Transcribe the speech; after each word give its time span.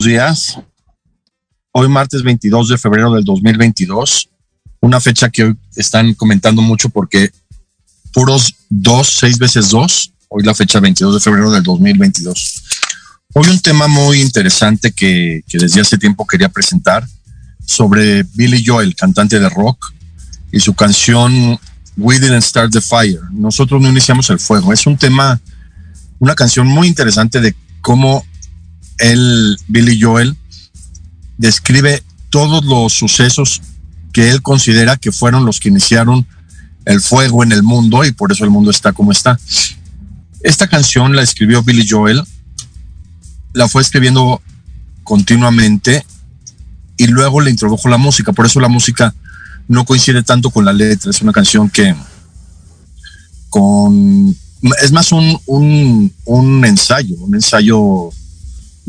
Días. 0.00 0.58
Hoy 1.72 1.88
martes 1.88 2.22
22 2.22 2.70
de 2.70 2.78
febrero 2.78 3.12
del 3.12 3.24
2022, 3.24 4.28
una 4.80 5.00
fecha 5.00 5.28
que 5.28 5.44
hoy 5.44 5.56
están 5.76 6.14
comentando 6.14 6.62
mucho 6.62 6.88
porque 6.88 7.30
puros 8.12 8.56
dos, 8.68 9.08
seis 9.08 9.38
veces 9.38 9.68
dos, 9.68 10.12
hoy 10.28 10.42
la 10.42 10.54
fecha 10.54 10.80
22 10.80 11.14
de 11.14 11.20
febrero 11.20 11.50
del 11.50 11.62
2022. 11.62 12.62
Hoy 13.34 13.48
un 13.48 13.60
tema 13.60 13.86
muy 13.86 14.20
interesante 14.20 14.90
que, 14.90 15.44
que 15.46 15.58
desde 15.58 15.80
hace 15.80 15.98
tiempo 15.98 16.26
quería 16.26 16.48
presentar 16.48 17.06
sobre 17.64 18.24
Billy 18.34 18.64
Joel, 18.66 18.96
cantante 18.96 19.38
de 19.38 19.48
rock, 19.48 19.94
y 20.50 20.58
su 20.58 20.74
canción 20.74 21.58
We 21.96 22.18
Didn't 22.18 22.42
Start 22.42 22.72
the 22.72 22.80
Fire. 22.80 23.20
Nosotros 23.30 23.80
no 23.80 23.88
iniciamos 23.88 24.30
el 24.30 24.40
fuego. 24.40 24.72
Es 24.72 24.86
un 24.86 24.96
tema, 24.96 25.40
una 26.18 26.34
canción 26.34 26.66
muy 26.66 26.88
interesante 26.88 27.40
de 27.40 27.54
cómo 27.80 28.24
él, 29.00 29.58
Billy 29.68 30.00
Joel, 30.00 30.36
describe 31.38 32.02
todos 32.30 32.64
los 32.64 32.92
sucesos 32.92 33.60
que 34.12 34.30
él 34.30 34.42
considera 34.42 34.96
que 34.96 35.12
fueron 35.12 35.44
los 35.44 35.60
que 35.60 35.68
iniciaron 35.68 36.26
el 36.84 37.00
fuego 37.00 37.42
en 37.42 37.52
el 37.52 37.62
mundo 37.62 38.04
y 38.04 38.12
por 38.12 38.32
eso 38.32 38.44
el 38.44 38.50
mundo 38.50 38.70
está 38.70 38.92
como 38.92 39.12
está. 39.12 39.38
Esta 40.42 40.68
canción 40.68 41.14
la 41.14 41.22
escribió 41.22 41.62
Billy 41.62 41.86
Joel, 41.88 42.22
la 43.52 43.68
fue 43.68 43.82
escribiendo 43.82 44.40
continuamente 45.04 46.04
y 46.96 47.06
luego 47.06 47.40
le 47.40 47.50
introdujo 47.50 47.88
la 47.88 47.98
música, 47.98 48.32
por 48.32 48.46
eso 48.46 48.60
la 48.60 48.68
música 48.68 49.14
no 49.68 49.84
coincide 49.84 50.22
tanto 50.22 50.50
con 50.50 50.64
la 50.64 50.72
letra, 50.72 51.10
es 51.10 51.22
una 51.22 51.32
canción 51.32 51.68
que 51.70 51.94
con 53.48 54.36
es 54.82 54.92
más 54.92 55.10
un, 55.12 55.40
un, 55.46 56.12
un 56.24 56.64
ensayo, 56.64 57.16
un 57.20 57.34
ensayo 57.34 58.10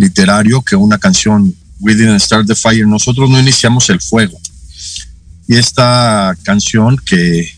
literario 0.01 0.61
que 0.61 0.75
una 0.75 0.97
canción 0.97 1.55
We 1.79 1.95
Didn't 1.95 2.21
Start 2.21 2.47
the 2.47 2.55
Fire. 2.55 2.85
Nosotros 2.85 3.29
no 3.29 3.39
iniciamos 3.39 3.89
el 3.89 4.01
fuego. 4.01 4.39
Y 5.47 5.55
esta 5.55 6.35
canción 6.43 6.97
que, 6.97 7.51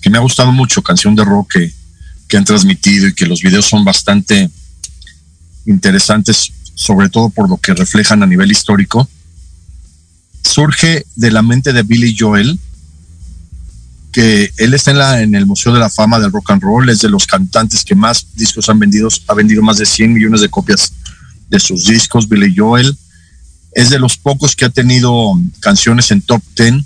que 0.00 0.10
me 0.10 0.18
ha 0.18 0.20
gustado 0.20 0.52
mucho, 0.52 0.82
canción 0.82 1.14
de 1.14 1.24
rock 1.24 1.52
que, 1.54 1.72
que 2.28 2.36
han 2.36 2.44
transmitido 2.44 3.08
y 3.08 3.14
que 3.14 3.26
los 3.26 3.42
videos 3.42 3.66
son 3.66 3.84
bastante 3.84 4.50
interesantes, 5.66 6.52
sobre 6.74 7.08
todo 7.08 7.30
por 7.30 7.48
lo 7.48 7.56
que 7.56 7.74
reflejan 7.74 8.22
a 8.22 8.26
nivel 8.26 8.50
histórico, 8.50 9.08
surge 10.42 11.06
de 11.14 11.30
la 11.30 11.42
mente 11.42 11.72
de 11.72 11.82
Billy 11.82 12.16
Joel, 12.18 12.58
que 14.12 14.52
él 14.58 14.74
está 14.74 14.90
en, 14.90 14.98
la, 14.98 15.22
en 15.22 15.34
el 15.34 15.46
Museo 15.46 15.72
de 15.72 15.80
la 15.80 15.88
Fama 15.88 16.20
del 16.20 16.32
Rock 16.32 16.50
and 16.50 16.62
Roll, 16.62 16.90
es 16.90 17.00
de 17.00 17.08
los 17.08 17.26
cantantes 17.26 17.82
que 17.82 17.94
más 17.94 18.26
discos 18.34 18.68
han 18.68 18.78
vendido, 18.78 19.08
ha 19.28 19.34
vendido 19.34 19.62
más 19.62 19.78
de 19.78 19.86
100 19.86 20.12
millones 20.12 20.42
de 20.42 20.50
copias 20.50 20.92
de 21.52 21.60
sus 21.60 21.84
discos, 21.84 22.28
Billy 22.28 22.52
Joel. 22.56 22.96
Es 23.72 23.90
de 23.90 23.98
los 23.98 24.16
pocos 24.16 24.56
que 24.56 24.64
ha 24.64 24.70
tenido 24.70 25.34
canciones 25.60 26.10
en 26.10 26.22
top 26.22 26.42
10 26.56 26.84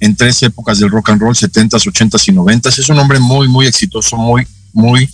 en 0.00 0.14
tres 0.14 0.42
épocas 0.42 0.78
del 0.78 0.90
rock 0.90 1.08
and 1.08 1.20
roll, 1.22 1.34
70s, 1.34 1.70
80s 1.70 2.28
y 2.28 2.32
90s. 2.32 2.78
Es 2.78 2.88
un 2.90 2.98
hombre 2.98 3.18
muy, 3.18 3.48
muy 3.48 3.66
exitoso, 3.66 4.18
muy, 4.18 4.46
muy 4.74 5.08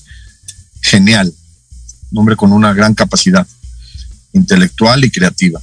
genial. 0.83 1.33
Un 2.11 2.19
hombre 2.19 2.35
con 2.35 2.53
una 2.53 2.73
gran 2.73 2.95
capacidad 2.95 3.47
intelectual 4.33 5.05
y 5.05 5.11
creativa. 5.11 5.61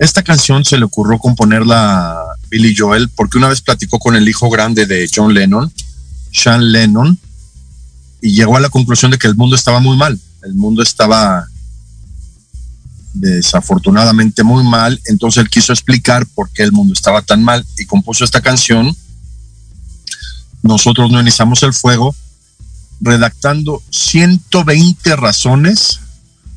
Esta 0.00 0.24
canción 0.24 0.64
se 0.64 0.78
le 0.78 0.84
ocurrió 0.84 1.18
componerla 1.18 2.10
a 2.10 2.24
Billy 2.50 2.74
Joel 2.76 3.08
porque 3.10 3.38
una 3.38 3.48
vez 3.48 3.60
platicó 3.60 4.00
con 4.00 4.16
el 4.16 4.28
hijo 4.28 4.50
grande 4.50 4.86
de 4.86 5.08
John 5.14 5.32
Lennon, 5.32 5.72
Sean 6.32 6.72
Lennon, 6.72 7.16
y 8.20 8.32
llegó 8.32 8.56
a 8.56 8.60
la 8.60 8.68
conclusión 8.68 9.12
de 9.12 9.18
que 9.18 9.28
el 9.28 9.36
mundo 9.36 9.54
estaba 9.54 9.78
muy 9.78 9.96
mal. 9.96 10.18
El 10.42 10.54
mundo 10.54 10.82
estaba 10.82 11.46
desafortunadamente 13.14 14.42
muy 14.42 14.64
mal, 14.64 15.00
entonces 15.06 15.42
él 15.42 15.50
quiso 15.50 15.72
explicar 15.72 16.26
por 16.26 16.50
qué 16.50 16.62
el 16.62 16.72
mundo 16.72 16.94
estaba 16.94 17.22
tan 17.22 17.42
mal 17.42 17.64
y 17.78 17.84
compuso 17.84 18.24
esta 18.24 18.40
canción. 18.40 18.96
Nosotros 20.62 21.10
no 21.10 21.20
iniciamos 21.20 21.62
el 21.62 21.74
fuego, 21.74 22.14
redactando 23.00 23.82
120 23.90 25.16
razones 25.16 26.00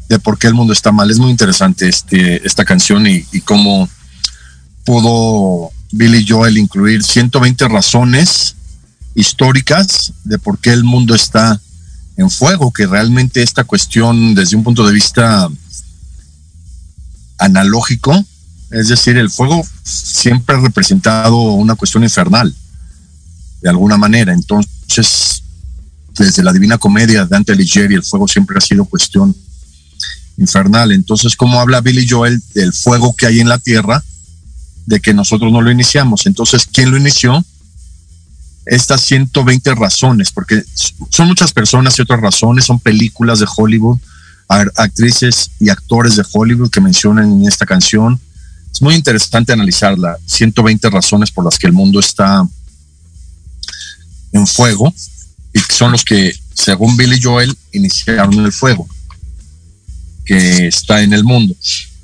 de 0.07 0.19
por 0.19 0.37
qué 0.37 0.47
el 0.47 0.53
mundo 0.53 0.73
está 0.73 0.91
mal. 0.91 1.09
Es 1.09 1.19
muy 1.19 1.31
interesante 1.31 1.89
este, 1.89 2.45
esta 2.45 2.63
canción 2.63 3.07
y, 3.07 3.25
y 3.31 3.41
cómo 3.41 3.89
pudo 4.85 5.71
Billy 5.91 6.25
Joel 6.27 6.57
incluir 6.57 7.03
120 7.03 7.67
razones 7.67 8.55
históricas 9.15 10.13
de 10.23 10.37
por 10.37 10.59
qué 10.59 10.71
el 10.71 10.83
mundo 10.83 11.15
está 11.15 11.59
en 12.17 12.29
fuego, 12.29 12.71
que 12.71 12.85
realmente 12.85 13.41
esta 13.41 13.63
cuestión 13.63 14.35
desde 14.35 14.55
un 14.55 14.63
punto 14.63 14.85
de 14.85 14.93
vista 14.93 15.49
analógico, 17.37 18.25
es 18.71 18.89
decir, 18.89 19.17
el 19.17 19.29
fuego 19.29 19.65
siempre 19.83 20.55
ha 20.55 20.59
representado 20.59 21.35
una 21.35 21.75
cuestión 21.75 22.03
infernal, 22.03 22.53
de 23.61 23.69
alguna 23.69 23.97
manera. 23.97 24.33
Entonces, 24.33 25.43
desde 26.17 26.43
la 26.43 26.53
Divina 26.53 26.77
Comedia 26.77 27.23
de 27.23 27.29
Dante 27.29 27.53
Alighieri, 27.53 27.95
el 27.95 28.03
fuego 28.03 28.27
siempre 28.27 28.57
ha 28.57 28.61
sido 28.61 28.85
cuestión 28.85 29.35
infernal. 30.37 30.91
Entonces, 30.91 31.35
¿cómo 31.35 31.59
habla 31.59 31.81
Billy 31.81 32.07
Joel 32.07 32.41
del 32.53 32.73
fuego 32.73 33.15
que 33.15 33.27
hay 33.27 33.39
en 33.39 33.49
la 33.49 33.59
tierra? 33.59 34.03
De 34.85 34.99
que 34.99 35.13
nosotros 35.13 35.51
no 35.51 35.61
lo 35.61 35.71
iniciamos. 35.71 36.25
Entonces, 36.25 36.67
¿quién 36.71 36.91
lo 36.91 36.97
inició? 36.97 37.43
Estas 38.65 39.01
120 39.01 39.75
razones, 39.75 40.31
porque 40.31 40.63
son 41.09 41.27
muchas 41.27 41.53
personas 41.53 41.97
y 41.97 42.01
otras 42.01 42.19
razones, 42.19 42.65
son 42.65 42.79
películas 42.79 43.39
de 43.39 43.47
Hollywood, 43.55 43.99
actrices 44.47 45.51
y 45.59 45.69
actores 45.69 46.15
de 46.15 46.25
Hollywood 46.31 46.69
que 46.69 46.81
mencionan 46.81 47.31
en 47.31 47.47
esta 47.47 47.65
canción. 47.65 48.19
Es 48.71 48.81
muy 48.81 48.95
interesante 48.95 49.53
analizarla. 49.53 50.17
120 50.25 50.89
razones 50.89 51.31
por 51.31 51.45
las 51.45 51.57
que 51.57 51.67
el 51.67 51.73
mundo 51.73 51.99
está 51.99 52.47
en 54.31 54.47
fuego 54.47 54.93
y 55.53 55.59
son 55.59 55.93
los 55.93 56.03
que, 56.03 56.33
según 56.53 56.97
Billy 56.97 57.19
Joel, 57.21 57.55
iniciaron 57.71 58.45
el 58.45 58.51
fuego 58.51 58.87
que 60.25 60.67
está 60.67 61.01
en 61.01 61.13
el 61.13 61.23
mundo. 61.23 61.55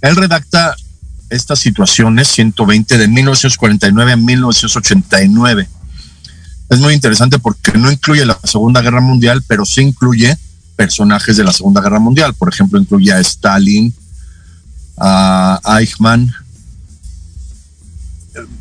Él 0.01 0.15
redacta 0.15 0.75
estas 1.29 1.59
situaciones 1.59 2.27
120 2.29 2.97
de 2.97 3.07
1949 3.07 4.11
a 4.11 4.15
1989. 4.15 5.67
Es 6.69 6.79
muy 6.79 6.93
interesante 6.93 7.39
porque 7.39 7.73
no 7.73 7.91
incluye 7.91 8.25
la 8.25 8.39
Segunda 8.43 8.81
Guerra 8.81 9.01
Mundial, 9.01 9.43
pero 9.47 9.65
sí 9.65 9.81
incluye 9.81 10.37
personajes 10.81 11.37
de 11.37 11.43
la 11.43 11.53
Segunda 11.53 11.79
Guerra 11.79 11.99
Mundial. 11.99 12.33
Por 12.33 12.49
ejemplo, 12.49 12.79
incluye 12.79 13.13
a 13.13 13.19
Stalin, 13.19 13.93
a 14.97 15.59
Eichmann. 15.79 16.33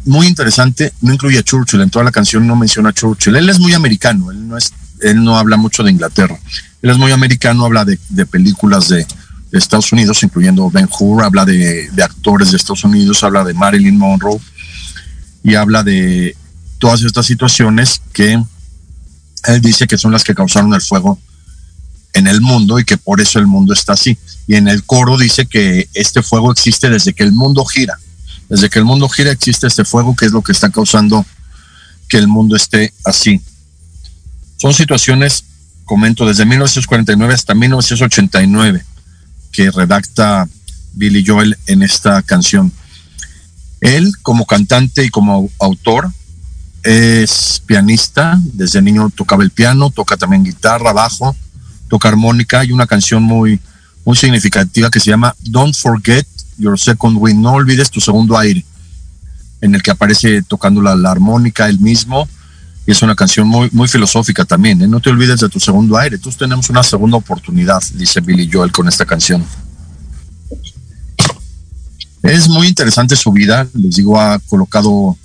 Muy 0.05 0.27
interesante, 0.27 0.93
no 1.01 1.15
incluye 1.15 1.39
a 1.39 1.43
Churchill, 1.43 1.81
en 1.81 1.89
toda 1.89 2.05
la 2.05 2.11
canción 2.11 2.47
no 2.47 2.57
menciona 2.57 2.91
a 2.91 2.93
Churchill. 2.93 3.37
Él 3.37 3.49
es 3.49 3.59
muy 3.59 3.73
americano, 3.73 4.31
él 4.31 4.47
no, 4.47 4.59
es, 4.59 4.75
él 5.01 5.25
no 5.25 5.39
habla 5.39 5.57
mucho 5.57 5.83
de 5.83 5.93
Inglaterra. 5.93 6.39
Él 6.83 6.91
es 6.91 6.99
muy 6.99 7.11
americano, 7.11 7.65
habla 7.65 7.87
de, 7.87 7.97
películas 8.27 8.91
de, 8.91 9.07
de, 9.51 9.59
Estados 9.59 9.91
Unidos, 9.91 10.23
incluyendo 10.23 10.69
Ben 10.71 10.89
Hur, 10.91 11.25
habla 11.25 11.47
de, 11.47 11.89
de 11.91 12.03
actores 12.03 12.51
de 12.51 12.59
Estados 12.59 12.85
Unidos, 12.85 13.25
habla 13.25 13.45
de 13.45 13.55
Marilyn 13.55 13.97
Monroe 13.97 14.39
y 15.43 15.55
habla 15.55 15.83
de 15.83 16.37
todas 16.79 17.01
estas 17.03 17.25
situaciones 17.25 18.03
que 18.13 18.43
él 19.47 19.61
dice 19.63 19.87
que 19.87 19.97
son 19.97 20.13
las 20.13 20.23
que 20.23 20.35
causaron 20.35 20.75
el 20.75 20.83
fuego 20.83 21.19
en 22.13 22.27
el 22.27 22.41
mundo 22.41 22.79
y 22.79 22.85
que 22.85 22.97
por 22.97 23.21
eso 23.21 23.39
el 23.39 23.47
mundo 23.47 23.73
está 23.73 23.95
así. 23.95 24.17
Y 24.47 24.57
en 24.57 24.69
el 24.69 24.85
coro 24.85 25.17
dice 25.17 25.47
que 25.47 25.89
este 25.95 26.23
fuego 26.23 26.53
existe 26.53 26.91
desde 26.91 27.13
que 27.13 27.23
el 27.23 27.33
mundo 27.33 27.65
gira. 27.65 27.99
Desde 28.49 28.69
que 28.69 28.79
el 28.79 28.85
mundo 28.85 29.09
gira 29.09 29.31
existe 29.31 29.67
este 29.67 29.85
fuego 29.85 30.17
que 30.17 30.27
es 30.27 30.33
lo 30.33 30.43
que 30.43 30.53
está 30.53 30.71
causando 30.71 31.25
que 32.09 32.19
el 32.19 32.27
mundo 32.27 32.57
esté 32.57 32.93
así. 33.05 33.41
Son 34.57 34.75
situaciones, 34.75 35.45
comento, 35.85 36.27
desde 36.27 36.45
1949 36.45 37.33
hasta 37.33 37.55
1989 37.55 38.85
que 39.53 39.71
redacta 39.71 40.49
Billy 40.93 41.25
Joel 41.27 41.57
en 41.67 41.83
esta 41.83 42.23
canción. 42.23 42.73
Él, 43.81 44.13
como 44.23 44.45
cantante 44.45 45.05
y 45.05 45.11
como 45.11 45.49
autor, 45.59 46.11
es 46.83 47.63
pianista. 47.65 48.39
Desde 48.53 48.83
niño 48.83 49.11
tocaba 49.11 49.43
el 49.43 49.51
piano, 49.51 49.91
toca 49.91 50.17
también 50.17 50.45
guitarra, 50.45 50.93
bajo, 50.93 51.37
toca 51.91 52.09
armónica. 52.09 52.61
Hay 52.61 52.73
una 52.73 52.87
canción 52.87 53.23
muy, 53.23 53.61
muy 54.07 54.17
significativa 54.17 54.91
que 54.91 55.01
se 55.01 55.11
llama 55.11 55.35
Don't 55.43 55.77
Forget 55.77 56.27
Your 56.57 56.79
Second 56.79 57.19
Wind. 57.21 57.41
No 57.41 57.53
olvides 57.53 57.91
tu 57.91 58.01
segundo 58.01 58.39
aire, 58.39 58.65
en 59.61 59.75
el 59.75 59.83
que 59.83 59.91
aparece 59.91 60.43
tocando 60.43 60.81
la, 60.81 60.93
armónica 61.11 61.69
él 61.69 61.81
mismo. 61.81 62.27
Y 62.87 62.93
es 62.93 63.03
una 63.03 63.15
canción 63.15 63.47
muy, 63.47 63.69
muy 63.73 63.89
filosófica 63.89 64.45
también. 64.47 64.81
¿eh? 64.81 64.89
No 64.89 65.01
te 65.01 65.11
olvides 65.11 65.41
de 65.41 65.49
tu 65.51 65.61
segundo 65.61 65.99
aire. 65.99 66.17
Tú 66.17 66.31
tenemos 66.31 66.71
una 66.71 66.83
segunda 66.83 67.19
oportunidad, 67.19 67.83
dice 67.95 68.21
Billy 68.21 68.49
Joel 68.51 68.73
con 68.73 68.89
esta 68.89 69.05
canción. 69.05 69.45
Es 72.23 72.49
muy 72.49 72.69
interesante 72.69 73.17
su 73.17 73.33
vida. 73.33 73.67
Les 73.75 73.97
digo, 73.97 74.19
ha 74.19 74.39
colocado 74.39 75.17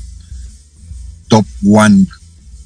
top 1.27 1.45
one 1.65 2.07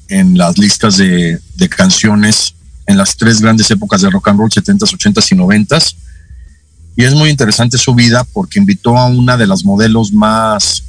en 0.08 0.36
las 0.36 0.58
listas 0.58 0.96
de, 0.96 1.40
de 1.56 1.68
canciones 1.68 2.54
en 2.90 2.96
las 2.96 3.16
tres 3.16 3.40
grandes 3.40 3.70
épocas 3.70 4.00
de 4.02 4.10
rock 4.10 4.28
and 4.28 4.38
roll, 4.38 4.50
70s, 4.50 4.96
80s 4.96 5.32
y 5.32 5.36
90s. 5.36 5.94
Y 6.96 7.04
es 7.04 7.14
muy 7.14 7.30
interesante 7.30 7.78
su 7.78 7.94
vida 7.94 8.24
porque 8.32 8.58
invitó 8.58 8.98
a 8.98 9.06
una 9.06 9.36
de 9.36 9.46
las 9.46 9.64
modelos 9.64 10.12
más, 10.12 10.82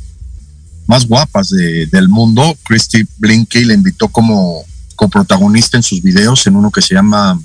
más 0.88 1.06
guapas 1.06 1.50
del 1.50 2.10
mundo, 2.10 2.58
Christy 2.64 3.06
Blinky, 3.18 3.66
le 3.66 3.76
invitó 3.76 4.08
como 4.08 4.64
coprotagonista 4.96 5.78
en 5.78 5.84
sus 5.84 6.02
videos 6.02 6.46
en 6.48 6.56
uno 6.56 6.72
que 6.72 6.82
se 6.82 6.96
llama 6.96 7.40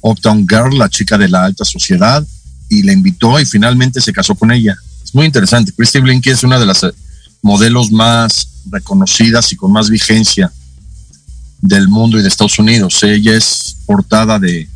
Uptown 0.00 0.46
Girl, 0.48 0.76
la 0.76 0.88
chica 0.88 1.16
de 1.16 1.28
la 1.28 1.44
alta 1.44 1.64
sociedad, 1.64 2.26
y 2.68 2.82
le 2.82 2.92
invitó 2.92 3.38
y 3.38 3.46
finalmente 3.46 4.00
se 4.00 4.12
casó 4.12 4.34
con 4.34 4.50
ella. 4.50 4.76
Es 5.04 5.14
muy 5.14 5.26
interesante. 5.26 5.72
Christy 5.72 6.00
Blinky 6.00 6.30
es 6.30 6.42
una 6.42 6.58
de 6.58 6.66
las 6.66 6.84
modelos 7.40 7.92
más 7.92 8.48
reconocidas 8.70 9.52
y 9.52 9.56
con 9.56 9.72
más 9.72 9.88
vigencia 9.90 10.52
del 11.62 11.88
mundo 11.88 12.18
y 12.18 12.22
de 12.22 12.28
Estados 12.28 12.58
Unidos. 12.58 13.02
Ella 13.04 13.36
es 13.36 13.76
portada 13.86 14.38
de, 14.38 14.68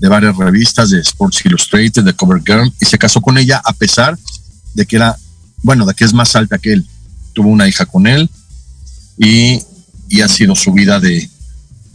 varias 0.00 0.36
revistas, 0.36 0.90
de 0.90 1.00
Sports 1.00 1.44
Illustrated, 1.44 2.04
de 2.04 2.14
Cover 2.14 2.40
Girl, 2.46 2.72
y 2.80 2.86
se 2.86 2.96
casó 2.96 3.20
con 3.20 3.36
ella 3.36 3.60
a 3.62 3.72
pesar 3.72 4.16
de 4.72 4.86
que 4.86 4.96
era, 4.96 5.16
bueno, 5.62 5.84
de 5.84 5.92
que 5.92 6.04
es 6.04 6.14
más 6.14 6.34
alta 6.36 6.56
que 6.56 6.72
él. 6.72 6.86
Tuvo 7.34 7.48
una 7.48 7.68
hija 7.68 7.84
con 7.84 8.06
él 8.06 8.30
y, 9.18 9.60
ha 10.22 10.28
sido 10.28 10.54
su 10.54 10.72
vida 10.72 10.98
de, 10.98 11.28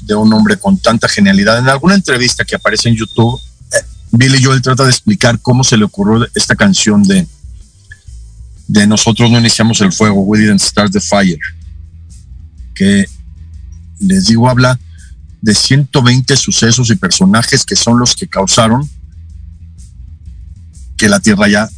de, 0.04 0.16
un 0.16 0.31
hombre 0.34 0.57
con 0.57 0.78
tanta 0.78 1.07
genialidad. 1.07 1.57
En 1.57 1.69
alguna 1.69 1.95
entrevista 1.95 2.45
que 2.45 2.56
aparece 2.56 2.90
en 2.90 2.95
YouTube, 2.95 3.40
eh, 3.72 3.84
Billy 4.12 4.44
Joel 4.44 4.62
trata 4.62 4.84
de 4.84 4.90
explicar 4.90 5.40
cómo 5.40 5.63
se 5.63 5.78
le 5.78 5.86
ocurrió 5.86 6.28
esta 6.36 6.56
canción 6.56 7.04
de, 7.04 7.25
de 8.68 8.88
Nosotros 8.88 9.31
no 9.31 9.40
iniciamos 9.40 9.81
el 9.81 9.92
fuego, 9.92 10.22
We 10.22 10.40
didn't 10.40 10.62
start 10.62 10.92
the 10.92 11.01
fire, 11.01 11.40
que 12.75 13.06
les 14.00 14.28
digo, 14.28 14.50
habla 14.50 14.80
de 15.42 15.54
120 15.54 16.36
sucesos 16.38 16.90
y 16.90 16.95
personajes 16.95 17.66
que 17.66 17.75
son 17.75 18.00
los 18.00 18.16
que 18.16 18.28
causaron 18.28 18.90
que 20.95 21.10
la 21.10 21.19
Tierra 21.19 21.50
ya 21.50 21.69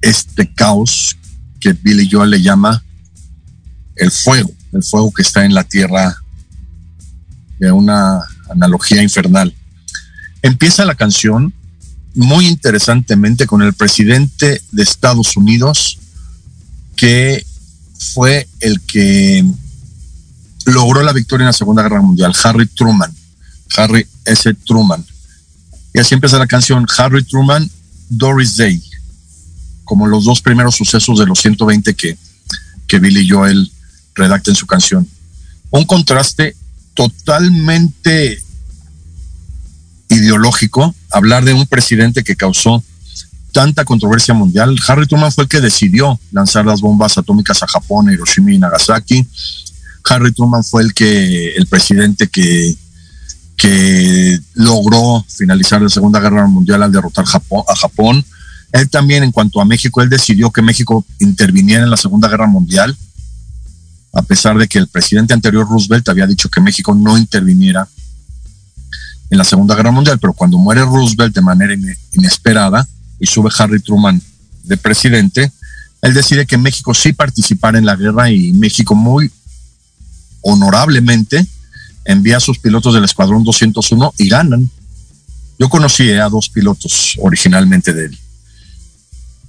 este 0.00 0.52
caos 0.52 1.16
que 1.60 1.72
Billy 1.72 2.08
Joel 2.10 2.30
le 2.30 2.42
llama 2.42 2.82
el 3.96 4.10
fuego, 4.10 4.50
el 4.72 4.82
fuego 4.82 5.12
que 5.12 5.22
está 5.22 5.44
en 5.44 5.54
la 5.54 5.64
Tierra 5.64 6.16
de 7.58 7.72
una 7.72 8.20
analogía 8.50 9.02
infernal. 9.02 9.54
Empieza 10.42 10.84
la 10.84 10.94
canción 10.94 11.54
muy 12.14 12.46
interesantemente 12.46 13.46
con 13.46 13.62
el 13.62 13.72
presidente 13.72 14.62
de 14.72 14.82
Estados 14.82 15.36
Unidos 15.36 15.98
que 16.96 17.44
fue 18.14 18.48
el 18.60 18.80
que 18.80 19.44
logró 20.66 21.02
la 21.02 21.12
victoria 21.12 21.44
en 21.44 21.48
la 21.48 21.52
Segunda 21.52 21.82
Guerra 21.82 22.02
Mundial, 22.02 22.34
Harry 22.42 22.66
Truman, 22.66 23.12
Harry 23.76 24.06
S. 24.24 24.52
Truman. 24.66 25.04
Y 25.94 25.98
así 25.98 26.14
empieza 26.14 26.38
la 26.38 26.46
canción 26.46 26.86
Harry 26.98 27.24
Truman, 27.24 27.68
Doris 28.08 28.56
Day, 28.56 28.82
como 29.84 30.06
los 30.06 30.24
dos 30.24 30.42
primeros 30.42 30.74
sucesos 30.74 31.18
de 31.18 31.26
los 31.26 31.40
120 31.40 31.94
que, 31.94 32.18
que 32.86 32.98
Billy 32.98 33.28
Joel 33.28 33.72
redacta 34.14 34.50
en 34.50 34.56
su 34.56 34.66
canción. 34.66 35.08
Un 35.70 35.84
contraste 35.84 36.56
totalmente 36.94 38.42
ideológico, 40.08 40.94
hablar 41.10 41.44
de 41.44 41.52
un 41.52 41.66
presidente 41.66 42.24
que 42.24 42.36
causó 42.36 42.82
tanta 43.52 43.84
controversia 43.84 44.34
mundial. 44.34 44.76
Harry 44.86 45.06
Truman 45.06 45.32
fue 45.32 45.44
el 45.44 45.48
que 45.48 45.60
decidió 45.60 46.18
lanzar 46.32 46.66
las 46.66 46.80
bombas 46.80 47.16
atómicas 47.16 47.62
a 47.62 47.66
Japón, 47.66 48.12
Hiroshima 48.12 48.52
y 48.52 48.58
Nagasaki. 48.58 49.26
Harry 50.08 50.32
Truman 50.32 50.64
fue 50.64 50.82
el 50.82 50.94
que, 50.94 51.54
el 51.56 51.66
presidente 51.66 52.28
que, 52.28 52.76
que 53.56 54.38
logró 54.54 55.24
finalizar 55.28 55.82
la 55.82 55.88
Segunda 55.88 56.20
Guerra 56.20 56.46
Mundial 56.46 56.82
al 56.82 56.92
derrotar 56.92 57.24
a 57.24 57.76
Japón. 57.76 58.24
Él 58.72 58.88
también, 58.88 59.24
en 59.24 59.32
cuanto 59.32 59.60
a 59.60 59.64
México, 59.64 60.02
él 60.02 60.08
decidió 60.08 60.50
que 60.50 60.62
México 60.62 61.04
interviniera 61.18 61.82
en 61.82 61.90
la 61.90 61.96
Segunda 61.96 62.28
Guerra 62.28 62.46
Mundial, 62.46 62.96
a 64.12 64.22
pesar 64.22 64.56
de 64.58 64.68
que 64.68 64.78
el 64.78 64.88
presidente 64.88 65.34
anterior, 65.34 65.68
Roosevelt, 65.68 66.08
había 66.08 66.26
dicho 66.26 66.48
que 66.48 66.60
México 66.60 66.94
no 66.94 67.18
interviniera 67.18 67.88
en 69.30 69.38
la 69.38 69.44
Segunda 69.44 69.74
Guerra 69.74 69.90
Mundial, 69.90 70.18
pero 70.18 70.32
cuando 70.32 70.58
muere 70.58 70.82
Roosevelt 70.82 71.34
de 71.34 71.42
manera 71.42 71.74
inesperada 72.12 72.86
y 73.18 73.26
sube 73.26 73.50
Harry 73.58 73.80
Truman 73.80 74.20
de 74.62 74.76
presidente, 74.76 75.52
él 76.02 76.14
decide 76.14 76.46
que 76.46 76.58
México 76.58 76.94
sí 76.94 77.12
participara 77.12 77.78
en 77.78 77.86
la 77.86 77.96
guerra 77.96 78.30
y 78.30 78.52
México 78.52 78.94
muy 78.94 79.30
honorablemente 80.46 81.44
envía 82.04 82.36
a 82.36 82.40
sus 82.40 82.58
pilotos 82.58 82.94
del 82.94 83.04
Escuadrón 83.04 83.42
201 83.42 84.14
y 84.18 84.28
ganan. 84.28 84.70
Yo 85.58 85.68
conocí 85.68 86.10
a 86.12 86.28
dos 86.28 86.48
pilotos 86.48 87.16
originalmente 87.20 87.92
del, 87.92 88.16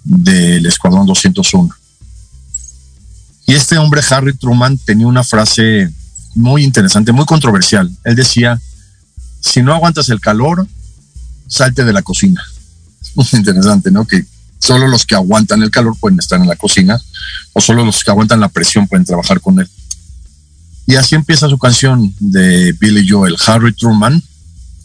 del 0.03 0.65
Escuadrón 0.65 1.05
201. 1.05 1.73
Y 3.45 3.53
este 3.53 3.77
hombre, 3.77 4.01
Harry 4.09 4.33
Truman, 4.35 4.77
tenía 4.77 5.07
una 5.07 5.23
frase 5.23 5.91
muy 6.35 6.63
interesante, 6.63 7.11
muy 7.11 7.25
controversial. 7.25 7.89
Él 8.03 8.15
decía, 8.15 8.59
si 9.39 9.61
no 9.61 9.73
aguantas 9.73 10.09
el 10.09 10.19
calor, 10.19 10.67
salte 11.47 11.85
de 11.85 11.93
la 11.93 12.01
cocina. 12.01 12.43
Es 13.01 13.11
muy 13.15 13.27
interesante, 13.33 13.91
¿no? 13.91 14.05
Que 14.05 14.25
solo 14.59 14.87
los 14.87 15.05
que 15.05 15.15
aguantan 15.15 15.61
el 15.61 15.69
calor 15.69 15.95
pueden 15.99 16.19
estar 16.19 16.41
en 16.41 16.47
la 16.47 16.55
cocina 16.55 16.99
o 17.53 17.61
solo 17.61 17.85
los 17.85 18.03
que 18.03 18.09
aguantan 18.09 18.39
la 18.39 18.49
presión 18.49 18.87
pueden 18.87 19.05
trabajar 19.05 19.39
con 19.39 19.59
él. 19.59 19.69
Y 20.87 20.95
así 20.95 21.15
empieza 21.15 21.49
su 21.49 21.57
canción 21.57 22.13
de 22.19 22.71
Billy 22.79 23.07
Joel, 23.07 23.35
Harry 23.45 23.73
Truman. 23.73 24.23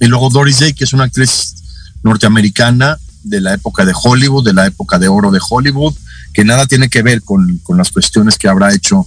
Y 0.00 0.06
luego 0.06 0.28
Doris 0.30 0.58
Day, 0.58 0.74
que 0.74 0.84
es 0.84 0.92
una 0.92 1.04
actriz 1.04 1.54
norteamericana 2.02 2.98
de 3.22 3.40
la 3.40 3.54
época 3.54 3.84
de 3.84 3.92
Hollywood, 3.94 4.44
de 4.44 4.52
la 4.52 4.66
época 4.66 4.98
de 4.98 5.06
oro 5.06 5.30
de 5.30 5.38
Hollywood, 5.48 5.94
que 6.34 6.44
nada 6.44 6.66
tiene 6.66 6.88
que 6.88 7.02
ver 7.02 7.22
con, 7.22 7.58
con 7.62 7.78
las 7.78 7.92
cuestiones 7.92 8.36
que 8.36 8.48
habrá 8.48 8.74
hecho 8.74 9.06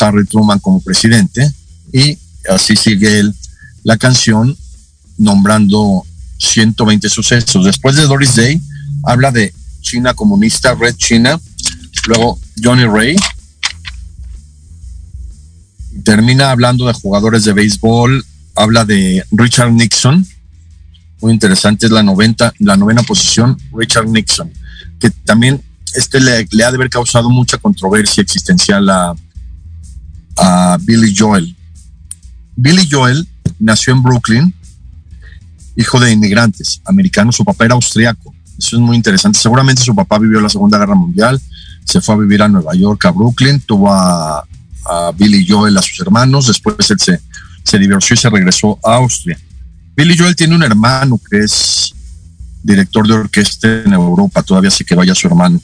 Harry 0.00 0.24
Truman 0.24 0.58
como 0.58 0.80
presidente. 0.80 1.52
Y 1.92 2.18
así 2.48 2.76
sigue 2.76 3.18
él 3.20 3.34
la 3.84 3.98
canción 3.98 4.56
nombrando 5.18 6.02
120 6.38 7.10
sucesos. 7.10 7.64
Después 7.64 7.94
de 7.94 8.06
Doris 8.06 8.36
Day, 8.36 8.60
habla 9.04 9.30
de 9.30 9.52
China 9.82 10.14
comunista, 10.14 10.74
Red 10.74 10.96
China, 10.96 11.38
luego 12.06 12.38
Johnny 12.62 12.84
Ray, 12.84 13.16
termina 16.06 16.52
hablando 16.52 16.86
de 16.86 16.92
jugadores 16.92 17.42
de 17.42 17.52
béisbol, 17.52 18.24
habla 18.54 18.84
de 18.84 19.24
Richard 19.32 19.72
Nixon, 19.72 20.24
muy 21.20 21.32
interesante, 21.32 21.86
es 21.86 21.92
la, 21.92 22.04
90, 22.04 22.54
la 22.60 22.76
novena 22.76 23.02
posición, 23.02 23.58
Richard 23.72 24.06
Nixon, 24.06 24.52
que 25.00 25.10
también 25.10 25.60
este 25.96 26.20
le, 26.20 26.36
ha 26.36 26.70
de 26.70 26.76
haber 26.76 26.90
causado 26.90 27.28
mucha 27.28 27.58
controversia 27.58 28.22
existencial 28.22 28.88
a, 28.88 29.14
a 30.36 30.78
Billy 30.82 31.12
Joel. 31.14 31.56
Billy 32.54 32.86
Joel 32.88 33.26
nació 33.58 33.92
en 33.92 34.04
Brooklyn, 34.04 34.54
hijo 35.74 35.98
de 35.98 36.12
inmigrantes 36.12 36.80
americanos, 36.84 37.34
su 37.34 37.44
papá 37.44 37.64
era 37.64 37.74
austriaco, 37.74 38.32
eso 38.56 38.76
es 38.76 38.80
muy 38.80 38.94
interesante, 38.94 39.40
seguramente 39.40 39.82
su 39.82 39.92
papá 39.92 40.20
vivió 40.20 40.40
la 40.40 40.48
Segunda 40.48 40.78
Guerra 40.78 40.94
Mundial, 40.94 41.42
se 41.84 42.00
fue 42.00 42.14
a 42.14 42.18
vivir 42.18 42.42
a 42.42 42.48
Nueva 42.48 42.76
York, 42.76 43.04
a 43.06 43.10
Brooklyn, 43.10 43.58
tuvo 43.58 43.92
a, 43.92 44.46
a 44.88 45.12
Billy 45.12 45.46
Joel, 45.46 45.76
a 45.76 45.82
sus 45.82 46.00
hermanos, 46.00 46.46
después 46.46 46.90
él 46.90 46.98
se, 47.00 47.20
se 47.62 47.78
divorció 47.78 48.14
y 48.14 48.16
se 48.16 48.30
regresó 48.30 48.78
a 48.84 48.96
Austria. 48.96 49.38
Billy 49.96 50.16
Joel 50.16 50.36
tiene 50.36 50.54
un 50.54 50.62
hermano 50.62 51.20
que 51.30 51.38
es 51.38 51.94
director 52.62 53.06
de 53.06 53.14
orquesta 53.14 53.82
en 53.84 53.92
Europa, 53.92 54.42
todavía 54.42 54.70
sí 54.70 54.84
que 54.84 54.94
vaya 54.94 55.14
su 55.14 55.26
hermano. 55.26 55.60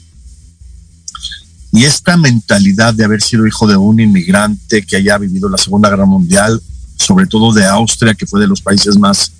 Y 1.71 1.85
esta 1.85 2.17
mentalidad 2.17 2.93
de 2.93 3.03
haber 3.03 3.21
sido 3.21 3.47
hijo 3.47 3.67
de 3.67 3.75
un 3.75 3.99
inmigrante 3.99 4.83
que 4.83 4.97
haya 4.97 5.17
vivido 5.17 5.49
la 5.49 5.57
Segunda 5.57 5.89
Guerra 5.89 6.05
Mundial, 6.05 6.61
sobre 6.95 7.25
todo 7.25 7.51
de 7.51 7.65
Austria, 7.65 8.13
que 8.13 8.27
fue 8.27 8.39
de 8.39 8.47
los 8.47 8.61
países 8.61 8.97
más 8.97 9.31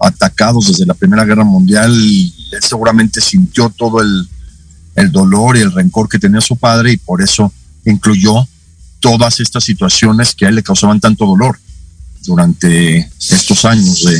atacados 0.00 0.68
desde 0.68 0.86
la 0.86 0.94
Primera 0.94 1.24
Guerra 1.24 1.44
Mundial, 1.44 1.92
él 1.92 2.62
seguramente 2.62 3.20
sintió 3.20 3.68
todo 3.68 4.00
el, 4.00 4.28
el 4.94 5.12
dolor 5.12 5.56
y 5.56 5.60
el 5.60 5.72
rencor 5.72 6.08
que 6.08 6.18
tenía 6.18 6.40
su 6.40 6.56
padre 6.56 6.92
y 6.92 6.96
por 6.96 7.22
eso 7.22 7.52
incluyó 7.84 8.46
todas 9.00 9.40
estas 9.40 9.64
situaciones 9.64 10.34
que 10.34 10.46
a 10.46 10.48
él 10.48 10.56
le 10.56 10.62
causaban 10.62 11.00
tanto 11.00 11.26
dolor 11.26 11.58
durante 12.24 13.10
estos 13.30 13.64
años 13.64 14.04
de 14.04 14.12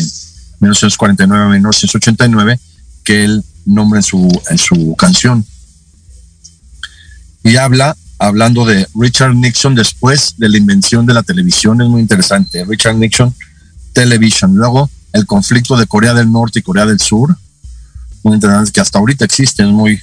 1949 0.61 1.45
a 1.45 1.49
1989 1.49 2.61
que 3.05 3.25
él 3.25 3.45
nombra 3.65 4.01
en 4.01 4.03
su, 4.03 4.43
en 4.51 4.59
su 4.59 4.95
canción. 4.97 5.45
Y 7.45 7.57
habla, 7.57 7.97
hablando 8.19 8.65
de 8.65 8.87
Richard 8.95 9.35
Nixon 9.35 9.75
después 9.75 10.35
de 10.37 10.49
la 10.49 10.59
invención 10.59 11.07
de 11.07 11.15
la 11.15 11.23
televisión, 11.23 11.81
es 11.81 11.89
muy 11.89 12.01
interesante. 12.01 12.65
Richard 12.65 12.97
Nixon, 12.97 13.35
Television. 13.93 14.55
Luego, 14.57 14.91
el 15.13 15.27
conflicto 15.27 15.77
de 15.77 15.87
Corea 15.87 16.15
del 16.15 16.31
Norte 16.31 16.59
y 16.59 16.63
Corea 16.63 16.87
del 16.87 17.01
Sur, 17.01 17.37
muy 18.23 18.35
interesante, 18.35 18.73
que 18.73 18.81
hasta 18.81 18.99
ahorita 18.99 19.25
existe, 19.25 19.63
es 19.63 19.69
muy, 19.69 20.01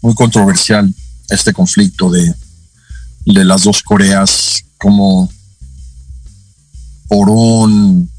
muy 0.00 0.14
controversial 0.14 0.92
este 1.28 1.52
conflicto 1.52 2.10
de, 2.10 2.34
de 3.34 3.44
las 3.44 3.64
dos 3.64 3.82
Coreas, 3.82 4.64
como 4.78 5.30
por 7.08 7.28
un 7.28 8.10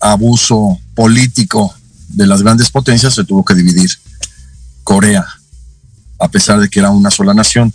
abuso 0.00 0.78
político 0.94 1.74
de 2.08 2.26
las 2.26 2.42
grandes 2.42 2.70
potencias 2.70 3.14
se 3.14 3.24
tuvo 3.24 3.44
que 3.44 3.54
dividir 3.54 3.90
Corea, 4.84 5.26
a 6.18 6.28
pesar 6.28 6.60
de 6.60 6.68
que 6.68 6.80
era 6.80 6.90
una 6.90 7.10
sola 7.10 7.34
nación. 7.34 7.72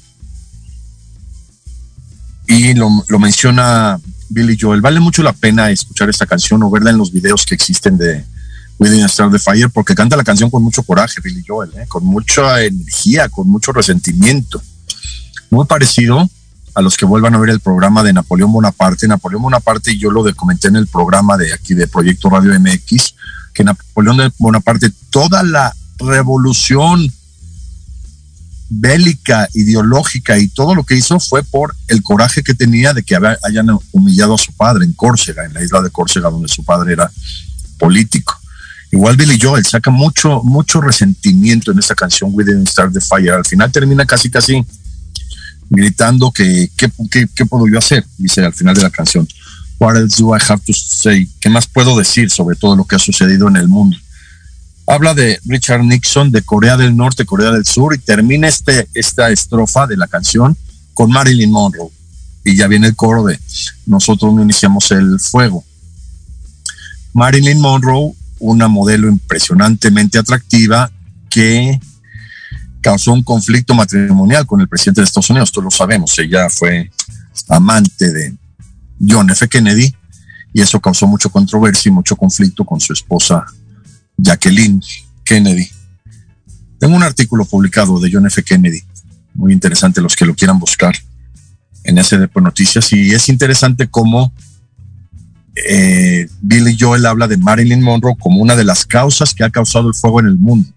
Y 2.47 2.73
lo, 2.73 2.89
menciona 3.19 3.99
Billy 4.29 4.57
Joel. 4.59 4.81
Vale 4.81 4.99
mucho 4.99 5.23
la 5.23 5.33
pena 5.33 5.71
escuchar 5.71 6.09
esta 6.09 6.25
canción 6.25 6.61
o 6.63 6.69
verla 6.69 6.91
en 6.91 6.97
los 6.97 7.11
videos 7.11 7.45
que 7.45 7.55
existen 7.55 7.97
de 7.97 8.25
Within 8.77 9.03
a 9.03 9.07
Star 9.07 9.31
the 9.31 9.39
Fire, 9.39 9.69
porque 9.69 9.95
canta 9.95 10.17
la 10.17 10.23
canción 10.23 10.49
con 10.49 10.63
mucho 10.63 10.83
coraje, 10.83 11.21
Billy 11.23 11.43
Joel, 11.47 11.71
¿eh? 11.75 11.85
con 11.87 12.03
mucha 12.05 12.63
energía, 12.63 13.29
con 13.29 13.47
mucho 13.47 13.71
resentimiento. 13.71 14.61
Muy 15.49 15.65
parecido 15.65 16.29
a 16.73 16.81
los 16.81 16.97
que 16.97 17.05
vuelvan 17.05 17.35
a 17.35 17.37
ver 17.37 17.49
el 17.49 17.59
programa 17.59 18.03
de 18.03 18.13
Napoleón 18.13 18.51
Bonaparte. 18.51 19.07
Napoleón 19.07 19.41
Bonaparte, 19.43 19.97
yo 19.97 20.11
lo 20.11 20.23
comenté 20.35 20.67
en 20.67 20.75
el 20.75 20.87
programa 20.87 21.37
de 21.37 21.53
aquí 21.53 21.73
de 21.73 21.87
Proyecto 21.87 22.29
Radio 22.29 22.57
MX, 22.59 23.15
que 23.53 23.63
Napoleón 23.63 24.33
Bonaparte, 24.37 24.91
toda 25.09 25.43
la 25.43 25.75
revolución 25.97 27.11
bélica, 28.73 29.49
ideológica 29.53 30.39
y 30.39 30.47
todo 30.47 30.75
lo 30.75 30.85
que 30.85 30.95
hizo 30.95 31.19
fue 31.19 31.43
por 31.43 31.75
el 31.89 32.01
coraje 32.01 32.41
que 32.41 32.53
tenía 32.53 32.93
de 32.93 33.03
que 33.03 33.17
hayan 33.43 33.67
humillado 33.91 34.35
a 34.35 34.37
su 34.37 34.53
padre 34.53 34.85
en 34.85 34.93
Córcega, 34.93 35.45
en 35.45 35.53
la 35.53 35.61
isla 35.61 35.81
de 35.81 35.89
Córcega, 35.89 36.29
donde 36.29 36.47
su 36.47 36.63
padre 36.63 36.93
era 36.93 37.11
político. 37.77 38.39
Igual 38.91 39.17
Billy 39.17 39.37
Joel 39.41 39.65
saca 39.65 39.91
mucho, 39.91 40.41
mucho 40.43 40.79
resentimiento 40.79 41.71
en 41.71 41.79
esta 41.79 41.95
canción 41.95 42.29
We 42.33 42.45
Didn't 42.45 42.67
Start 42.67 42.93
the 42.93 43.01
Fire. 43.01 43.31
Al 43.31 43.45
final 43.45 43.71
termina 43.71 44.05
casi, 44.05 44.29
casi 44.29 44.65
gritando 45.71 46.31
que 46.31 46.69
¿qué, 46.75 47.45
puedo 47.45 47.67
yo 47.67 47.79
hacer? 47.79 48.05
Dice 48.17 48.43
al 48.43 48.53
final 48.53 48.75
de 48.75 48.83
la 48.83 48.89
canción. 48.89 49.27
What 49.79 49.95
else 49.95 50.21
do 50.21 50.35
I 50.35 50.39
have 50.47 50.61
to 50.67 50.73
say? 50.73 51.27
¿Qué 51.39 51.49
más 51.49 51.65
puedo 51.65 51.97
decir 51.97 52.29
sobre 52.29 52.55
todo 52.55 52.75
lo 52.75 52.85
que 52.85 52.97
ha 52.97 52.99
sucedido 52.99 53.47
en 53.47 53.55
el 53.55 53.67
mundo? 53.67 53.97
Habla 54.85 55.13
de 55.13 55.39
Richard 55.45 55.83
Nixon, 55.83 56.31
de 56.31 56.41
Corea 56.41 56.75
del 56.75 56.95
Norte, 56.95 57.25
Corea 57.25 57.51
del 57.51 57.65
Sur, 57.65 57.95
y 57.95 57.99
termina 57.99 58.47
este, 58.47 58.89
esta 58.93 59.29
estrofa 59.31 59.87
de 59.87 59.95
la 59.95 60.07
canción 60.07 60.55
con 60.93 61.09
Marilyn 61.09 61.51
Monroe. 61.51 61.89
Y 62.43 62.57
ya 62.57 62.67
viene 62.67 62.87
el 62.87 62.95
coro 62.95 63.23
de 63.23 63.39
Nosotros 63.85 64.33
no 64.33 64.43
iniciamos 64.43 64.91
el 64.91 65.19
fuego. 65.19 65.63
Marilyn 67.13 67.59
Monroe, 67.59 68.13
una 68.39 68.67
modelo 68.67 69.07
impresionantemente 69.07 70.17
atractiva 70.17 70.91
que 71.29 71.79
causó 72.81 73.13
un 73.13 73.23
conflicto 73.23 73.73
matrimonial 73.73 74.45
con 74.45 74.59
el 74.59 74.67
presidente 74.67 75.01
de 75.01 75.05
Estados 75.05 75.29
Unidos, 75.29 75.51
todos 75.51 75.65
lo 75.65 75.71
sabemos, 75.71 76.17
ella 76.19 76.49
fue 76.49 76.91
amante 77.47 78.11
de 78.11 78.35
John 79.07 79.29
F. 79.29 79.47
Kennedy 79.47 79.95
y 80.53 80.61
eso 80.61 80.79
causó 80.79 81.07
mucho 81.07 81.29
controversia 81.29 81.89
y 81.89 81.93
mucho 81.93 82.15
conflicto 82.15 82.65
con 82.65 82.79
su 82.79 82.93
esposa 82.93 83.45
Jacqueline 84.17 84.81
Kennedy. 85.23 85.69
Tengo 86.79 86.95
un 86.95 87.03
artículo 87.03 87.45
publicado 87.45 87.99
de 87.99 88.09
John 88.11 88.25
F. 88.25 88.43
Kennedy, 88.43 88.83
muy 89.33 89.53
interesante 89.53 90.01
los 90.01 90.15
que 90.15 90.25
lo 90.25 90.35
quieran 90.35 90.59
buscar 90.59 90.95
en 91.83 91.95
de 91.95 92.29
Noticias 92.41 92.91
y 92.93 93.11
es 93.11 93.29
interesante 93.29 93.87
cómo 93.87 94.33
eh, 95.55 96.27
Billy 96.41 96.77
Joel 96.79 97.05
habla 97.05 97.27
de 97.27 97.37
Marilyn 97.37 97.81
Monroe 97.81 98.15
como 98.19 98.39
una 98.39 98.55
de 98.55 98.63
las 98.63 98.85
causas 98.85 99.33
que 99.33 99.43
ha 99.43 99.49
causado 99.49 99.87
el 99.87 99.95
fuego 99.95 100.19
en 100.19 100.27
el 100.27 100.37
mundo 100.37 100.71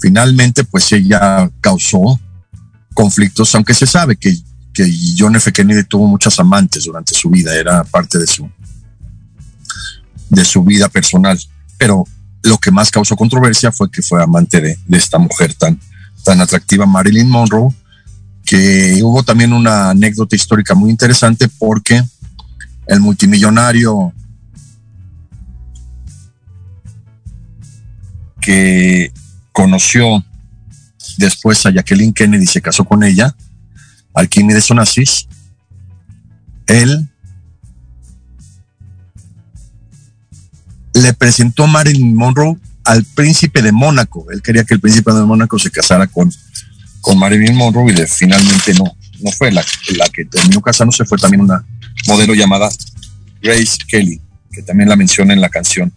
finalmente 0.00 0.64
pues 0.64 0.90
ella 0.92 1.50
causó 1.60 2.20
conflictos, 2.94 3.54
aunque 3.54 3.74
se 3.74 3.86
sabe 3.86 4.16
que, 4.16 4.36
que 4.72 4.90
John 5.18 5.36
F. 5.36 5.52
Kennedy 5.52 5.84
tuvo 5.84 6.06
muchas 6.06 6.38
amantes 6.38 6.84
durante 6.84 7.14
su 7.14 7.30
vida, 7.30 7.54
era 7.54 7.84
parte 7.84 8.18
de 8.18 8.26
su, 8.26 8.50
de 10.30 10.44
su 10.44 10.64
vida 10.64 10.88
personal, 10.88 11.38
pero 11.78 12.04
lo 12.42 12.58
que 12.58 12.70
más 12.70 12.90
causó 12.90 13.16
controversia 13.16 13.72
fue 13.72 13.90
que 13.90 14.02
fue 14.02 14.22
amante 14.22 14.60
de, 14.60 14.78
de 14.86 14.98
esta 14.98 15.18
mujer 15.18 15.54
tan, 15.54 15.78
tan 16.24 16.40
atractiva, 16.40 16.86
Marilyn 16.86 17.28
Monroe, 17.28 17.74
que 18.44 19.00
hubo 19.02 19.22
también 19.24 19.52
una 19.52 19.90
anécdota 19.90 20.36
histórica 20.36 20.74
muy 20.74 20.90
interesante 20.90 21.48
porque 21.58 22.02
el 22.86 23.00
multimillonario 23.00 24.12
que 28.40 29.12
conoció 29.56 30.22
después 31.16 31.64
a 31.64 31.70
Jacqueline 31.70 32.12
Kennedy, 32.12 32.44
se 32.44 32.60
casó 32.60 32.84
con 32.84 33.02
ella, 33.02 33.34
Alquímedes 34.12 34.70
Onassis, 34.70 35.26
él 36.66 37.08
le 40.92 41.14
presentó 41.14 41.64
a 41.64 41.68
Marilyn 41.68 42.14
Monroe 42.14 42.58
al 42.84 43.02
príncipe 43.04 43.62
de 43.62 43.72
Mónaco. 43.72 44.26
Él 44.30 44.42
quería 44.42 44.64
que 44.64 44.74
el 44.74 44.80
príncipe 44.80 45.10
de 45.14 45.22
Mónaco 45.22 45.58
se 45.58 45.70
casara 45.70 46.06
con, 46.06 46.30
con 47.00 47.18
Marilyn 47.18 47.56
Monroe 47.56 47.94
y 47.94 48.06
finalmente 48.06 48.74
no, 48.74 48.84
no 49.22 49.30
fue. 49.30 49.50
La, 49.52 49.64
la 49.96 50.08
que 50.10 50.26
terminó 50.26 50.60
casándose 50.60 51.06
fue 51.06 51.16
también 51.16 51.40
una 51.40 51.64
modelo 52.06 52.34
llamada 52.34 52.68
Grace 53.40 53.78
Kelly, 53.88 54.20
que 54.52 54.60
también 54.60 54.90
la 54.90 54.96
menciona 54.96 55.32
en 55.32 55.40
la 55.40 55.48
canción. 55.48 55.94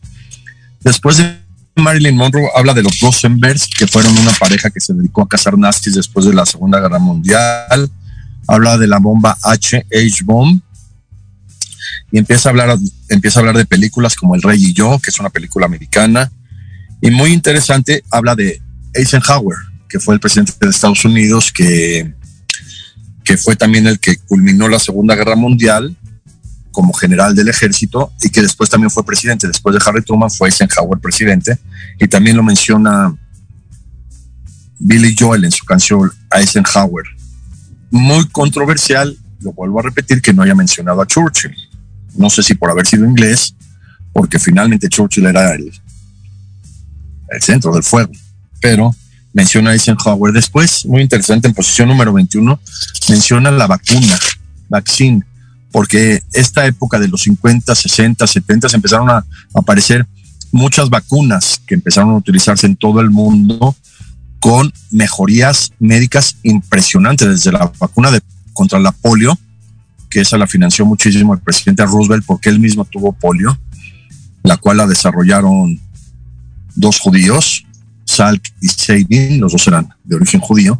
Después 0.79 1.17
de 1.17 1.48
Marilyn 1.81 2.15
Monroe 2.15 2.49
habla 2.55 2.73
de 2.73 2.83
los 2.83 2.99
Rosenbergs, 2.99 3.67
que 3.67 3.87
fueron 3.87 4.17
una 4.17 4.31
pareja 4.33 4.69
que 4.69 4.79
se 4.79 4.93
dedicó 4.93 5.21
a 5.21 5.27
cazar 5.27 5.57
nazis 5.57 5.95
después 5.95 6.25
de 6.25 6.33
la 6.33 6.45
Segunda 6.45 6.79
Guerra 6.79 6.99
Mundial. 6.99 7.89
Habla 8.47 8.77
de 8.77 8.87
la 8.87 8.99
bomba 8.99 9.37
H, 9.43 9.85
H-Bomb. 9.91 10.61
Y 12.11 12.17
empieza 12.17 12.49
a, 12.49 12.51
hablar, 12.51 12.77
empieza 13.09 13.39
a 13.39 13.41
hablar 13.41 13.57
de 13.57 13.65
películas 13.65 14.15
como 14.15 14.35
El 14.35 14.41
Rey 14.41 14.63
y 14.63 14.73
Yo, 14.73 14.99
que 14.99 15.11
es 15.11 15.19
una 15.19 15.29
película 15.29 15.65
americana. 15.65 16.31
Y 17.01 17.11
muy 17.11 17.31
interesante, 17.31 18.03
habla 18.09 18.35
de 18.35 18.61
Eisenhower, 18.93 19.57
que 19.87 19.99
fue 19.99 20.15
el 20.15 20.19
presidente 20.19 20.53
de 20.59 20.69
Estados 20.69 21.05
Unidos, 21.05 21.51
que, 21.51 22.13
que 23.23 23.37
fue 23.37 23.55
también 23.55 23.85
el 23.87 23.99
que 23.99 24.17
culminó 24.17 24.67
la 24.67 24.79
Segunda 24.79 25.15
Guerra 25.15 25.35
Mundial 25.35 25.95
como 26.79 26.93
general 26.93 27.35
del 27.35 27.49
ejército 27.49 28.13
y 28.21 28.29
que 28.29 28.41
después 28.41 28.69
también 28.69 28.89
fue 28.89 29.05
presidente. 29.05 29.47
Después 29.47 29.75
de 29.75 29.81
Harry 29.85 30.01
Truman 30.01 30.31
fue 30.31 30.47
Eisenhower 30.47 30.97
presidente 30.97 31.59
y 31.99 32.07
también 32.07 32.37
lo 32.37 32.41
menciona 32.41 33.13
Billy 34.79 35.13
Joel 35.19 35.43
en 35.43 35.51
su 35.51 35.65
canción 35.65 36.09
Eisenhower. 36.33 37.03
Muy 37.91 38.25
controversial, 38.29 39.13
lo 39.41 39.51
vuelvo 39.51 39.81
a 39.81 39.83
repetir, 39.83 40.21
que 40.21 40.31
no 40.31 40.41
haya 40.41 40.55
mencionado 40.55 41.01
a 41.01 41.05
Churchill. 41.05 41.53
No 42.15 42.29
sé 42.29 42.43
si 42.43 42.55
por 42.55 42.71
haber 42.71 42.87
sido 42.87 43.03
inglés, 43.03 43.53
porque 44.13 44.39
finalmente 44.39 44.87
Churchill 44.87 45.25
era 45.25 45.53
el, 45.53 45.69
el 47.27 47.41
centro 47.41 47.73
del 47.73 47.83
fuego, 47.83 48.13
pero 48.61 48.95
menciona 49.33 49.73
Eisenhower. 49.73 50.31
Después, 50.31 50.85
muy 50.85 51.01
interesante, 51.01 51.49
en 51.49 51.53
posición 51.53 51.89
número 51.89 52.13
21, 52.13 52.57
menciona 53.09 53.51
la 53.51 53.67
vacuna, 53.67 54.17
vaccine, 54.69 55.25
porque 55.71 56.21
esta 56.33 56.65
época 56.65 56.99
de 56.99 57.07
los 57.07 57.21
50, 57.23 57.73
60, 57.75 58.25
70 58.25 58.67
empezaron 58.73 59.09
a 59.09 59.25
aparecer 59.53 60.07
muchas 60.51 60.89
vacunas 60.89 61.61
que 61.67 61.75
empezaron 61.75 62.11
a 62.11 62.17
utilizarse 62.17 62.65
en 62.65 62.75
todo 62.75 63.01
el 63.01 63.11
mundo 63.11 63.75
con 64.39 64.71
mejorías 64.91 65.71
médicas 65.79 66.37
impresionantes, 66.43 67.27
desde 67.27 67.51
la 67.51 67.71
vacuna 67.77 68.09
contra 68.53 68.79
la 68.79 68.91
polio, 68.91 69.37
que 70.09 70.21
esa 70.21 70.37
la 70.37 70.47
financió 70.47 70.85
muchísimo 70.85 71.33
el 71.33 71.41
presidente 71.41 71.85
Roosevelt 71.85 72.25
porque 72.25 72.49
él 72.49 72.59
mismo 72.59 72.85
tuvo 72.85 73.11
polio, 73.11 73.57
la 74.43 74.57
cual 74.57 74.77
la 74.77 74.87
desarrollaron 74.87 75.79
dos 76.75 76.99
judíos, 76.99 77.65
Salk 78.05 78.41
y 78.61 78.69
Sabin, 78.69 79.39
los 79.39 79.51
dos 79.51 79.67
eran 79.67 79.89
de 80.03 80.15
origen 80.15 80.39
judío, 80.39 80.79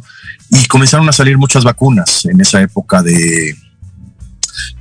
y 0.50 0.64
comenzaron 0.66 1.08
a 1.08 1.12
salir 1.12 1.38
muchas 1.38 1.62
vacunas 1.62 2.24
en 2.24 2.40
esa 2.40 2.60
época 2.60 3.02
de 3.02 3.54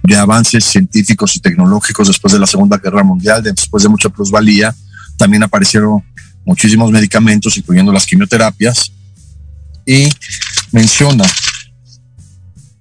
de 0.04 0.16
avances 0.16 0.64
científicos 0.64 1.36
y 1.36 1.40
tecnológicos 1.40 2.08
después 2.08 2.34
de 2.34 2.40
la 2.40 2.48
Segunda 2.48 2.78
Guerra 2.78 3.04
Mundial, 3.04 3.44
después 3.44 3.84
de 3.84 3.90
mucha 3.90 4.10
plusvalía, 4.10 4.74
también 5.18 5.44
aparecieron 5.44 6.04
muchísimos 6.46 6.92
medicamentos, 6.92 7.58
incluyendo 7.58 7.92
las 7.92 8.06
quimioterapias, 8.06 8.92
Y 9.86 10.08
menciona 10.72 11.26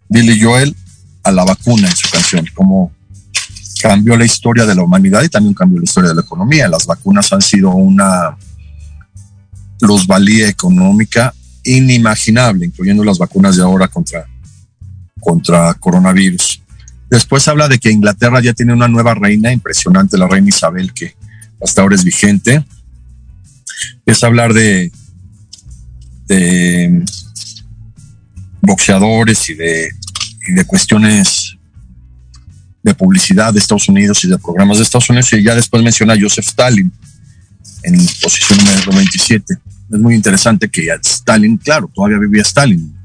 Billy 0.08 0.40
Joel 0.40 0.75
a 1.22 1.32
la 1.32 1.44
vacuna 1.44 1.88
en 1.88 1.96
su 1.96 2.08
canción, 2.10 2.46
como 2.54 2.92
cambió 3.80 4.16
la 4.16 4.25
historia 4.25 4.66
de 4.66 4.75
la 4.75 4.82
humanidad 4.82 5.22
y 5.22 5.28
también 5.28 5.54
cambió 5.54 5.78
la 5.78 5.84
historia 5.84 6.10
de 6.10 6.16
la 6.16 6.22
economía. 6.22 6.68
Las 6.68 6.87
vacunas 6.87 7.32
han 7.32 7.42
sido 7.42 7.70
una 7.70 8.37
plusvalía 9.78 10.48
económica 10.48 11.32
inimaginable, 11.64 12.66
incluyendo 12.66 13.04
las 13.04 13.18
vacunas 13.18 13.56
de 13.56 13.62
ahora 13.62 13.88
contra, 13.88 14.26
contra 15.20 15.75
coronavirus. 15.75 16.62
Después 17.10 17.48
habla 17.48 17.68
de 17.68 17.78
que 17.78 17.90
Inglaterra 17.90 18.40
ya 18.40 18.52
tiene 18.52 18.72
una 18.72 18.88
nueva 18.88 19.14
reina 19.14 19.50
impresionante, 19.52 20.18
la 20.18 20.28
reina 20.28 20.48
Isabel, 20.48 20.92
que 20.92 21.14
hasta 21.62 21.82
ahora 21.82 21.94
es 21.94 22.04
vigente. 22.04 22.64
Es 24.04 24.22
hablar 24.24 24.52
de, 24.52 24.92
boxeadores 28.60 29.48
y 29.48 29.54
de, 29.54 29.88
y 30.48 30.52
de 30.52 30.64
cuestiones 30.64 31.56
de 32.82 32.94
publicidad 32.94 33.52
de 33.52 33.58
Estados 33.58 33.88
Unidos 33.88 34.22
y 34.24 34.28
de 34.28 34.38
programas 34.38 34.78
de 34.78 34.85
Estados 34.85 35.09
Unidos. 35.09 35.33
Y 35.33 35.42
ya 35.42 35.54
después 35.54 35.83
menciona 35.83 36.14
a 36.14 36.20
Joseph 36.20 36.46
Stalin 36.46 36.92
en 37.83 38.06
posición 38.20 38.59
número 38.59 38.92
27. 38.92 39.54
Es 39.90 39.98
muy 39.98 40.14
interesante 40.14 40.68
que 40.68 40.88
Stalin, 41.04 41.56
claro, 41.56 41.90
todavía 41.94 42.18
vivía 42.18 42.42
Stalin. 42.42 42.97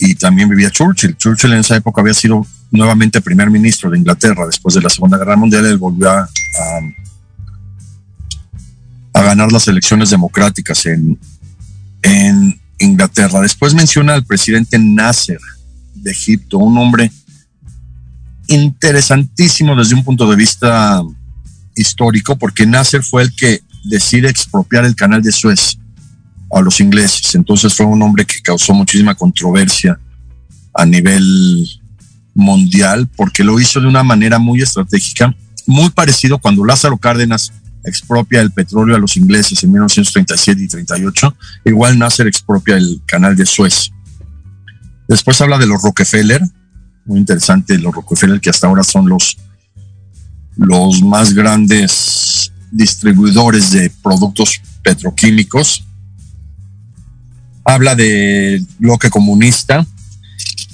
Y 0.00 0.14
también 0.14 0.48
vivía 0.48 0.70
Churchill. 0.70 1.16
Churchill 1.16 1.52
en 1.52 1.58
esa 1.60 1.76
época 1.76 2.00
había 2.00 2.14
sido 2.14 2.46
nuevamente 2.70 3.20
primer 3.20 3.50
ministro 3.50 3.90
de 3.90 3.98
Inglaterra 3.98 4.46
después 4.46 4.74
de 4.74 4.80
la 4.80 4.88
Segunda 4.88 5.18
Guerra 5.18 5.36
Mundial. 5.36 5.66
Él 5.66 5.78
volvió 5.78 6.10
a, 6.10 6.28
ganar 9.12 9.52
las 9.52 9.68
elecciones 9.68 10.08
democráticas 10.08 10.86
en, 10.86 11.18
en 12.02 12.58
Inglaterra. 12.78 13.40
Después 13.40 13.74
menciona 13.74 14.14
al 14.14 14.24
presidente 14.24 14.78
Nasser 14.78 15.38
de 15.94 16.10
Egipto, 16.10 16.56
un 16.56 16.78
hombre 16.78 17.12
interesantísimo 18.48 19.76
desde 19.76 19.94
un 19.94 20.02
punto 20.02 20.28
de 20.28 20.36
vista 20.36 21.02
histórico, 21.76 22.36
porque 22.36 22.66
Nasser 22.66 23.02
fue 23.02 23.22
el 23.22 23.36
que 23.36 23.60
decide 23.84 24.28
expropiar 24.28 24.84
el 24.84 24.96
canal 24.96 25.22
de 25.22 25.32
Suez 25.32 25.78
a 26.52 26.60
los 26.60 26.80
ingleses. 26.80 27.34
Entonces 27.34 27.74
fue 27.74 27.86
un 27.86 28.02
hombre 28.02 28.24
que 28.24 28.40
causó 28.42 28.74
muchísima 28.74 29.14
controversia 29.14 29.98
a 30.74 30.84
nivel 30.84 31.68
mundial, 32.34 33.08
porque 33.16 33.44
lo 33.44 33.58
hizo 33.60 33.80
de 33.80 33.86
una 33.86 34.02
manera 34.02 34.38
muy 34.38 34.62
estratégica, 34.62 35.34
muy 35.66 35.90
parecido 35.90 36.38
cuando 36.38 36.64
Lázaro 36.64 36.96
Cárdenas 36.96 37.52
expropia 37.84 38.40
el 38.40 38.50
petróleo 38.50 38.96
a 38.96 38.98
los 38.98 39.16
ingleses 39.16 39.62
en 39.64 39.72
1937 39.72 40.62
y 40.62 40.68
38, 40.68 41.36
igual 41.64 41.98
Nasser 41.98 42.26
expropia 42.26 42.76
el 42.76 43.00
canal 43.06 43.36
de 43.36 43.46
Suez. 43.46 43.90
Después 45.08 45.40
habla 45.40 45.58
de 45.58 45.66
los 45.66 45.82
Rockefeller, 45.82 46.42
muy 47.04 47.18
interesante, 47.18 47.78
los 47.78 47.94
Rockefeller 47.94 48.40
que 48.40 48.50
hasta 48.50 48.66
ahora 48.66 48.84
son 48.84 49.08
los, 49.08 49.36
los 50.56 51.02
más 51.02 51.32
grandes 51.32 52.52
distribuidores 52.70 53.70
de 53.72 53.90
productos 54.02 54.60
petroquímicos. 54.82 55.84
Habla 57.70 57.94
del 57.94 58.66
bloque 58.78 59.10
comunista. 59.10 59.86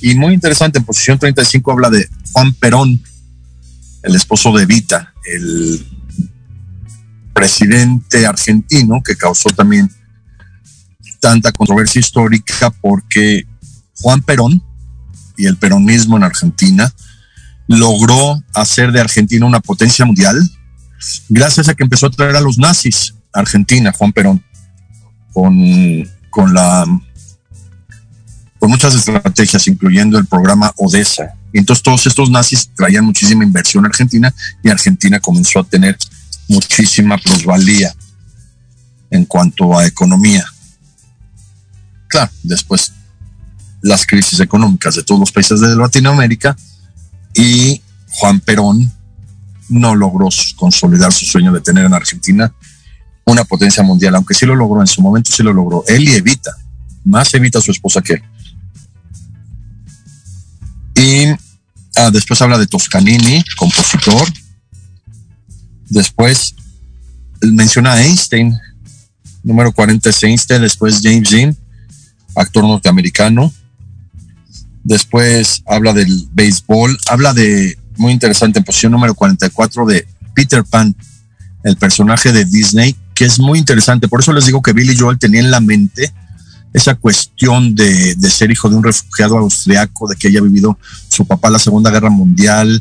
Y 0.00 0.14
muy 0.14 0.32
interesante, 0.32 0.78
en 0.78 0.84
posición 0.84 1.18
35 1.18 1.70
habla 1.70 1.90
de 1.90 2.08
Juan 2.32 2.54
Perón, 2.54 3.02
el 4.02 4.14
esposo 4.14 4.50
de 4.56 4.64
Vita, 4.64 5.12
el 5.24 5.86
presidente 7.34 8.24
argentino 8.26 9.02
que 9.02 9.14
causó 9.14 9.50
también 9.50 9.90
tanta 11.20 11.52
controversia 11.52 12.00
histórica 12.00 12.70
porque 12.70 13.46
Juan 14.00 14.22
Perón 14.22 14.62
y 15.36 15.44
el 15.44 15.58
peronismo 15.58 16.16
en 16.16 16.24
Argentina 16.24 16.90
logró 17.68 18.42
hacer 18.54 18.90
de 18.92 19.00
Argentina 19.00 19.44
una 19.44 19.60
potencia 19.60 20.06
mundial 20.06 20.36
gracias 21.28 21.68
a 21.68 21.74
que 21.74 21.82
empezó 21.82 22.06
a 22.06 22.10
traer 22.10 22.36
a 22.36 22.40
los 22.40 22.56
nazis 22.56 23.14
a 23.34 23.40
Argentina, 23.40 23.92
Juan 23.92 24.12
Perón, 24.14 24.42
con, 25.34 25.54
con 26.36 26.52
la 26.52 26.84
con 28.58 28.70
muchas 28.70 28.94
estrategias, 28.94 29.66
incluyendo 29.68 30.18
el 30.18 30.26
programa 30.26 30.70
Odessa. 30.76 31.34
Entonces 31.54 31.82
todos 31.82 32.06
estos 32.06 32.28
nazis 32.28 32.68
traían 32.76 33.06
muchísima 33.06 33.42
inversión 33.42 33.86
a 33.86 33.88
Argentina 33.88 34.34
y 34.62 34.68
Argentina 34.68 35.18
comenzó 35.18 35.60
a 35.60 35.64
tener 35.64 35.96
muchísima 36.46 37.16
plusvalía 37.16 37.94
en 39.10 39.24
cuanto 39.24 39.78
a 39.78 39.86
economía. 39.86 40.44
Claro, 42.08 42.30
después 42.42 42.92
las 43.80 44.04
crisis 44.04 44.38
económicas 44.38 44.94
de 44.96 45.04
todos 45.04 45.20
los 45.20 45.32
países 45.32 45.58
de 45.60 45.74
Latinoamérica 45.74 46.54
y 47.32 47.80
Juan 48.10 48.40
Perón 48.40 48.92
no 49.70 49.94
logró 49.94 50.28
consolidar 50.56 51.14
su 51.14 51.24
sueño 51.24 51.50
de 51.50 51.62
tener 51.62 51.86
en 51.86 51.94
Argentina 51.94 52.52
una 53.26 53.44
potencia 53.44 53.82
mundial, 53.82 54.14
aunque 54.14 54.34
sí 54.34 54.46
lo 54.46 54.54
logró 54.54 54.80
en 54.80 54.86
su 54.86 55.02
momento, 55.02 55.32
sí 55.32 55.42
lo 55.42 55.52
logró. 55.52 55.84
Él 55.88 56.08
y 56.08 56.12
Evita, 56.12 56.52
más 57.04 57.34
Evita 57.34 57.60
su 57.60 57.72
esposa 57.72 58.00
que 58.00 58.14
él. 58.14 58.22
Y 60.94 61.26
ah, 61.96 62.10
después 62.10 62.40
habla 62.40 62.56
de 62.56 62.66
Toscanini, 62.66 63.44
compositor. 63.56 64.28
Después 65.88 66.54
menciona 67.42 67.94
a 67.94 68.02
Einstein, 68.02 68.56
número 69.42 69.72
40 69.72 70.08
es 70.08 70.22
Einstein, 70.22 70.62
después 70.62 71.00
James 71.02 71.30
Dean, 71.30 71.56
actor 72.34 72.62
norteamericano. 72.64 73.52
Después 74.84 75.62
habla 75.66 75.92
del 75.92 76.28
béisbol, 76.32 76.96
habla 77.08 77.34
de, 77.34 77.76
muy 77.96 78.12
interesante, 78.12 78.62
posición 78.62 78.92
número 78.92 79.14
44 79.14 79.84
de 79.84 80.06
Peter 80.32 80.62
Pan, 80.64 80.94
el 81.64 81.76
personaje 81.76 82.32
de 82.32 82.44
Disney, 82.44 82.96
que 83.16 83.24
es 83.24 83.40
muy 83.40 83.58
interesante. 83.58 84.08
Por 84.08 84.20
eso 84.20 84.32
les 84.32 84.44
digo 84.44 84.60
que 84.60 84.74
Billy 84.74 84.94
Joel 84.96 85.18
tenía 85.18 85.40
en 85.40 85.50
la 85.50 85.60
mente 85.60 86.12
esa 86.74 86.94
cuestión 86.94 87.74
de, 87.74 88.14
ser 88.28 88.50
hijo 88.50 88.68
de 88.68 88.76
un 88.76 88.84
refugiado 88.84 89.38
austriaco, 89.38 90.06
de 90.06 90.16
que 90.16 90.28
haya 90.28 90.42
vivido 90.42 90.78
su 91.08 91.26
papá 91.26 91.48
la 91.48 91.58
Segunda 91.58 91.90
Guerra 91.90 92.10
Mundial. 92.10 92.80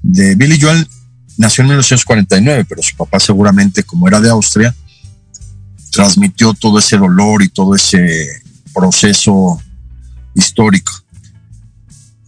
De 0.00 0.36
Billy 0.36 0.60
Joel 0.60 0.88
nació 1.36 1.62
en 1.62 1.70
1949, 1.70 2.64
pero 2.68 2.82
su 2.82 2.96
papá 2.96 3.18
seguramente, 3.18 3.82
como 3.82 4.06
era 4.06 4.20
de 4.20 4.30
Austria, 4.30 4.72
transmitió 5.90 6.54
todo 6.54 6.78
ese 6.78 6.96
dolor 6.96 7.42
y 7.42 7.48
todo 7.48 7.74
ese 7.74 8.28
proceso 8.72 9.60
histórico. 10.36 10.92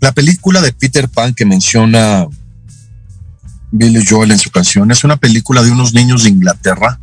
La 0.01 0.11
película 0.11 0.61
de 0.61 0.73
Peter 0.73 1.09
Pan 1.09 1.33
que 1.33 1.47
menciona 1.47 2.27
Billy 3.71 4.05
Joel 4.05 4.33
en 4.33 4.39
su 4.41 4.51
canción 4.51 4.91
es 4.91 5.05
una 5.05 5.17
película 5.17 5.63
de 5.63 5.71
unos 5.71 5.95
niños 5.95 6.25
de 6.25 6.31
Inglaterra 6.31 6.99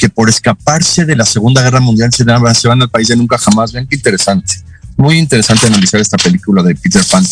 que 0.00 0.08
por 0.08 0.30
escaparse 0.30 1.04
de 1.04 1.14
la 1.14 1.26
Segunda 1.26 1.60
Guerra 1.60 1.78
Mundial 1.78 2.10
se 2.10 2.24
van, 2.24 2.80
al 2.80 2.88
país 2.88 3.08
de 3.08 3.16
nunca 3.16 3.36
jamás. 3.36 3.70
Ven 3.70 3.86
qué 3.86 3.96
interesante. 3.96 4.54
Muy 4.96 5.18
interesante 5.18 5.66
analizar 5.66 6.00
esta 6.00 6.16
película 6.16 6.62
de 6.62 6.74
Peter 6.74 7.02
Pan, 7.10 7.22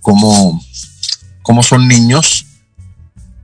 como, 0.00 0.60
como 1.42 1.62
son 1.62 1.86
niños 1.86 2.44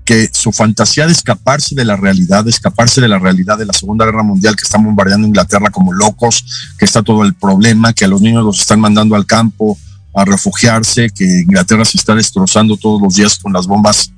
que 0.04 0.28
su 0.32 0.50
fantasía 0.50 1.06
de 1.06 1.12
escaparse 1.12 1.76
de 1.76 1.84
la 1.84 1.96
realidad, 1.96 2.44
de 2.44 2.50
escaparse 2.50 3.00
de 3.00 3.06
la 3.06 3.20
realidad 3.20 3.56
de 3.56 3.64
la 3.64 3.72
Segunda 3.72 4.04
Guerra 4.06 4.24
Mundial, 4.24 4.56
que 4.56 4.64
están 4.64 4.84
bombardeando 4.84 5.28
Inglaterra 5.28 5.70
como 5.70 5.92
locos, 5.92 6.44
que 6.76 6.84
está 6.84 7.00
todo 7.00 7.22
el 7.22 7.34
problema, 7.34 7.92
que 7.92 8.04
a 8.04 8.08
los 8.08 8.20
niños 8.20 8.44
los 8.44 8.58
están 8.58 8.80
mandando 8.80 9.14
al 9.14 9.24
campo 9.24 9.78
a 10.14 10.24
refugiarse, 10.24 11.10
que 11.10 11.42
Inglaterra 11.42 11.84
se 11.84 11.96
está 11.96 12.16
destrozando 12.16 12.76
todos 12.76 13.00
los 13.00 13.14
días 13.14 13.38
con 13.38 13.52
las 13.52 13.68
bombas 13.68 14.10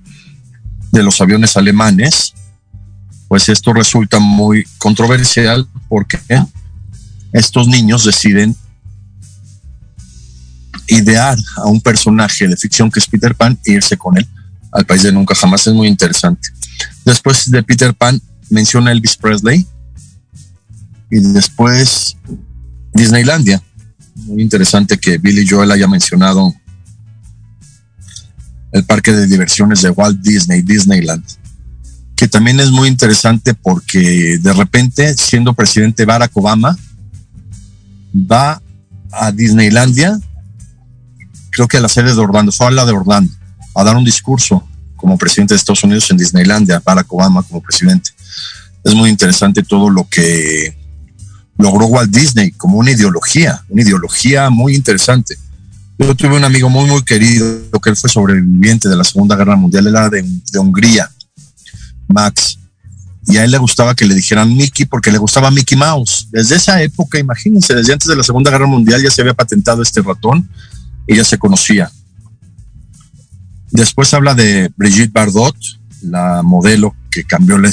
de 0.92 1.02
los 1.02 1.20
aviones 1.20 1.58
alemanes 1.58 2.32
pues 3.36 3.50
esto 3.50 3.74
resulta 3.74 4.18
muy 4.18 4.64
controversial 4.78 5.68
porque 5.90 6.18
estos 7.34 7.68
niños 7.68 8.02
deciden 8.06 8.56
idear 10.86 11.36
a 11.56 11.66
un 11.66 11.78
personaje 11.82 12.48
de 12.48 12.56
ficción 12.56 12.90
que 12.90 12.98
es 12.98 13.06
Peter 13.06 13.34
Pan 13.34 13.58
e 13.66 13.72
irse 13.72 13.98
con 13.98 14.16
él 14.16 14.26
al 14.72 14.86
país 14.86 15.02
de 15.02 15.12
nunca 15.12 15.34
jamás. 15.34 15.66
Es 15.66 15.74
muy 15.74 15.86
interesante. 15.86 16.48
Después 17.04 17.50
de 17.50 17.62
Peter 17.62 17.92
Pan 17.92 18.18
menciona 18.48 18.90
Elvis 18.90 19.18
Presley 19.18 19.66
y 21.10 21.20
después 21.20 22.16
Disneylandia. 22.94 23.62
Muy 24.14 24.40
interesante 24.40 24.96
que 24.96 25.18
Billy 25.18 25.46
Joel 25.46 25.72
haya 25.72 25.86
mencionado 25.86 26.54
el 28.72 28.82
parque 28.86 29.12
de 29.12 29.26
diversiones 29.26 29.82
de 29.82 29.90
Walt 29.90 30.22
Disney, 30.22 30.62
Disneyland 30.62 31.22
que 32.16 32.28
también 32.28 32.58
es 32.60 32.70
muy 32.70 32.88
interesante 32.88 33.52
porque 33.52 34.38
de 34.40 34.52
repente, 34.54 35.14
siendo 35.18 35.52
presidente 35.52 36.06
Barack 36.06 36.34
Obama, 36.34 36.76
va 38.14 38.60
a 39.12 39.30
Disneylandia, 39.30 40.18
creo 41.50 41.68
que 41.68 41.76
a 41.76 41.80
la 41.80 41.90
sede 41.90 42.14
de 42.14 42.20
Orlando, 42.20 42.52
fue 42.52 42.68
a 42.68 42.70
la 42.70 42.86
de 42.86 42.92
Orlando, 42.92 43.32
a 43.74 43.84
dar 43.84 43.96
un 43.96 44.04
discurso 44.04 44.66
como 44.96 45.18
presidente 45.18 45.52
de 45.52 45.58
Estados 45.58 45.84
Unidos 45.84 46.10
en 46.10 46.16
Disneylandia, 46.16 46.82
Barack 46.82 47.12
Obama 47.12 47.42
como 47.42 47.62
presidente. 47.62 48.10
Es 48.82 48.94
muy 48.94 49.10
interesante 49.10 49.62
todo 49.62 49.90
lo 49.90 50.08
que 50.08 50.74
logró 51.58 51.86
Walt 51.86 52.10
Disney 52.10 52.50
como 52.52 52.78
una 52.78 52.92
ideología, 52.92 53.62
una 53.68 53.82
ideología 53.82 54.48
muy 54.48 54.74
interesante. 54.74 55.36
Yo 55.98 56.14
tuve 56.14 56.36
un 56.36 56.44
amigo 56.44 56.70
muy, 56.70 56.88
muy 56.88 57.02
querido, 57.02 57.70
que 57.82 57.90
él 57.90 57.96
fue 57.96 58.08
sobreviviente 58.08 58.88
de 58.88 58.96
la 58.96 59.04
Segunda 59.04 59.36
Guerra 59.36 59.56
Mundial, 59.56 59.86
era 59.86 60.08
de, 60.08 60.22
de 60.22 60.58
Hungría, 60.58 61.10
Max, 62.08 62.58
y 63.28 63.38
a 63.38 63.44
él 63.44 63.50
le 63.50 63.58
gustaba 63.58 63.94
que 63.94 64.06
le 64.06 64.14
dijeran 64.14 64.54
Mickey 64.56 64.86
porque 64.86 65.10
le 65.10 65.18
gustaba 65.18 65.50
Mickey 65.50 65.76
Mouse. 65.76 66.28
Desde 66.30 66.56
esa 66.56 66.80
época, 66.82 67.18
imagínense, 67.18 67.74
desde 67.74 67.92
antes 67.92 68.08
de 68.08 68.14
la 68.14 68.22
Segunda 68.22 68.50
Guerra 68.50 68.66
Mundial 68.66 69.02
ya 69.02 69.10
se 69.10 69.20
había 69.20 69.34
patentado 69.34 69.82
este 69.82 70.00
ratón 70.00 70.48
y 71.08 71.16
ya 71.16 71.24
se 71.24 71.36
conocía. 71.36 71.90
Después 73.72 74.14
habla 74.14 74.34
de 74.34 74.70
Brigitte 74.76 75.12
Bardot, 75.12 75.56
la 76.02 76.42
modelo 76.42 76.94
que 77.10 77.24
cambió 77.24 77.58
la 77.58 77.70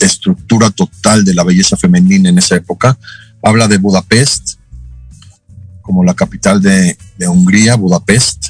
estructura 0.00 0.70
total 0.70 1.24
de 1.24 1.34
la 1.34 1.44
belleza 1.44 1.76
femenina 1.76 2.30
en 2.30 2.38
esa 2.38 2.56
época. 2.56 2.98
Habla 3.42 3.68
de 3.68 3.76
Budapest, 3.76 4.58
como 5.82 6.02
la 6.02 6.14
capital 6.14 6.62
de, 6.62 6.96
Hungría, 7.28 7.74
Budapest, 7.76 8.48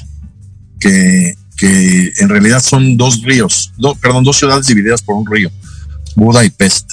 que, 0.79 1.35
en 1.67 2.29
realidad 2.29 2.61
son 2.61 2.97
dos 2.97 3.21
ríos, 3.21 3.71
perdón, 4.01 4.23
dos 4.23 4.37
ciudades 4.37 4.67
divididas 4.67 5.01
por 5.01 5.15
un 5.15 5.25
río, 5.25 5.51
Buda 6.15 6.43
y 6.45 6.49
Pest. 6.49 6.89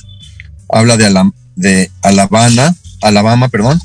Habla 0.68 0.96
de, 0.96 1.30
de 1.54 1.90
Alabama, 2.02 2.74
Alabama, 3.02 3.48
perdón, 3.48 3.80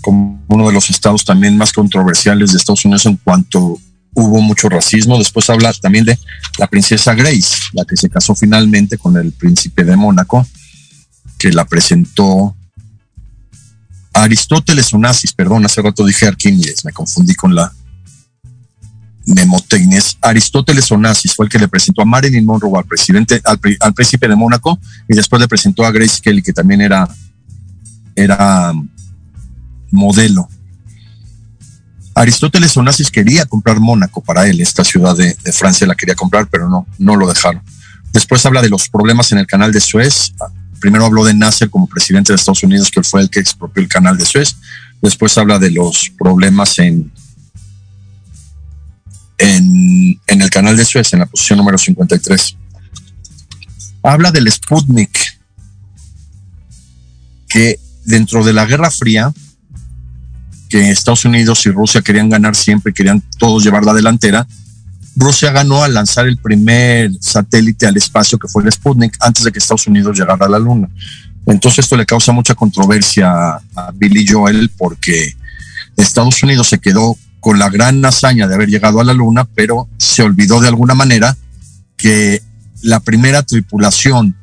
como 0.00 0.42
uno 0.48 0.66
de 0.66 0.72
los 0.72 0.90
estados 0.90 1.24
también 1.24 1.56
más 1.56 1.72
controversiales 1.72 2.52
de 2.52 2.58
Estados 2.58 2.84
Unidos 2.84 3.06
en 3.06 3.16
cuanto 3.16 3.78
hubo 4.14 4.40
mucho 4.40 4.68
racismo. 4.68 5.18
Después 5.18 5.48
habla 5.50 5.72
también 5.74 6.04
de 6.04 6.18
la 6.58 6.66
princesa 6.66 7.14
Grace, 7.14 7.56
la 7.72 7.84
que 7.84 7.96
se 7.96 8.10
casó 8.10 8.34
finalmente 8.34 8.98
con 8.98 9.16
el 9.16 9.32
príncipe 9.32 9.84
de 9.84 9.96
Mónaco, 9.96 10.46
que 11.38 11.52
la 11.52 11.64
presentó 11.64 12.54
Aristóteles 14.12 14.92
Onassis, 14.92 15.32
perdón, 15.32 15.64
hace 15.64 15.80
rato 15.80 16.04
dije 16.04 16.26
Arquímedes, 16.26 16.84
me 16.84 16.92
confundí 16.92 17.34
con 17.34 17.54
la 17.54 17.72
memotecnia. 19.26 20.00
Aristóteles 20.20 20.90
Onassis 20.90 21.34
fue 21.34 21.46
el 21.46 21.50
que 21.50 21.58
le 21.58 21.68
presentó 21.68 22.02
a 22.02 22.04
Marilyn 22.04 22.44
Monroe 22.44 22.78
al 22.78 22.84
presidente, 22.84 23.40
al, 23.44 23.94
príncipe 23.94 24.28
de 24.28 24.36
Mónaco, 24.36 24.78
y 25.08 25.14
después 25.14 25.40
le 25.40 25.48
presentó 25.48 25.84
a 25.84 25.90
Grace 25.90 26.20
Kelly, 26.22 26.42
que 26.42 26.52
también 26.52 26.80
era, 26.80 27.08
era 28.16 28.72
modelo. 29.90 30.48
Aristóteles 32.14 32.76
Onassis 32.76 33.10
quería 33.10 33.46
comprar 33.46 33.80
Mónaco 33.80 34.20
para 34.20 34.46
él, 34.46 34.60
esta 34.60 34.84
ciudad 34.84 35.16
de, 35.16 35.34
de, 35.42 35.52
Francia 35.52 35.86
la 35.86 35.94
quería 35.94 36.14
comprar, 36.14 36.48
pero 36.48 36.68
no, 36.68 36.86
no 36.98 37.16
lo 37.16 37.26
dejaron. 37.26 37.62
Después 38.12 38.44
habla 38.44 38.60
de 38.60 38.68
los 38.68 38.88
problemas 38.88 39.32
en 39.32 39.38
el 39.38 39.46
canal 39.46 39.72
de 39.72 39.80
Suez, 39.80 40.34
primero 40.82 41.06
habló 41.06 41.24
de 41.24 41.32
Nasser 41.32 41.70
como 41.70 41.86
presidente 41.86 42.32
de 42.32 42.36
Estados 42.36 42.62
Unidos, 42.64 42.90
que 42.90 43.02
fue 43.02 43.22
el 43.22 43.30
que 43.30 43.40
expropió 43.40 43.82
el 43.82 43.88
canal 43.88 44.18
de 44.18 44.26
Suez. 44.26 44.56
Después 45.00 45.38
habla 45.38 45.58
de 45.58 45.70
los 45.70 46.10
problemas 46.18 46.78
en, 46.78 47.10
en, 49.42 50.20
el 50.26 50.50
canal 50.50 50.76
de 50.76 50.84
Suez, 50.84 51.12
en 51.12 51.20
la 51.20 51.26
posición 51.26 51.58
número 51.58 51.76
53. 51.76 52.56
Habla 54.04 54.30
del 54.30 54.50
Sputnik, 54.50 55.18
que 57.48 57.78
dentro 58.04 58.44
de 58.44 58.52
la 58.52 58.64
Guerra 58.64 58.90
Fría, 58.90 59.32
que 60.68 60.90
Estados 60.90 61.24
Unidos 61.24 61.66
y 61.66 61.70
Rusia 61.70 62.02
querían 62.02 62.30
ganar 62.30 62.54
siempre, 62.56 62.92
querían 62.92 63.22
todos 63.38 63.64
llevar 63.64 63.84
la 63.84 63.92
delantera, 63.92 64.46
Rusia 65.14 65.52
ganó 65.52 65.82
al 65.82 65.92
lanzar 65.92 66.26
el 66.26 66.38
primer 66.38 67.10
satélite 67.20 67.86
al 67.86 67.96
espacio 67.96 68.38
que 68.38 68.48
fue 68.48 68.62
el 68.62 68.72
Sputnik 68.72 69.14
antes 69.20 69.44
de 69.44 69.52
que 69.52 69.58
Estados 69.58 69.86
Unidos 69.86 70.18
llegara 70.18 70.46
a 70.46 70.48
la 70.48 70.58
Luna. 70.58 70.88
Entonces 71.46 71.80
esto 71.80 71.96
le 71.96 72.06
causa 72.06 72.32
mucha 72.32 72.54
controversia 72.54 73.60
a 73.74 73.90
Billy 73.92 74.24
Joel 74.26 74.70
porque 74.78 75.36
Estados 75.96 76.42
Unidos 76.42 76.68
se 76.68 76.78
quedó 76.78 77.18
con 77.42 77.58
la 77.58 77.68
gran 77.70 78.04
hazaña 78.04 78.46
de 78.46 78.54
haber 78.54 78.68
llegado 78.68 79.00
a 79.00 79.04
la 79.04 79.12
Luna, 79.12 79.44
pero 79.44 79.88
se 79.98 80.22
olvidó 80.22 80.60
de 80.60 80.68
alguna 80.68 80.94
manera 80.94 81.36
que 81.96 82.40
la 82.82 83.00
primera 83.00 83.42
tripulación 83.42 84.36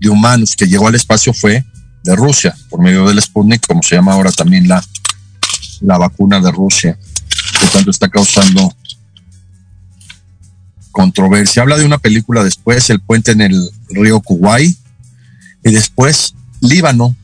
de 0.00 0.08
humanos 0.08 0.56
que 0.56 0.66
llegó 0.66 0.88
al 0.88 0.96
espacio 0.96 1.32
fue 1.32 1.64
de 2.02 2.16
Rusia, 2.16 2.52
por 2.68 2.82
medio 2.82 3.06
del 3.06 3.22
Sputnik, 3.22 3.64
como 3.64 3.80
se 3.80 3.94
llama 3.94 4.12
ahora 4.12 4.32
también 4.32 4.66
la, 4.66 4.84
la 5.82 5.98
vacuna 5.98 6.40
de 6.40 6.50
Rusia. 6.50 6.98
Por 7.60 7.70
tanto, 7.70 7.92
está 7.92 8.08
causando 8.08 8.74
controversia. 10.90 11.62
Habla 11.62 11.78
de 11.78 11.84
una 11.84 11.98
película 11.98 12.42
después, 12.42 12.90
El 12.90 12.98
puente 12.98 13.30
en 13.30 13.42
el 13.42 13.70
río 13.90 14.18
Kuwait, 14.18 14.76
y 15.62 15.70
después 15.70 16.34
Líbano. 16.60 17.14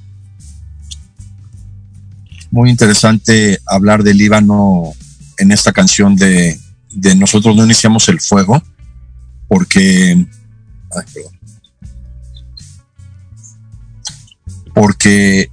Muy 2.53 2.71
interesante 2.71 3.59
hablar 3.67 4.05
de 4.05 4.15
Líbano 4.15 4.93
en 5.39 5.51
esta 5.51 5.73
canción 5.73 6.15
de, 6.15 6.57
de 6.91 7.17
Nosotros 7.17 7.57
no 7.57 7.65
iniciamos 7.65 8.09
el 8.09 8.21
fuego, 8.21 8.63
porque... 9.49 10.25
Porque 14.73 15.51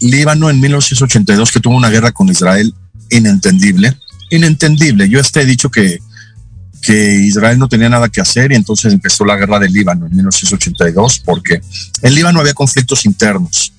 Líbano 0.00 0.48
en 0.48 0.60
1982, 0.60 1.52
que 1.52 1.60
tuvo 1.60 1.76
una 1.76 1.90
guerra 1.90 2.12
con 2.12 2.28
Israel 2.30 2.74
inentendible, 3.10 3.96
inentendible. 4.30 5.08
Yo 5.08 5.20
este 5.20 5.42
he 5.42 5.44
dicho 5.44 5.70
que 5.70 5.98
que 6.84 7.14
Israel 7.14 7.58
no 7.58 7.66
tenía 7.66 7.88
nada 7.88 8.10
que 8.10 8.20
hacer 8.20 8.52
y 8.52 8.56
entonces 8.56 8.92
empezó 8.92 9.24
la 9.24 9.36
guerra 9.36 9.58
del 9.58 9.72
Líbano 9.72 10.06
en 10.06 10.16
1982 10.16 11.22
porque 11.24 11.62
en 12.02 12.14
Líbano 12.14 12.40
había 12.40 12.52
conflictos 12.52 13.06
internos 13.06 13.72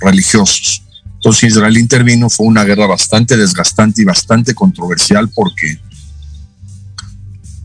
religiosos. 0.00 0.82
Entonces 1.26 1.50
Israel 1.50 1.76
intervino, 1.76 2.30
fue 2.30 2.46
una 2.46 2.62
guerra 2.62 2.86
bastante 2.86 3.36
desgastante 3.36 4.00
y 4.00 4.04
bastante 4.04 4.54
controversial 4.54 5.28
porque 5.28 5.76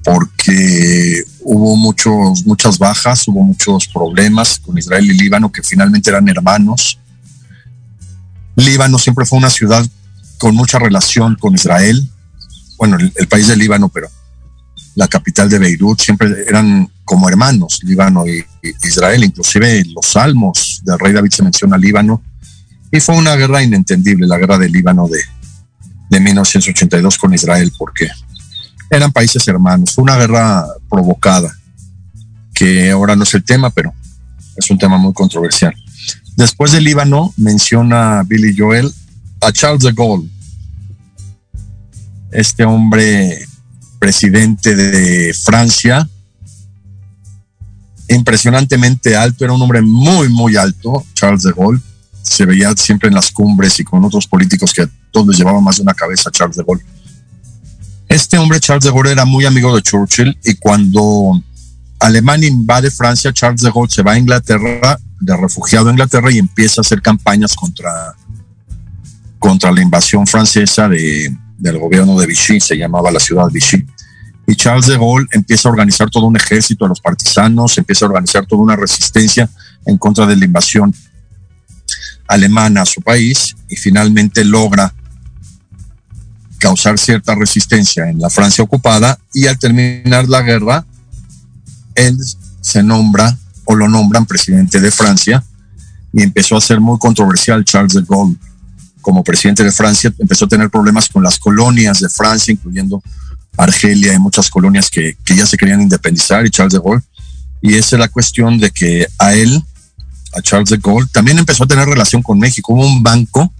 porque 0.03 1.23
hubo 1.41 1.75
muchos, 1.75 2.43
muchas 2.47 2.79
bajas, 2.79 3.27
hubo 3.27 3.43
muchos 3.43 3.87
problemas 3.87 4.57
con 4.57 4.79
Israel 4.79 5.05
y 5.11 5.13
Líbano 5.13 5.51
que 5.51 5.61
finalmente 5.61 6.09
eran 6.09 6.27
hermanos. 6.27 6.97
Líbano 8.55 8.97
siempre 8.97 9.27
fue 9.27 9.37
una 9.37 9.51
ciudad 9.51 9.85
con 10.39 10.55
mucha 10.55 10.79
relación 10.79 11.35
con 11.35 11.53
Israel, 11.53 12.09
bueno, 12.79 12.97
el 12.97 13.27
país 13.27 13.47
de 13.47 13.57
Líbano, 13.57 13.89
pero 13.89 14.09
la 14.95 15.07
capital 15.07 15.51
de 15.51 15.59
Beirut, 15.59 16.01
siempre 16.01 16.29
eran 16.47 16.91
como 17.05 17.29
hermanos, 17.29 17.79
Líbano 17.83 18.25
y, 18.25 18.43
Israel, 18.81 19.23
inclusive 19.23 19.85
los 19.93 20.07
salmos 20.07 20.81
del 20.83 20.97
rey 20.97 21.13
David 21.13 21.29
se 21.29 21.43
menciona 21.43 21.77
Líbano, 21.77 22.23
y 22.91 22.99
fue 22.99 23.15
una 23.15 23.35
guerra 23.35 23.63
inentendible, 23.63 24.27
la 24.27 24.37
guerra 24.37 24.57
del 24.57 24.71
Líbano 24.71 25.07
de, 25.07 25.19
de 26.09 26.19
1982 26.19 27.17
con 27.17 27.33
Israel, 27.33 27.71
porque 27.77 28.09
eran 28.89 29.11
países 29.11 29.47
hermanos, 29.47 29.93
fue 29.93 30.03
una 30.03 30.17
guerra 30.17 30.65
provocada, 30.89 31.55
que 32.53 32.91
ahora 32.91 33.15
no 33.15 33.23
es 33.23 33.33
el 33.33 33.43
tema, 33.43 33.69
pero 33.69 33.93
es 34.57 34.69
un 34.69 34.77
tema 34.77 34.97
muy 34.97 35.13
controversial. 35.13 35.73
Después 36.35 36.73
del 36.73 36.83
Líbano 36.83 37.33
menciona 37.37 38.23
Billy 38.23 38.55
Joel 38.57 38.93
a 39.39 39.51
Charles 39.51 39.83
de 39.83 39.93
Gaulle, 39.93 40.29
este 42.31 42.65
hombre 42.65 43.47
presidente 43.99 44.75
de 44.75 45.33
Francia, 45.33 46.09
impresionantemente 48.09 49.15
alto, 49.15 49.45
era 49.45 49.53
un 49.53 49.61
hombre 49.61 49.81
muy, 49.81 50.27
muy 50.27 50.57
alto, 50.57 51.05
Charles 51.13 51.43
de 51.43 51.53
Gaulle, 51.53 51.81
se 52.21 52.45
veía 52.45 52.71
siempre 52.75 53.09
en 53.09 53.15
las 53.15 53.31
cumbres 53.31 53.79
y 53.79 53.83
con 53.83 54.03
otros 54.03 54.27
políticos 54.27 54.73
que 54.73 54.87
todos 55.11 55.37
llevaban 55.37 55.63
más 55.63 55.77
de 55.77 55.83
una 55.83 55.93
cabeza 55.93 56.31
Charles 56.31 56.57
de 56.57 56.63
Gaulle. 56.63 56.83
Este 58.07 58.37
hombre, 58.37 58.59
Charles 58.59 58.83
de 58.83 58.91
Gaulle, 58.91 59.11
era 59.11 59.25
muy 59.25 59.45
amigo 59.45 59.75
de 59.75 59.81
Churchill 59.81 60.37
y 60.43 60.55
cuando 60.55 61.41
Alemania 61.99 62.47
invade 62.47 62.91
Francia, 62.91 63.31
Charles 63.31 63.61
de 63.61 63.71
Gaulle 63.71 63.93
se 63.93 64.03
va 64.03 64.13
a 64.13 64.17
Inglaterra, 64.17 64.97
de 65.19 65.37
refugiado 65.37 65.89
a 65.89 65.91
Inglaterra 65.91 66.31
y 66.31 66.39
empieza 66.39 66.81
a 66.81 66.83
hacer 66.83 67.01
campañas 67.01 67.55
contra, 67.55 68.15
contra 69.39 69.71
la 69.71 69.81
invasión 69.81 70.25
francesa 70.25 70.89
de, 70.89 71.35
del 71.57 71.77
gobierno 71.77 72.19
de 72.19 72.27
Vichy, 72.27 72.59
se 72.59 72.75
llamaba 72.75 73.11
la 73.11 73.19
ciudad 73.19 73.47
Vichy. 73.51 73.85
Y 74.47 74.55
Charles 74.55 74.87
de 74.87 74.97
Gaulle 74.97 75.27
empieza 75.31 75.69
a 75.69 75.71
organizar 75.71 76.09
todo 76.09 76.25
un 76.25 76.35
ejército 76.35 76.85
a 76.85 76.89
los 76.89 76.99
partisanos, 76.99 77.77
empieza 77.77 78.05
a 78.05 78.09
organizar 78.09 78.45
toda 78.45 78.61
una 78.61 78.75
resistencia 78.75 79.49
en 79.85 79.97
contra 79.97 80.25
de 80.25 80.35
la 80.35 80.45
invasión 80.45 80.93
alemana 82.31 82.83
a 82.83 82.85
su 82.85 83.01
país 83.01 83.55
y 83.67 83.75
finalmente 83.75 84.45
logra 84.45 84.93
causar 86.57 86.97
cierta 86.97 87.35
resistencia 87.35 88.09
en 88.09 88.19
la 88.19 88.29
Francia 88.29 88.63
ocupada 88.63 89.19
y 89.33 89.47
al 89.47 89.59
terminar 89.59 90.29
la 90.29 90.41
guerra, 90.41 90.85
él 91.93 92.17
se 92.61 92.83
nombra 92.83 93.37
o 93.65 93.75
lo 93.75 93.89
nombran 93.89 94.25
presidente 94.25 94.79
de 94.79 94.91
Francia 94.91 95.43
y 96.13 96.23
empezó 96.23 96.55
a 96.55 96.61
ser 96.61 96.79
muy 96.79 96.97
controversial 96.99 97.65
Charles 97.65 97.93
de 97.93 98.03
Gaulle 98.07 98.37
como 99.01 99.23
presidente 99.23 99.63
de 99.63 99.71
Francia, 99.71 100.13
empezó 100.17 100.45
a 100.45 100.47
tener 100.47 100.69
problemas 100.69 101.09
con 101.09 101.23
las 101.23 101.37
colonias 101.37 101.99
de 101.99 102.07
Francia, 102.07 102.53
incluyendo 102.53 103.03
Argelia 103.57 104.13
y 104.13 104.19
muchas 104.19 104.49
colonias 104.49 104.89
que, 104.89 105.17
ya 105.35 105.45
se 105.45 105.57
querían 105.57 105.81
independizar 105.81 106.45
y 106.45 106.49
Charles 106.49 106.73
de 106.73 106.79
Gaulle. 106.79 107.03
Y 107.61 107.73
esa 107.73 107.95
es 107.97 107.99
la 107.99 108.07
cuestión 108.07 108.57
de 108.57 108.71
que 108.71 109.07
a 109.17 109.33
él 109.33 109.61
a 110.33 110.41
Charles 110.41 110.69
de 110.69 110.77
Gaulle. 110.77 111.09
También 111.11 111.39
empezó 111.39 111.63
a 111.63 111.67
tener 111.67 111.87
relación 111.87 112.21
con 112.21 112.39
México. 112.39 112.73
Hubo 112.73 112.85
un 112.85 113.03
banco 113.03 113.53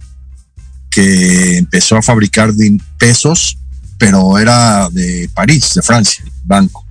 que 0.90 1.58
empezó 1.58 1.96
a 1.96 2.02
fabricar 2.02 2.52
pesos, 2.98 3.58
pero 3.98 4.38
era 4.38 4.88
de 4.90 5.28
París, 5.34 5.72
de 5.74 5.82
Francia, 5.82 6.24
banco 6.44 6.84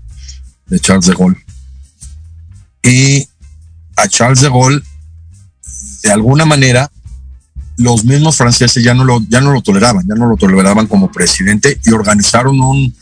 de 0.67 0.79
Charles 0.79 1.05
de 1.05 1.13
Gaulle. 1.13 1.45
Y 2.83 3.27
a 3.95 4.07
Charles 4.07 4.41
de 4.41 4.49
Gaulle, 4.49 4.81
de 6.03 6.11
alguna 6.11 6.45
manera, 6.45 6.89
los 7.77 8.03
mismos 8.05 8.37
franceses 8.37 8.83
ya 8.83 8.93
no 8.93 9.03
lo, 9.03 9.21
ya 9.27 9.41
no 9.41 9.51
lo 9.51 9.61
toleraban, 9.61 10.05
ya 10.07 10.15
no 10.15 10.27
lo 10.27 10.37
toleraban 10.37 10.87
como 10.87 11.11
presidente 11.11 11.79
y 11.85 11.91
organizaron 11.91 12.59
un, 12.59 12.93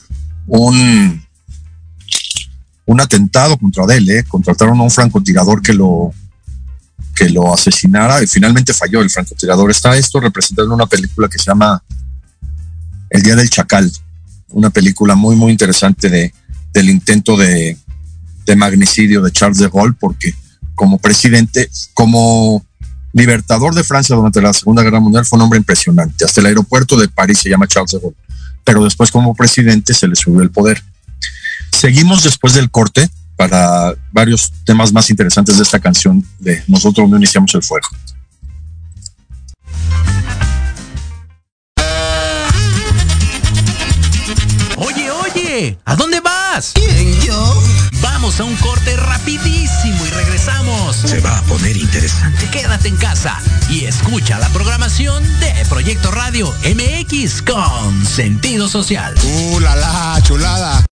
un, 0.47 1.23
un 2.85 3.01
atentado 3.01 3.57
contra 3.57 3.85
él, 3.95 4.09
¿eh? 4.09 4.23
contrataron 4.27 4.79
a 4.79 4.83
un 4.83 4.91
francotirador 4.91 5.61
que 5.61 5.73
lo, 5.73 6.13
que 7.19 7.29
lo 7.29 7.53
asesinara 7.53 8.23
y 8.23 8.27
finalmente 8.27 8.73
falló 8.73 9.01
el 9.01 9.09
francotirador. 9.09 9.69
Está 9.69 9.97
esto 9.97 10.21
representado 10.21 10.69
en 10.69 10.73
una 10.73 10.85
película 10.85 11.27
que 11.27 11.37
se 11.37 11.45
llama 11.47 11.83
El 13.09 13.21
Día 13.23 13.35
del 13.35 13.49
Chacal, 13.49 13.91
una 14.51 14.69
película 14.69 15.15
muy, 15.15 15.35
muy 15.35 15.51
interesante 15.51 16.09
de, 16.09 16.33
del 16.71 16.89
intento 16.89 17.35
de, 17.35 17.77
de 18.45 18.55
magnicidio 18.55 19.21
de 19.21 19.33
Charles 19.33 19.57
de 19.57 19.67
Gaulle, 19.67 19.97
porque 19.99 20.33
como 20.75 20.97
presidente, 20.97 21.69
como 21.93 22.65
libertador 23.11 23.75
de 23.75 23.83
Francia 23.83 24.15
durante 24.15 24.41
la 24.41 24.53
Segunda 24.53 24.81
Guerra 24.81 25.01
Mundial 25.01 25.25
fue 25.25 25.35
un 25.35 25.43
hombre 25.43 25.59
impresionante. 25.59 26.23
Hasta 26.23 26.39
el 26.39 26.47
aeropuerto 26.47 26.95
de 26.95 27.09
París 27.09 27.39
se 27.39 27.49
llama 27.49 27.67
Charles 27.67 27.91
de 27.91 27.99
Gaulle. 27.99 28.17
Pero 28.63 28.81
después 28.85 29.11
como 29.11 29.35
presidente 29.35 29.93
se 29.93 30.07
le 30.07 30.15
subió 30.15 30.41
el 30.41 30.51
poder. 30.51 30.81
Seguimos 31.77 32.23
después 32.23 32.53
del 32.53 32.71
corte 32.71 33.09
para 33.39 33.93
varios 34.11 34.51
temas 34.65 34.91
más 34.91 35.09
interesantes 35.09 35.55
de 35.55 35.63
esta 35.63 35.79
canción 35.79 36.21
de 36.39 36.61
Nosotros 36.67 37.09
no 37.09 37.15
iniciamos 37.15 37.55
el 37.55 37.63
fuego. 37.63 37.87
Oye, 44.75 45.09
oye, 45.09 45.77
¿a 45.85 45.95
dónde 45.95 46.19
vas? 46.19 46.73
¿Quién, 46.75 47.13
yo? 47.21 47.63
Vamos 48.01 48.41
a 48.41 48.43
un 48.43 48.57
corte 48.57 48.97
rapidísimo 48.97 50.05
y 50.05 50.09
regresamos. 50.09 50.97
Se 50.97 51.21
va 51.21 51.37
a 51.37 51.41
poner 51.43 51.77
interesante. 51.77 52.45
Quédate 52.51 52.89
en 52.89 52.97
casa 52.97 53.41
y 53.69 53.85
escucha 53.85 54.37
la 54.37 54.49
programación 54.49 55.23
de 55.39 55.53
Proyecto 55.69 56.11
Radio 56.11 56.53
MX 56.65 57.41
con 57.43 58.05
sentido 58.05 58.67
social. 58.67 59.15
¡Uh, 59.23 59.61
la, 59.61 59.77
la 59.77 60.21
chulada! 60.23 60.85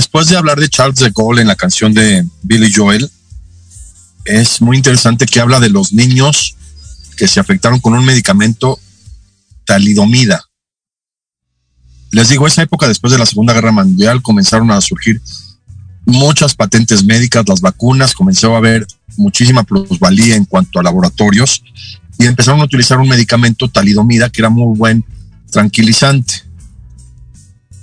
Después 0.00 0.28
de 0.28 0.36
hablar 0.38 0.58
de 0.58 0.70
Charles 0.70 0.98
de 0.98 1.12
Gaulle 1.14 1.42
en 1.42 1.46
la 1.46 1.56
canción 1.56 1.92
de 1.92 2.26
Billy 2.42 2.72
Joel, 2.74 3.10
es 4.24 4.62
muy 4.62 4.78
interesante 4.78 5.26
que 5.26 5.40
habla 5.40 5.60
de 5.60 5.68
los 5.68 5.92
niños 5.92 6.56
que 7.18 7.28
se 7.28 7.38
afectaron 7.38 7.80
con 7.80 7.92
un 7.92 8.06
medicamento 8.06 8.78
talidomida. 9.66 10.42
Les 12.12 12.30
digo, 12.30 12.46
esa 12.46 12.62
época 12.62 12.88
después 12.88 13.12
de 13.12 13.18
la 13.18 13.26
Segunda 13.26 13.52
Guerra 13.52 13.72
Mundial 13.72 14.22
comenzaron 14.22 14.70
a 14.70 14.80
surgir 14.80 15.20
muchas 16.06 16.54
patentes 16.54 17.04
médicas, 17.04 17.46
las 17.46 17.60
vacunas, 17.60 18.14
comenzó 18.14 18.54
a 18.54 18.58
haber 18.58 18.86
muchísima 19.18 19.64
plusvalía 19.64 20.34
en 20.34 20.46
cuanto 20.46 20.80
a 20.80 20.82
laboratorios 20.82 21.62
y 22.18 22.24
empezaron 22.24 22.62
a 22.62 22.64
utilizar 22.64 22.98
un 22.98 23.08
medicamento 23.10 23.68
talidomida 23.68 24.30
que 24.30 24.40
era 24.40 24.48
muy 24.48 24.78
buen 24.78 25.04
tranquilizante 25.50 26.49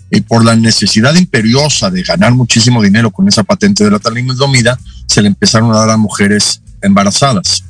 y 0.09 0.21
por 0.21 0.43
la 0.45 0.55
necesidad 0.55 1.15
imperiosa 1.15 1.89
de 1.89 2.03
ganar 2.03 2.33
muchísimo 2.33 2.81
dinero 2.81 3.11
con 3.11 3.27
esa 3.27 3.43
patente 3.43 3.83
de 3.83 3.91
la 3.91 3.99
talidomida, 3.99 4.79
se 5.05 5.21
le 5.21 5.27
empezaron 5.27 5.71
a 5.71 5.79
dar 5.79 5.89
a 5.89 5.97
mujeres 5.97 6.61
embarazadas. 6.81 7.63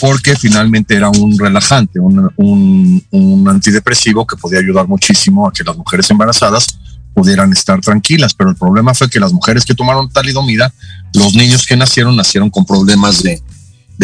Porque 0.00 0.36
finalmente 0.36 0.94
era 0.94 1.10
un 1.10 1.38
relajante, 1.38 1.98
un, 2.00 3.02
un 3.10 3.48
antidepresivo 3.48 4.26
que 4.26 4.36
podía 4.36 4.58
ayudar 4.58 4.88
muchísimo 4.88 5.46
a 5.46 5.52
que 5.52 5.64
las 5.64 5.76
mujeres 5.76 6.10
embarazadas 6.10 6.78
pudieran 7.14 7.52
estar 7.52 7.80
tranquilas. 7.80 8.32
Pero 8.32 8.50
el 8.50 8.56
problema 8.56 8.94
fue 8.94 9.10
que 9.10 9.20
las 9.20 9.32
mujeres 9.32 9.64
que 9.64 9.74
tomaron 9.74 10.10
talidomida, 10.10 10.72
los 11.14 11.34
niños 11.34 11.66
que 11.66 11.76
nacieron, 11.76 12.16
nacieron 12.16 12.48
con 12.48 12.64
problemas 12.64 13.22
de 13.22 13.42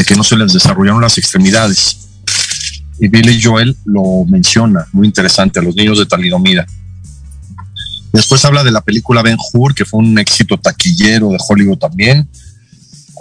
que 0.06 0.14
no 0.14 0.22
se 0.22 0.36
les 0.36 0.52
desarrollaron 0.52 1.00
las 1.00 1.16
extremidades 1.16 2.05
y 2.98 3.08
Billy 3.08 3.40
Joel 3.42 3.76
lo 3.84 4.24
menciona, 4.26 4.86
muy 4.92 5.06
interesante, 5.06 5.58
a 5.58 5.62
los 5.62 5.74
niños 5.74 5.98
de 5.98 6.06
talidomida. 6.06 6.66
Después 8.12 8.44
habla 8.44 8.64
de 8.64 8.72
la 8.72 8.80
película 8.80 9.22
Ben 9.22 9.36
Hur, 9.52 9.74
que 9.74 9.84
fue 9.84 10.00
un 10.00 10.18
éxito 10.18 10.56
taquillero 10.56 11.28
de 11.28 11.38
Hollywood 11.46 11.78
también. 11.78 12.28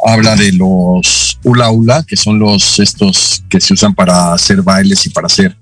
Habla 0.05 0.35
de 0.35 0.53
los 0.53 1.39
hula 1.43 2.03
que 2.03 2.15
son 2.15 2.39
los 2.39 2.79
estos 2.79 3.43
que 3.49 3.59
se 3.59 3.73
usan 3.73 3.93
para 3.93 4.33
hacer 4.33 4.61
bailes 4.61 5.05
y 5.05 5.09
para 5.09 5.27
hacer 5.27 5.57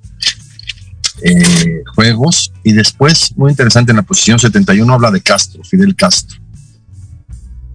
eh, 1.24 1.82
juegos. 1.96 2.52
Y 2.64 2.74
después, 2.74 3.36
muy 3.36 3.52
interesante, 3.52 3.92
en 3.92 3.98
la 3.98 4.04
posición 4.04 4.38
71 4.38 4.94
habla 4.94 5.10
de 5.10 5.22
Castro, 5.22 5.64
Fidel 5.64 5.96
Castro. 5.96 6.43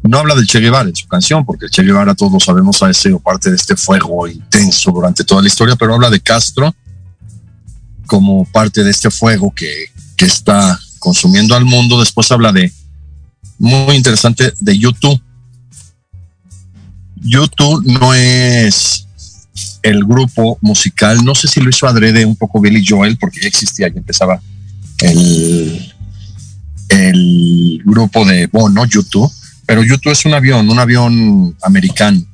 No 0.02 0.18
habla 0.18 0.34
del 0.34 0.46
Che 0.46 0.60
Guevara 0.60 0.88
en 0.88 0.96
su 0.96 1.06
canción, 1.08 1.44
porque 1.44 1.68
Che 1.68 1.82
Guevara 1.82 2.14
todos 2.14 2.44
sabemos 2.44 2.82
ha 2.82 2.92
sido 2.94 3.18
parte 3.18 3.50
de 3.50 3.56
este 3.56 3.76
fuego 3.76 4.26
intenso 4.26 4.90
durante 4.90 5.24
toda 5.24 5.42
la 5.42 5.48
historia, 5.48 5.76
pero 5.76 5.94
habla 5.94 6.10
de 6.10 6.20
Castro 6.20 6.74
como 8.06 8.44
parte 8.46 8.82
de 8.82 8.90
este 8.90 9.10
fuego 9.10 9.52
que, 9.54 9.68
que 10.16 10.24
está 10.24 10.78
consumiendo 10.98 11.54
al 11.54 11.64
mundo. 11.64 12.00
Después 12.00 12.30
habla 12.32 12.52
de, 12.52 12.72
muy 13.58 13.96
interesante, 13.96 14.52
de 14.60 14.78
YouTube. 14.78 15.20
YouTube 17.16 17.84
no 17.86 18.14
es 18.14 19.06
el 19.82 20.04
grupo 20.04 20.58
musical, 20.60 21.24
no 21.24 21.34
sé 21.34 21.48
si 21.48 21.60
lo 21.60 21.70
hizo 21.70 21.86
adrede 21.86 22.24
un 22.24 22.36
poco 22.36 22.60
Billy 22.60 22.84
Joel, 22.86 23.16
porque 23.18 23.40
ya 23.40 23.48
existía, 23.48 23.88
ya 23.88 23.98
empezaba 23.98 24.40
el, 24.98 25.94
el 26.88 27.82
grupo 27.84 28.24
de 28.24 28.46
Bono, 28.46 28.84
YouTube, 28.84 29.32
pero 29.68 29.82
YouTube 29.82 30.12
es 30.12 30.24
un 30.24 30.32
avión, 30.32 30.70
un 30.70 30.78
avión 30.78 31.54
americano 31.60 32.24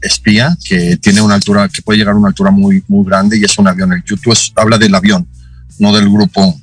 espía 0.00 0.56
que 0.64 0.96
tiene 0.96 1.20
una 1.20 1.34
altura, 1.34 1.68
que 1.68 1.82
puede 1.82 1.98
llegar 1.98 2.14
a 2.14 2.16
una 2.16 2.28
altura 2.28 2.50
muy, 2.50 2.82
muy 2.88 3.04
grande 3.04 3.36
y 3.36 3.44
es 3.44 3.58
un 3.58 3.68
avión. 3.68 3.92
El 3.92 4.02
YouTube 4.02 4.34
habla 4.56 4.78
del 4.78 4.94
avión, 4.94 5.28
no 5.78 5.94
del 5.94 6.08
grupo 6.08 6.58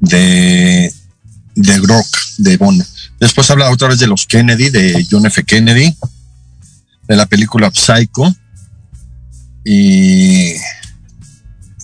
de, 0.00 0.90
de 1.54 1.76
rock 1.80 2.06
de 2.38 2.56
Bono. 2.56 2.82
Después 3.20 3.50
habla 3.50 3.70
otra 3.70 3.88
vez 3.88 3.98
de 3.98 4.06
los 4.06 4.24
Kennedy, 4.24 4.70
de 4.70 5.06
John 5.10 5.26
F. 5.26 5.44
Kennedy, 5.44 5.94
de 7.08 7.16
la 7.16 7.26
película 7.26 7.70
Psycho. 7.74 8.34
Y, 9.66 10.54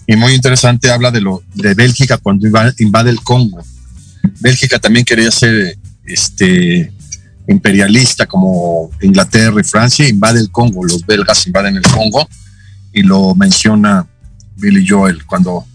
y 0.06 0.16
muy 0.16 0.32
interesante 0.32 0.90
habla 0.90 1.10
de 1.10 1.20
lo 1.20 1.42
de 1.52 1.74
Bélgica 1.74 2.16
cuando 2.16 2.46
invade 2.46 3.10
el 3.10 3.20
Congo. 3.20 3.62
Bélgica 4.40 4.78
también 4.78 5.04
quería 5.04 5.30
ser 5.30 5.76
este 6.04 6.92
imperialista 7.48 8.26
como 8.26 8.90
Inglaterra 9.00 9.60
y 9.60 9.64
Francia, 9.64 10.08
invade 10.08 10.40
el 10.40 10.50
Congo, 10.50 10.84
los 10.84 11.04
belgas 11.04 11.46
invaden 11.46 11.76
el 11.76 11.82
Congo 11.82 12.28
y 12.92 13.02
lo 13.02 13.34
menciona 13.34 14.06
Billy 14.56 14.86
Joel 14.86 15.24
cuando 15.26 15.66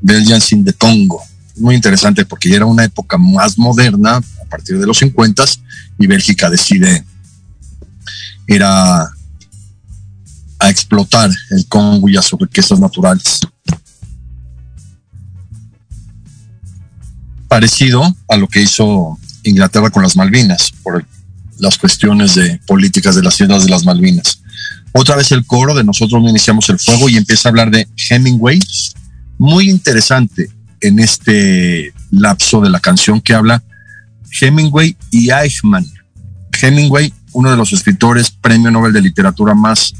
Belgians 0.00 0.52
in 0.52 0.64
the 0.64 0.72
Congo. 0.72 1.22
Muy 1.56 1.74
interesante 1.74 2.24
porque 2.24 2.54
era 2.54 2.66
una 2.66 2.84
época 2.84 3.18
más 3.18 3.58
moderna 3.58 4.16
a 4.16 4.44
partir 4.48 4.78
de 4.78 4.86
los 4.86 4.98
50 4.98 5.44
y 5.98 6.06
Bélgica 6.06 6.48
decide 6.48 7.04
ir 8.46 8.62
a, 8.62 9.02
a 10.58 10.70
explotar 10.70 11.30
el 11.50 11.66
Congo 11.66 12.08
y 12.08 12.16
a 12.16 12.22
sus 12.22 12.38
riquezas 12.38 12.78
naturales. 12.78 13.40
Parecido 17.50 18.16
a 18.28 18.36
lo 18.36 18.46
que 18.46 18.62
hizo 18.62 19.18
Inglaterra 19.42 19.90
con 19.90 20.04
las 20.04 20.14
Malvinas, 20.14 20.72
por 20.84 21.04
las 21.58 21.76
cuestiones 21.78 22.36
de 22.36 22.60
políticas 22.64 23.16
de 23.16 23.24
las 23.24 23.40
islas 23.40 23.64
de 23.64 23.70
las 23.70 23.84
Malvinas. 23.84 24.40
Otra 24.92 25.16
vez 25.16 25.32
el 25.32 25.44
coro 25.44 25.74
de 25.74 25.82
nosotros 25.82 26.22
iniciamos 26.22 26.68
el 26.68 26.78
fuego 26.78 27.08
y 27.08 27.16
empieza 27.16 27.48
a 27.48 27.50
hablar 27.50 27.72
de 27.72 27.88
Hemingway, 28.08 28.60
muy 29.36 29.68
interesante 29.68 30.48
en 30.80 31.00
este 31.00 31.92
lapso 32.12 32.60
de 32.60 32.70
la 32.70 32.78
canción 32.78 33.20
que 33.20 33.34
habla 33.34 33.64
Hemingway 34.40 34.96
y 35.10 35.32
Eichmann. 35.32 35.84
Hemingway, 36.62 37.12
uno 37.32 37.50
de 37.50 37.56
los 37.56 37.72
escritores 37.72 38.30
premio 38.30 38.70
Nobel 38.70 38.92
de 38.92 39.02
literatura 39.02 39.54
más 39.54 39.92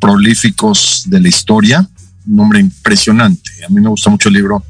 prolíficos 0.00 1.02
de 1.06 1.20
la 1.20 1.28
historia, 1.28 1.88
un 2.26 2.38
hombre 2.38 2.60
impresionante. 2.60 3.50
A 3.66 3.68
mí 3.68 3.80
me 3.80 3.88
gusta 3.88 4.10
mucho 4.10 4.28
el 4.28 4.36
libro 4.36 4.62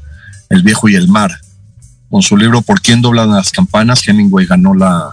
El 0.49 0.63
viejo 0.63 0.89
y 0.89 0.95
el 0.95 1.07
mar, 1.07 1.39
con 2.15 2.21
su 2.21 2.37
libro 2.37 2.61
Por 2.61 2.79
quién 2.79 3.01
doblan 3.01 3.31
las 3.31 3.51
campanas, 3.51 4.07
Hemingway 4.07 4.45
ganó 4.45 4.73
la, 4.73 5.09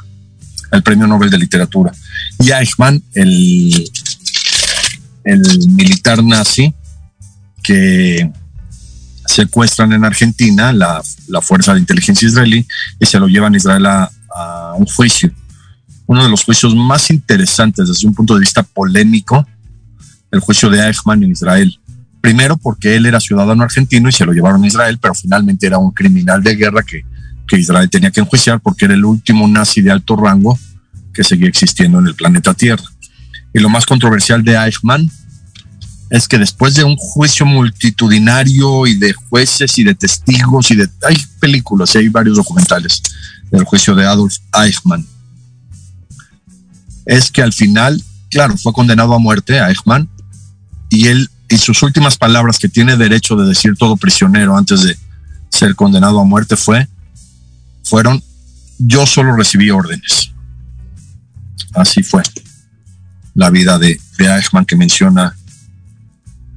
el 0.70 0.84
premio 0.84 1.08
Nobel 1.08 1.30
de 1.30 1.38
Literatura. 1.38 1.90
Y 2.38 2.52
Eichmann, 2.52 3.02
el, 3.14 3.90
el 5.24 5.68
militar 5.70 6.22
nazi 6.22 6.72
que 7.60 8.30
secuestran 9.26 9.92
en 9.94 10.04
Argentina 10.04 10.72
la, 10.72 11.02
la, 11.26 11.40
fuerza 11.40 11.74
de 11.74 11.80
inteligencia 11.80 12.28
israelí 12.28 12.64
y 13.00 13.06
se 13.06 13.18
lo 13.18 13.26
llevan 13.26 13.54
a 13.54 13.56
Israel 13.56 13.84
a, 13.84 14.08
a, 14.32 14.74
un 14.76 14.86
juicio. 14.86 15.32
Uno 16.06 16.22
de 16.22 16.30
los 16.30 16.44
juicios 16.44 16.72
más 16.76 17.10
interesantes 17.10 17.88
desde 17.88 18.06
un 18.06 18.14
punto 18.14 18.34
de 18.34 18.40
vista 18.42 18.62
polémico, 18.62 19.44
el 20.30 20.38
juicio 20.38 20.70
de 20.70 20.86
Eichmann 20.86 21.24
en 21.24 21.32
Israel. 21.32 21.76
Primero 22.22 22.56
porque 22.56 22.94
él 22.94 23.04
era 23.04 23.18
ciudadano 23.18 23.64
argentino 23.64 24.08
y 24.08 24.12
se 24.12 24.24
lo 24.24 24.32
llevaron 24.32 24.62
a 24.62 24.66
Israel, 24.68 24.96
pero 25.02 25.12
finalmente 25.12 25.66
era 25.66 25.78
un 25.78 25.90
criminal 25.90 26.40
de 26.40 26.54
guerra 26.54 26.84
que, 26.84 27.04
que 27.48 27.58
Israel 27.58 27.90
tenía 27.90 28.12
que 28.12 28.20
enjuiciar 28.20 28.60
porque 28.60 28.84
era 28.84 28.94
el 28.94 29.04
último 29.04 29.46
nazi 29.48 29.82
de 29.82 29.90
alto 29.90 30.14
rango 30.14 30.56
que 31.12 31.24
seguía 31.24 31.48
existiendo 31.48 31.98
en 31.98 32.06
el 32.06 32.14
planeta 32.14 32.54
Tierra. 32.54 32.84
Y 33.52 33.58
lo 33.58 33.68
más 33.68 33.84
controversial 33.84 34.44
de 34.44 34.54
Eichmann 34.54 35.10
es 36.10 36.28
que 36.28 36.38
después 36.38 36.74
de 36.76 36.84
un 36.84 36.94
juicio 36.96 37.44
multitudinario 37.44 38.86
y 38.86 38.94
de 38.96 39.14
jueces 39.14 39.76
y 39.78 39.82
de 39.82 39.96
testigos 39.96 40.70
y 40.70 40.76
de... 40.76 40.88
Hay 41.08 41.16
películas 41.40 41.92
y 41.96 41.98
hay 41.98 42.08
varios 42.08 42.36
documentales 42.36 43.02
del 43.50 43.64
juicio 43.64 43.96
de 43.96 44.06
Adolf 44.06 44.36
Eichmann. 44.54 45.04
Es 47.04 47.32
que 47.32 47.42
al 47.42 47.52
final, 47.52 48.00
claro, 48.30 48.56
fue 48.56 48.72
condenado 48.72 49.12
a 49.12 49.18
muerte 49.18 49.58
Eichmann 49.58 50.08
y 50.88 51.08
él 51.08 51.28
y 51.52 51.58
sus 51.58 51.82
últimas 51.82 52.16
palabras 52.16 52.58
que 52.58 52.70
tiene 52.70 52.96
derecho 52.96 53.36
de 53.36 53.46
decir 53.46 53.74
todo 53.76 53.98
prisionero 53.98 54.56
antes 54.56 54.84
de 54.84 54.96
ser 55.50 55.74
condenado 55.74 56.18
a 56.18 56.24
muerte 56.24 56.56
fue, 56.56 56.88
fueron, 57.84 58.22
yo 58.78 59.04
solo 59.04 59.36
recibí 59.36 59.68
órdenes. 59.68 60.32
Así 61.74 62.02
fue 62.02 62.22
la 63.34 63.50
vida 63.50 63.78
de, 63.78 64.00
de 64.16 64.34
Eichmann 64.34 64.64
que 64.64 64.76
menciona 64.76 65.36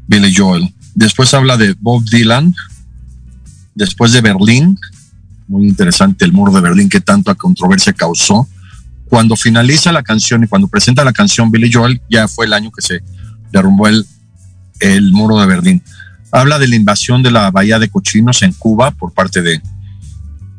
Billy 0.08 0.34
Joel. 0.34 0.74
Después 0.94 1.34
habla 1.34 1.58
de 1.58 1.76
Bob 1.78 2.06
Dylan, 2.06 2.56
después 3.74 4.14
de 4.14 4.22
Berlín, 4.22 4.80
muy 5.50 5.68
interesante 5.68 6.24
el 6.24 6.32
muro 6.32 6.54
de 6.54 6.62
Berlín 6.62 6.88
que 6.88 7.02
tanta 7.02 7.36
controversia 7.36 7.92
causó. 7.92 8.48
Cuando 9.10 9.36
finaliza 9.36 9.92
la 9.92 10.04
canción 10.04 10.46
y 10.46 10.48
cuando 10.48 10.70
presenta 10.70 11.04
la 11.04 11.12
canción 11.12 11.52
Billy 11.52 11.70
Joel, 11.70 12.02
ya 12.10 12.30
fue 12.30 12.46
el 12.46 12.54
año 12.54 12.72
que 12.72 12.82
se 12.82 13.04
derrumbó 13.52 13.90
el, 13.90 14.08
el 14.80 15.12
muro 15.12 15.40
de 15.40 15.48
Berlín. 15.48 15.84
Habla 16.32 16.60
de 16.60 16.68
la 16.68 16.76
invasión 16.76 17.24
de 17.24 17.32
la 17.32 17.50
bahía 17.52 17.80
de 17.80 17.90
Cochinos 17.90 18.42
en 18.42 18.54
Cuba 18.54 18.92
por 18.92 19.14
parte 19.14 19.42
de, 19.42 19.62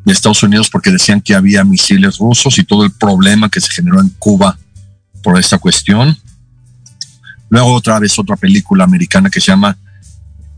Estados 0.05 0.41
Unidos 0.41 0.69
porque 0.69 0.89
decían 0.89 1.19
que 1.19 1.35
había 1.35 1.65
misiles 1.65 2.19
rusos 2.19 2.57
y 2.57 2.63
todo 2.63 2.85
el 2.85 2.91
problema 2.91 3.49
que 3.49 3.59
se 3.59 3.69
generó 3.69 3.99
en 3.99 4.07
Cuba 4.17 4.57
por 5.21 5.37
esta 5.37 5.57
cuestión. 5.57 6.17
Luego 7.49 7.73
otra 7.73 7.99
vez 7.99 8.17
otra 8.17 8.37
película 8.37 8.85
americana 8.85 9.29
que 9.29 9.41
se 9.41 9.47
llama 9.47 9.77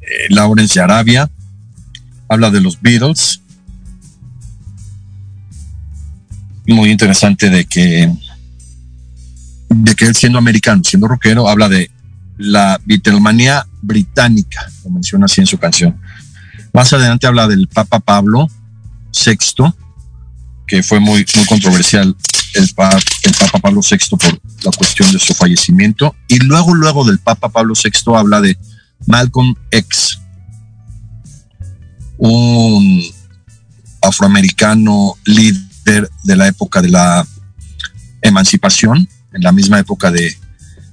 eh, 0.02 0.28
Lawrence 0.30 0.76
de 0.76 0.84
Arabia. 0.84 1.32
Habla 2.28 2.52
de 2.52 2.62
los 2.62 2.80
Beatles. 2.80 3.42
Muy 6.68 6.92
interesante 6.92 7.50
de 7.50 7.66
que 7.66 8.14
de 9.70 9.96
que 9.96 10.06
él 10.06 10.16
siendo 10.16 10.38
americano, 10.38 10.84
siendo 10.84 11.08
rockero, 11.08 11.50
habla 11.50 11.70
de 11.70 11.90
la 12.40 12.80
Beatlemanía 12.86 13.68
británica, 13.82 14.66
lo 14.86 14.92
menciona 14.92 15.26
así 15.26 15.42
en 15.42 15.48
su 15.48 15.58
canción. 15.58 16.00
Más 16.74 16.92
adelante 16.94 17.28
habla 17.28 17.48
del 17.48 17.68
Papa 17.68 18.00
Pablo 18.00 18.48
VI, 19.14 19.74
que 20.66 20.82
fue 20.82 21.02
muy, 21.02 21.26
muy 21.36 21.46
controversial 21.46 22.16
el, 22.56 22.64
el 22.64 22.74
Papa 22.74 23.60
Pablo 23.60 23.82
VI 23.82 24.18
por 24.18 24.42
la 24.64 24.72
cuestión 24.72 25.12
de 25.12 25.20
su 25.20 25.34
fallecimiento. 25.34 26.16
Y 26.30 26.40
luego, 26.40 26.74
luego 26.74 27.04
del 27.04 27.20
Papa 27.20 27.50
Pablo 27.50 27.74
VI 27.76 28.16
habla 28.16 28.40
de 28.40 28.58
Malcolm 29.06 29.54
X, 29.72 30.20
un 32.18 33.04
afroamericano 34.02 35.18
líder 35.26 36.10
de 36.24 36.36
la 36.38 36.48
época 36.48 36.82
de 36.82 36.90
la 36.90 37.28
emancipación, 38.22 39.10
en 39.34 39.42
la 39.42 39.52
misma 39.52 39.80
época 39.80 40.10
de 40.10 40.39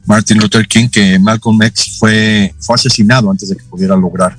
Martin 0.07 0.39
Luther 0.39 0.67
King, 0.67 0.89
que 0.89 1.19
Malcolm 1.19 1.61
X 1.63 1.97
fue, 1.99 2.55
fue 2.61 2.77
asesinado 2.77 3.31
antes 3.31 3.49
de 3.49 3.57
que 3.57 3.65
pudiera 3.65 3.97
lograr 3.97 4.37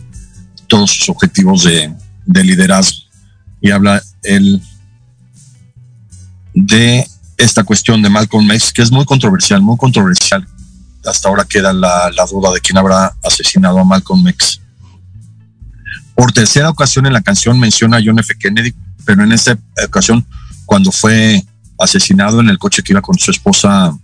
todos 0.68 0.92
sus 0.92 1.10
objetivos 1.10 1.64
de, 1.64 1.94
de 2.26 2.44
liderazgo. 2.44 3.00
Y 3.62 3.72
habla 3.72 4.02
él 4.24 4.62
de 6.54 7.06
esta 7.38 7.64
cuestión 7.64 8.02
de 8.02 8.10
Malcolm 8.10 8.50
X, 8.52 8.72
que 8.72 8.82
es 8.82 8.92
muy 8.92 9.06
controversial, 9.06 9.62
muy 9.62 9.78
controversial. 9.78 10.48
Hasta 11.06 11.30
ahora 11.30 11.46
queda 11.46 11.74
la, 11.74 12.10
la 12.16 12.26
duda 12.26 12.52
de 12.52 12.62
quién 12.62 12.78
habrá 12.78 13.14
asesinado 13.24 13.80
a 13.80 13.84
Malcolm 13.84 14.28
X. 14.30 14.62
Por 16.16 16.32
tercera 16.32 16.70
ocasión 16.70 17.06
en 17.06 17.14
la 17.14 17.22
canción 17.22 17.60
menciona 17.60 17.98
a 17.98 18.02
John 18.04 18.20
F. 18.20 18.34
Kennedy, 18.40 18.74
pero 19.06 19.24
en 19.24 19.32
esta 19.32 19.58
ocasión 19.86 20.26
cuando 20.66 20.92
fue 20.92 21.44
asesinado 21.78 22.40
en 22.40 22.50
el 22.50 22.58
coche 22.58 22.82
que 22.82 22.94
iba 22.94 23.02
con 23.02 23.18
su 23.20 23.32
esposa 23.32 23.98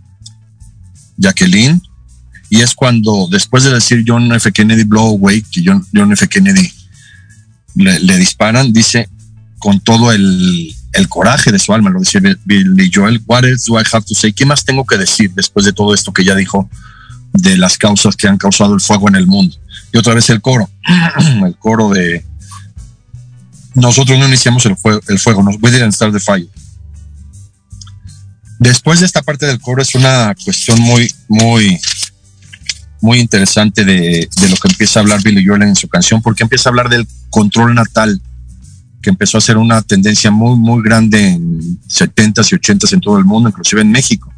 Jacqueline 1.18 1.82
y 2.50 2.62
es 2.62 2.76
cuando, 2.76 3.28
después 3.32 3.64
de 3.64 3.74
decir 3.74 4.04
John 4.06 4.32
F. 4.32 4.52
Kennedy 4.52 4.84
blow 4.84 5.16
away, 5.16 5.42
que 5.42 5.64
John, 5.66 5.86
John 5.94 6.12
F. 6.12 6.28
Kennedy 6.28 6.72
le, 7.76 8.18
disparan, 8.18 8.72
dice 8.72 9.10
con 9.58 9.80
todo 9.80 10.12
el, 10.12 10.76
coraje 11.10 11.52
de 11.52 11.58
su 11.58 11.74
alma, 11.74 11.90
lo 11.90 12.00
dice 12.00 12.20
Billy 12.46 12.92
Joel, 12.94 13.22
what 13.26 13.44
else 13.44 13.68
do 13.68 13.80
I 13.80 13.84
have 13.92 14.06
to 14.06 14.14
say? 14.14 14.34
¿Qué 14.34 14.46
más 14.46 14.64
tengo 14.64 14.86
que 14.86 14.98
decir 14.98 15.32
después 15.34 15.66
de 15.66 15.74
todo 15.74 15.94
esto 15.94 16.14
que 16.14 16.24
ya 16.24 16.36
dijo 16.36 16.70
de 17.32 17.58
las 17.58 17.78
causas 17.78 18.16
que 18.16 18.28
han 18.28 18.38
causado 18.38 18.76
el 18.76 18.82
fuego 18.82 19.10
en 19.10 19.16
el 19.16 19.26
mundo? 19.26 19.56
Y 19.92 19.98
otra 19.98 20.14
vez 20.14 20.30
el 20.30 20.42
coro, 20.42 20.70
el 21.46 21.56
coro 21.58 21.90
de 21.90 22.24
nosotros 23.74 24.20
no 24.20 24.28
iniciamos 24.28 24.66
el 24.68 24.76
fuego, 24.78 25.02
el 25.08 25.18
fuego 25.18 25.42
we 25.62 25.72
didn't 25.72 25.94
start 25.94 26.14
the 26.14 26.20
fire. 26.20 26.48
Después 28.64 29.02
de 29.02 29.06
esta 29.06 29.22
parte 29.22 29.46
del 29.46 29.60
coro 29.60 29.82
es 29.82 29.94
una 29.94 30.34
cuestión 30.42 30.80
muy, 30.80 31.12
muy, 31.28 31.78
muy 33.02 33.20
interesante 33.20 33.84
de, 33.84 34.30
de, 34.40 34.50
lo 34.50 34.56
que 34.56 34.70
empieza 34.70 35.00
a 35.00 35.04
hablar 35.04 35.22
Billy 35.22 35.46
Joel 35.46 35.64
en 35.64 35.76
su 35.76 35.90
canción, 35.90 36.22
porque 36.22 36.44
empieza 36.44 36.70
a 36.70 36.72
hablar 36.72 36.88
del 36.88 37.06
control 37.30 37.76
natal, 37.76 38.22
que 39.02 39.10
empezó 39.10 39.38
a 39.38 39.42
ser 39.42 39.58
una 39.58 39.82
tendencia 39.82 40.32
muy, 40.32 40.56
muy 40.56 40.82
grande 40.82 41.32
en 41.32 41.78
70s 41.90 42.54
y 42.54 42.56
80s 42.56 42.94
en 42.94 43.02
todo 43.02 43.18
el 43.18 43.26
mundo, 43.26 43.50
inclusive 43.50 43.82
en 43.82 43.92
México. 43.92 44.34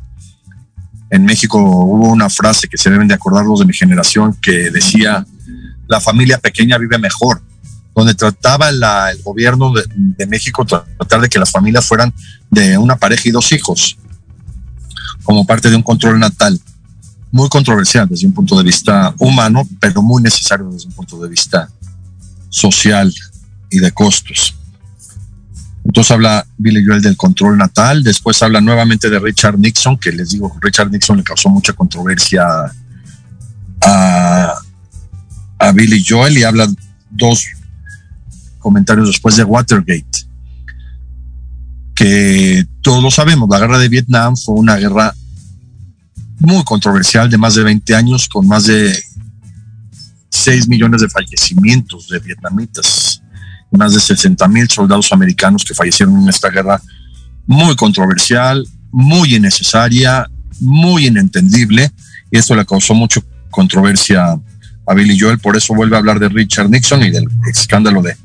En 1.12 1.24
México 1.24 1.60
hubo 1.60 2.10
una 2.10 2.32
frase 2.32 2.68
que 2.68 2.80
se 2.80 2.90
deben 2.90 3.08
de 3.08 3.14
acordar 3.14 3.46
los 3.46 3.60
de 3.60 3.66
mi 3.66 3.74
generación 3.74 4.36
que 4.42 4.72
decía, 4.72 5.24
la 5.88 6.02
familia 6.02 6.40
pequeña 6.40 6.80
vive 6.80 6.98
mejor, 6.98 7.44
donde 7.94 8.16
trataba 8.16 8.72
la, 8.72 9.12
el 9.12 9.22
gobierno 9.22 9.72
de, 9.72 9.84
de 9.96 10.26
México 10.26 10.66
tratar 10.66 11.22
de 11.22 11.30
que 11.30 11.38
las 11.38 11.52
familias 11.52 11.86
fueran 11.86 12.12
de 12.50 12.76
una 12.80 12.96
pareja 12.96 13.30
y 13.30 13.32
dos 13.32 13.52
hijos, 13.52 14.00
como 15.26 15.46
parte 15.46 15.70
de 15.70 15.76
un 15.76 15.84
control 15.84 16.20
natal 16.20 16.60
muy 17.32 17.50
controversial 17.50 18.08
desde 18.08 18.28
un 18.28 18.34
punto 18.34 18.58
de 18.58 18.64
vista 18.64 19.14
humano, 19.20 19.68
pero 19.82 20.02
muy 20.02 20.24
necesario 20.24 20.70
desde 20.70 20.88
un 20.88 20.94
punto 20.94 21.20
de 21.22 21.28
vista 21.28 21.70
social 22.50 23.14
y 23.70 23.80
de 23.80 23.92
costos. 23.92 24.56
Entonces 25.84 26.12
habla 26.12 26.48
Billy 26.58 26.84
Joel 26.86 27.02
del 27.02 27.18
control 27.18 27.58
natal, 27.58 28.04
después 28.04 28.42
habla 28.42 28.62
nuevamente 28.62 29.10
de 29.10 29.20
Richard 29.20 29.60
Nixon, 29.60 29.98
que 29.98 30.12
les 30.12 30.30
digo, 30.30 30.58
Richard 30.62 30.90
Nixon 30.90 31.18
le 31.18 31.24
causó 31.24 31.50
mucha 31.50 31.74
controversia 31.74 32.46
a, 33.82 34.62
Billy 35.74 36.04
Joel 36.08 36.38
y 36.38 36.44
habla 36.44 36.68
dos 37.10 37.46
comentarios 38.60 39.08
después 39.08 39.36
de 39.36 39.44
Watergate, 39.44 40.25
que 41.96 42.68
todos 42.82 43.16
sabemos, 43.16 43.48
la 43.50 43.60
guerra 43.60 43.80
de 43.80 43.90
Vietnam 43.90 44.36
fue 44.36 44.56
una 44.56 44.76
guerra 44.76 45.16
muy 46.40 46.64
controversial 46.66 47.30
de 47.30 47.38
más 47.38 47.56
de 47.56 47.64
20 47.64 47.96
años, 47.96 48.28
con 48.28 48.48
más 48.48 48.66
de 48.66 48.94
6 50.30 50.68
millones 50.68 51.02
de 51.02 51.10
fallecimientos 51.10 52.10
de 52.10 52.20
vietnamitas, 52.20 53.22
más 53.72 53.94
de 53.94 54.00
60 54.02 54.48
mil 54.50 54.70
soldados 54.70 55.12
americanos 55.14 55.64
que 55.64 55.74
fallecieron 55.74 56.22
en 56.22 56.30
esta 56.30 56.50
guerra, 56.50 56.82
muy 57.48 57.76
controversial, 57.76 58.68
muy 58.92 59.36
innecesaria, 59.36 60.30
muy 60.60 61.08
inentendible, 61.08 61.92
y 62.30 62.38
esto 62.38 62.56
le 62.56 62.66
causó 62.66 62.94
mucha 62.94 63.22
controversia 63.50 64.38
a 64.88 64.94
Billy 64.94 65.18
Joel, 65.18 65.40
por 65.40 65.56
eso 65.56 65.74
vuelve 65.74 65.96
a 65.96 66.00
hablar 66.00 66.20
de 66.20 66.30
Richard 66.30 66.70
Nixon 66.70 67.04
y 67.04 67.10
del 67.10 67.28
escándalo 67.50 68.02
de, 68.02 68.16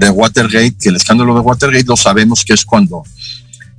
de 0.00 0.10
Watergate, 0.10 0.76
que 0.80 0.88
el 0.88 0.96
escándalo 0.96 1.34
de 1.34 1.40
Watergate 1.40 1.84
lo 1.84 1.96
sabemos 1.96 2.44
que 2.44 2.54
es 2.54 2.64
cuando 2.64 3.04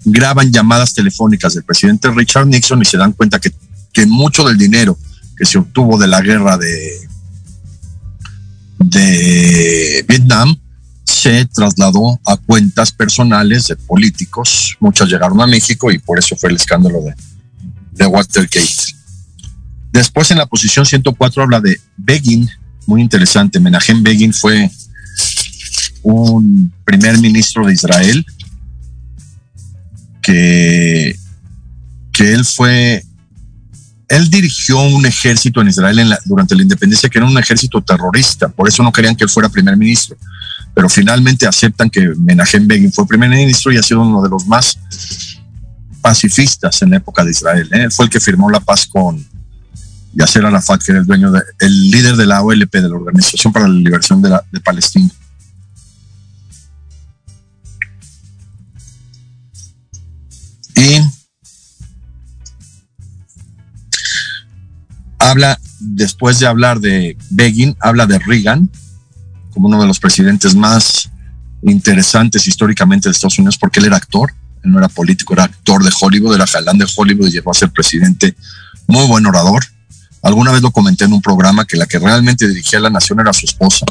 graban 0.06 0.52
llamadas 0.52 0.94
telefónicas 0.94 1.54
del 1.54 1.64
presidente 1.64 2.10
Richard 2.12 2.48
Nixon 2.48 2.82
y 2.82 2.86
se 2.86 2.98
dan 2.98 3.14
cuenta 3.14 3.40
que 3.40 3.52
que 3.94 4.06
mucho 4.06 4.44
del 4.44 4.58
dinero 4.58 4.98
que 5.38 5.46
se 5.46 5.58
obtuvo 5.58 5.98
de 5.98 6.08
la 6.08 6.22
guerra 6.22 6.58
de, 6.58 7.10
de 8.80 10.06
Vietnam 10.08 10.56
se 11.04 11.46
trasladó 11.46 12.20
a 12.26 12.38
cuentas 12.38 12.92
personales 12.92 13.68
de 13.68 13.76
políticos. 13.76 14.78
Muchas 14.80 15.10
llegaron 15.10 15.42
a 15.42 15.48
México 15.48 15.92
y 15.92 16.00
por 16.00 16.20
eso 16.20 16.36
fue 16.36 16.50
el 16.50 16.56
escándalo 16.56 17.02
de, 17.02 17.16
de 17.92 18.06
Watergate. 18.06 18.96
Después 19.92 20.32
en 20.32 20.38
la 20.38 20.46
posición 20.46 20.86
104 20.86 21.44
habla 21.44 21.60
de 21.60 21.80
Begin, 21.98 22.50
muy 22.86 23.02
interesante. 23.02 23.60
Menachem 23.60 24.04
Begin 24.04 24.34
fue 24.34 24.72
un 26.04 26.72
primer 26.84 27.20
ministro 27.20 27.66
de 27.66 27.74
Israel 27.74 28.26
que, 30.22 31.16
que 32.12 32.34
él 32.34 32.46
fue 32.46 33.04
él 34.12 34.30
dirigió 34.30 34.82
un 34.82 35.06
ejército 35.06 35.62
en 35.62 35.70
Israel 35.70 36.14
durante 36.26 36.54
la 36.54 36.64
independencia 36.64 37.08
que 37.08 37.18
era 37.18 37.26
un 37.26 37.38
ejército 37.38 37.82
terrorista, 37.82 38.50
por 38.50 38.68
eso 38.68 38.84
no 38.84 38.92
querían 38.92 39.16
que 39.16 39.24
él 39.24 39.30
fuera 39.30 39.48
primer 39.48 39.78
ministro, 39.78 40.18
pero 40.74 40.90
finalmente 40.90 41.48
aceptan 41.48 41.90
que 41.90 42.12
Menachem 42.18 42.68
Begin 42.68 42.92
fue 42.92 43.08
primer 43.08 43.30
ministro 43.30 43.72
y 43.72 43.78
ha 43.78 43.84
sido 43.84 44.02
uno 44.02 44.22
de 44.22 44.30
los 44.30 44.46
más 44.48 44.78
pacifistas 46.02 46.82
en 46.82 46.90
la 46.90 46.98
época 46.98 47.24
de 47.24 47.32
Israel. 47.32 47.70
¿eh? 47.72 47.84
Él 47.84 47.92
fue 47.92 48.06
el 48.06 48.12
que 48.12 48.20
firmó 48.20 48.50
la 48.50 48.60
paz 48.60 48.86
con 48.86 49.26
Yasser 50.14 50.46
Arafat, 50.46 50.84
que 50.84 50.92
era 50.92 51.00
el 51.00 51.08
dueño, 51.08 51.32
de, 51.32 51.42
el 51.60 51.90
líder 51.90 52.18
de 52.18 52.26
la 52.26 52.42
OLP, 52.42 52.74
de 52.74 52.90
la 52.90 52.96
Organización 52.96 53.54
para 53.54 53.68
la 53.68 53.74
Liberación 53.74 54.22
de, 54.22 54.30
la, 54.30 54.44
de 54.52 54.60
Palestina. 54.60 55.10
Habla, 65.20 65.60
después 65.80 66.40
de 66.40 66.48
hablar 66.48 66.80
de 66.80 67.16
Begin, 67.30 67.76
habla 67.80 68.06
de 68.06 68.20
Reagan 68.20 68.70
como 69.52 69.68
uno 69.68 69.82
de 69.82 69.88
los 69.88 70.00
presidentes 70.00 70.56
más 70.56 71.10
interesantes 71.62 72.48
históricamente 72.48 73.08
de 73.08 73.14
Estados 73.14 73.38
Unidos 73.38 73.58
porque 73.58 73.80
él 73.80 73.86
era 73.86 73.98
actor, 73.98 74.34
él 74.64 74.72
no 74.72 74.80
era 74.80 74.90
político, 74.90 75.34
era 75.34 75.44
actor 75.44 75.84
de 75.84 75.92
Hollywood, 76.00 76.36
era 76.36 76.46
galán 76.52 76.78
de 76.78 76.88
Hollywood 76.96 77.28
y 77.28 77.32
llegó 77.32 77.52
a 77.52 77.54
ser 77.54 77.70
presidente, 77.72 78.36
muy 78.88 79.06
buen 79.08 79.26
orador. 79.26 79.64
Alguna 80.24 80.52
vez 80.52 80.62
lo 80.62 80.72
comenté 80.72 81.06
en 81.06 81.14
un 81.14 81.22
programa 81.22 81.66
que 81.66 81.78
la 81.78 81.86
que 81.86 82.00
realmente 82.00 82.48
dirigía 82.48 82.80
la 82.80 82.90
nación 82.90 83.20
era 83.20 83.34
su 83.34 83.46
esposa, 83.46 83.86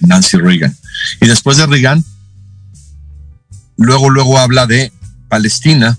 Nancy 0.00 0.36
Reagan. 0.38 0.76
Y 1.20 1.26
después 1.26 1.56
de 1.56 1.66
Reagan, 1.66 2.04
luego, 3.76 4.10
luego 4.10 4.38
habla 4.38 4.66
de 4.66 4.92
Palestina, 5.28 5.98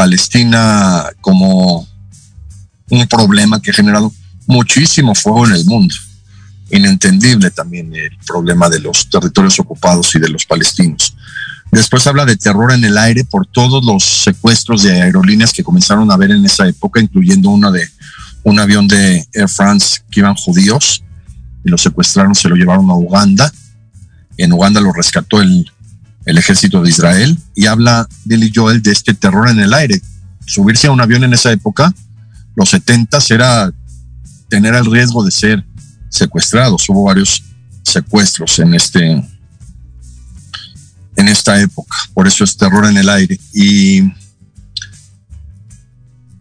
Palestina 0.00 1.04
como 1.20 1.86
un 2.88 3.06
problema 3.06 3.60
que 3.60 3.70
ha 3.70 3.74
generado 3.74 4.10
muchísimo 4.46 5.14
fuego 5.14 5.46
en 5.46 5.52
el 5.52 5.66
mundo. 5.66 5.94
Inentendible 6.70 7.50
también 7.50 7.94
el 7.94 8.16
problema 8.26 8.70
de 8.70 8.80
los 8.80 9.10
territorios 9.10 9.60
ocupados 9.60 10.14
y 10.14 10.18
de 10.18 10.30
los 10.30 10.46
palestinos. 10.46 11.14
Después 11.70 12.06
habla 12.06 12.24
de 12.24 12.38
terror 12.38 12.72
en 12.72 12.82
el 12.82 12.96
aire 12.96 13.24
por 13.24 13.46
todos 13.46 13.84
los 13.84 14.02
secuestros 14.02 14.84
de 14.84 15.02
aerolíneas 15.02 15.52
que 15.52 15.62
comenzaron 15.62 16.10
a 16.10 16.16
ver 16.16 16.30
en 16.30 16.46
esa 16.46 16.66
época, 16.66 16.98
incluyendo 16.98 17.50
una 17.50 17.70
de 17.70 17.86
un 18.42 18.58
avión 18.58 18.88
de 18.88 19.28
Air 19.34 19.50
France 19.50 20.00
que 20.10 20.20
iban 20.20 20.34
judíos 20.34 21.04
y 21.62 21.68
lo 21.68 21.76
secuestraron, 21.76 22.34
se 22.34 22.48
lo 22.48 22.56
llevaron 22.56 22.88
a 22.88 22.94
Uganda. 22.94 23.52
En 24.38 24.50
Uganda 24.50 24.80
lo 24.80 24.94
rescató 24.94 25.42
el, 25.42 25.70
el 26.30 26.38
ejército 26.38 26.82
de 26.82 26.90
Israel 26.90 27.38
y 27.54 27.66
habla 27.66 28.08
Billy 28.24 28.50
Joel 28.54 28.82
de 28.82 28.92
este 28.92 29.14
terror 29.14 29.48
en 29.48 29.60
el 29.60 29.74
aire. 29.74 30.00
Subirse 30.46 30.86
a 30.86 30.92
un 30.92 31.00
avión 31.00 31.24
en 31.24 31.34
esa 31.34 31.52
época 31.52 31.94
los 32.56 32.70
70 32.70 33.18
era 33.30 33.72
tener 34.48 34.74
el 34.74 34.84
riesgo 34.84 35.24
de 35.24 35.30
ser 35.30 35.64
secuestrados. 36.08 36.88
Hubo 36.88 37.04
varios 37.04 37.42
secuestros 37.82 38.58
en 38.58 38.74
este 38.74 39.24
en 41.16 41.28
esta 41.28 41.60
época. 41.60 41.94
Por 42.14 42.26
eso 42.26 42.44
es 42.44 42.56
terror 42.56 42.86
en 42.86 42.96
el 42.96 43.08
aire. 43.08 43.38
Y 43.54 44.02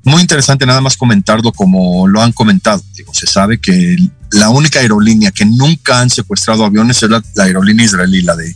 muy 0.04 0.22
interesante 0.22 0.66
nada 0.66 0.82
más 0.82 0.98
comentarlo 0.98 1.52
como 1.52 2.08
lo 2.08 2.22
han 2.22 2.32
comentado. 2.32 2.84
Se 3.14 3.28
sabe 3.28 3.60
que 3.60 3.96
la 4.32 4.50
única 4.50 4.80
aerolínea 4.80 5.32
que 5.32 5.46
nunca 5.46 6.02
han 6.02 6.10
secuestrado 6.10 6.66
aviones 6.66 7.02
es 7.02 7.10
la, 7.10 7.24
la 7.36 7.44
aerolínea 7.44 7.86
israelí, 7.86 8.22
la 8.22 8.36
de 8.36 8.56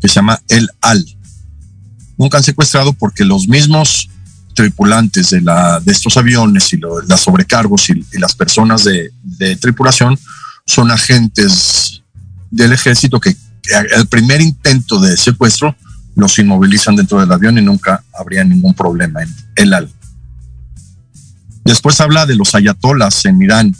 que 0.00 0.08
se 0.08 0.14
llama 0.14 0.40
El 0.48 0.68
Al. 0.80 1.04
Nunca 2.16 2.38
han 2.38 2.44
secuestrado 2.44 2.92
porque 2.92 3.24
los 3.24 3.48
mismos 3.48 4.08
tripulantes 4.54 5.30
de, 5.30 5.40
la, 5.40 5.80
de 5.80 5.92
estos 5.92 6.16
aviones 6.16 6.72
y 6.72 6.76
lo, 6.76 7.00
las 7.02 7.20
sobrecargos 7.20 7.88
y, 7.90 8.04
las 8.18 8.34
personas 8.34 8.84
de, 8.84 9.56
tripulación 9.56 10.18
son 10.66 10.90
agentes 10.90 12.02
del 12.50 12.72
ejército 12.72 13.20
que, 13.20 13.34
que 13.34 13.72
el 13.96 14.06
primer 14.06 14.40
intento 14.40 15.00
de 15.00 15.16
secuestro 15.16 15.74
los 16.14 16.38
inmovilizan 16.38 16.96
dentro 16.96 17.20
del 17.20 17.32
avión 17.32 17.56
y 17.58 17.62
nunca 17.62 18.02
habría 18.12 18.44
ningún 18.44 18.74
problema 18.74 19.22
en 19.22 19.34
el 19.56 19.72
AL. 19.72 19.90
Después 21.64 22.00
habla 22.00 22.26
de 22.26 22.36
los 22.36 22.54
ayatolas 22.54 23.24
en 23.24 23.40
Irán, 23.40 23.74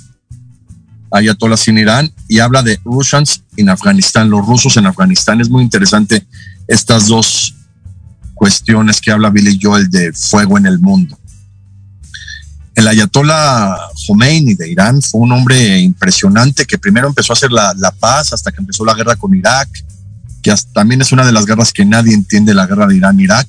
ayatolas 1.11 1.67
en 1.69 1.79
Irán 1.79 2.13
y 2.29 2.39
habla 2.39 2.63
de 2.63 2.81
Russians 2.85 3.43
en 3.57 3.69
Afganistán, 3.69 4.31
los 4.31 4.47
rusos 4.47 4.77
en 4.77 4.87
Afganistán. 4.87 5.41
Es 5.41 5.51
muy 5.51 5.63
interesante 5.63 6.27
estas 6.69 7.09
dos 7.09 7.55
cuestiones 8.35 9.01
que 9.01 9.11
habla 9.11 9.31
Billy 9.31 9.59
Joel 9.61 9.91
de 9.91 10.13
fuego 10.13 10.57
en 10.57 10.67
el 10.67 10.79
mundo. 10.79 11.17
el 12.75 12.89
ayatollah 12.89 13.77
Khomeini 14.07 14.55
de 14.55 14.71
Irán 14.71 15.03
fue 15.03 15.21
un 15.21 15.33
hombre 15.33 15.79
impresionante 15.81 16.65
que 16.65 16.79
primero 16.79 17.09
empezó 17.09 17.33
a 17.33 17.35
hacer 17.35 17.53
la, 17.53 17.75
paz 17.99 18.33
hasta 18.33 18.51
que 18.51 18.61
empezó 18.61 18.85
la 18.85 18.95
guerra 18.95 19.17
con 19.17 19.35
Irak, 19.35 19.69
que 20.43 20.55
también 20.73 21.03
es 21.03 21.13
una 21.13 21.27
de 21.27 21.33
las 21.33 21.45
guerras 21.45 21.73
que 21.73 21.85
nadie 21.85 22.15
entiende, 22.15 22.55
la 22.55 22.67
guerra 22.67 22.87
de 22.87 22.97
Irán-Irak, 22.97 23.49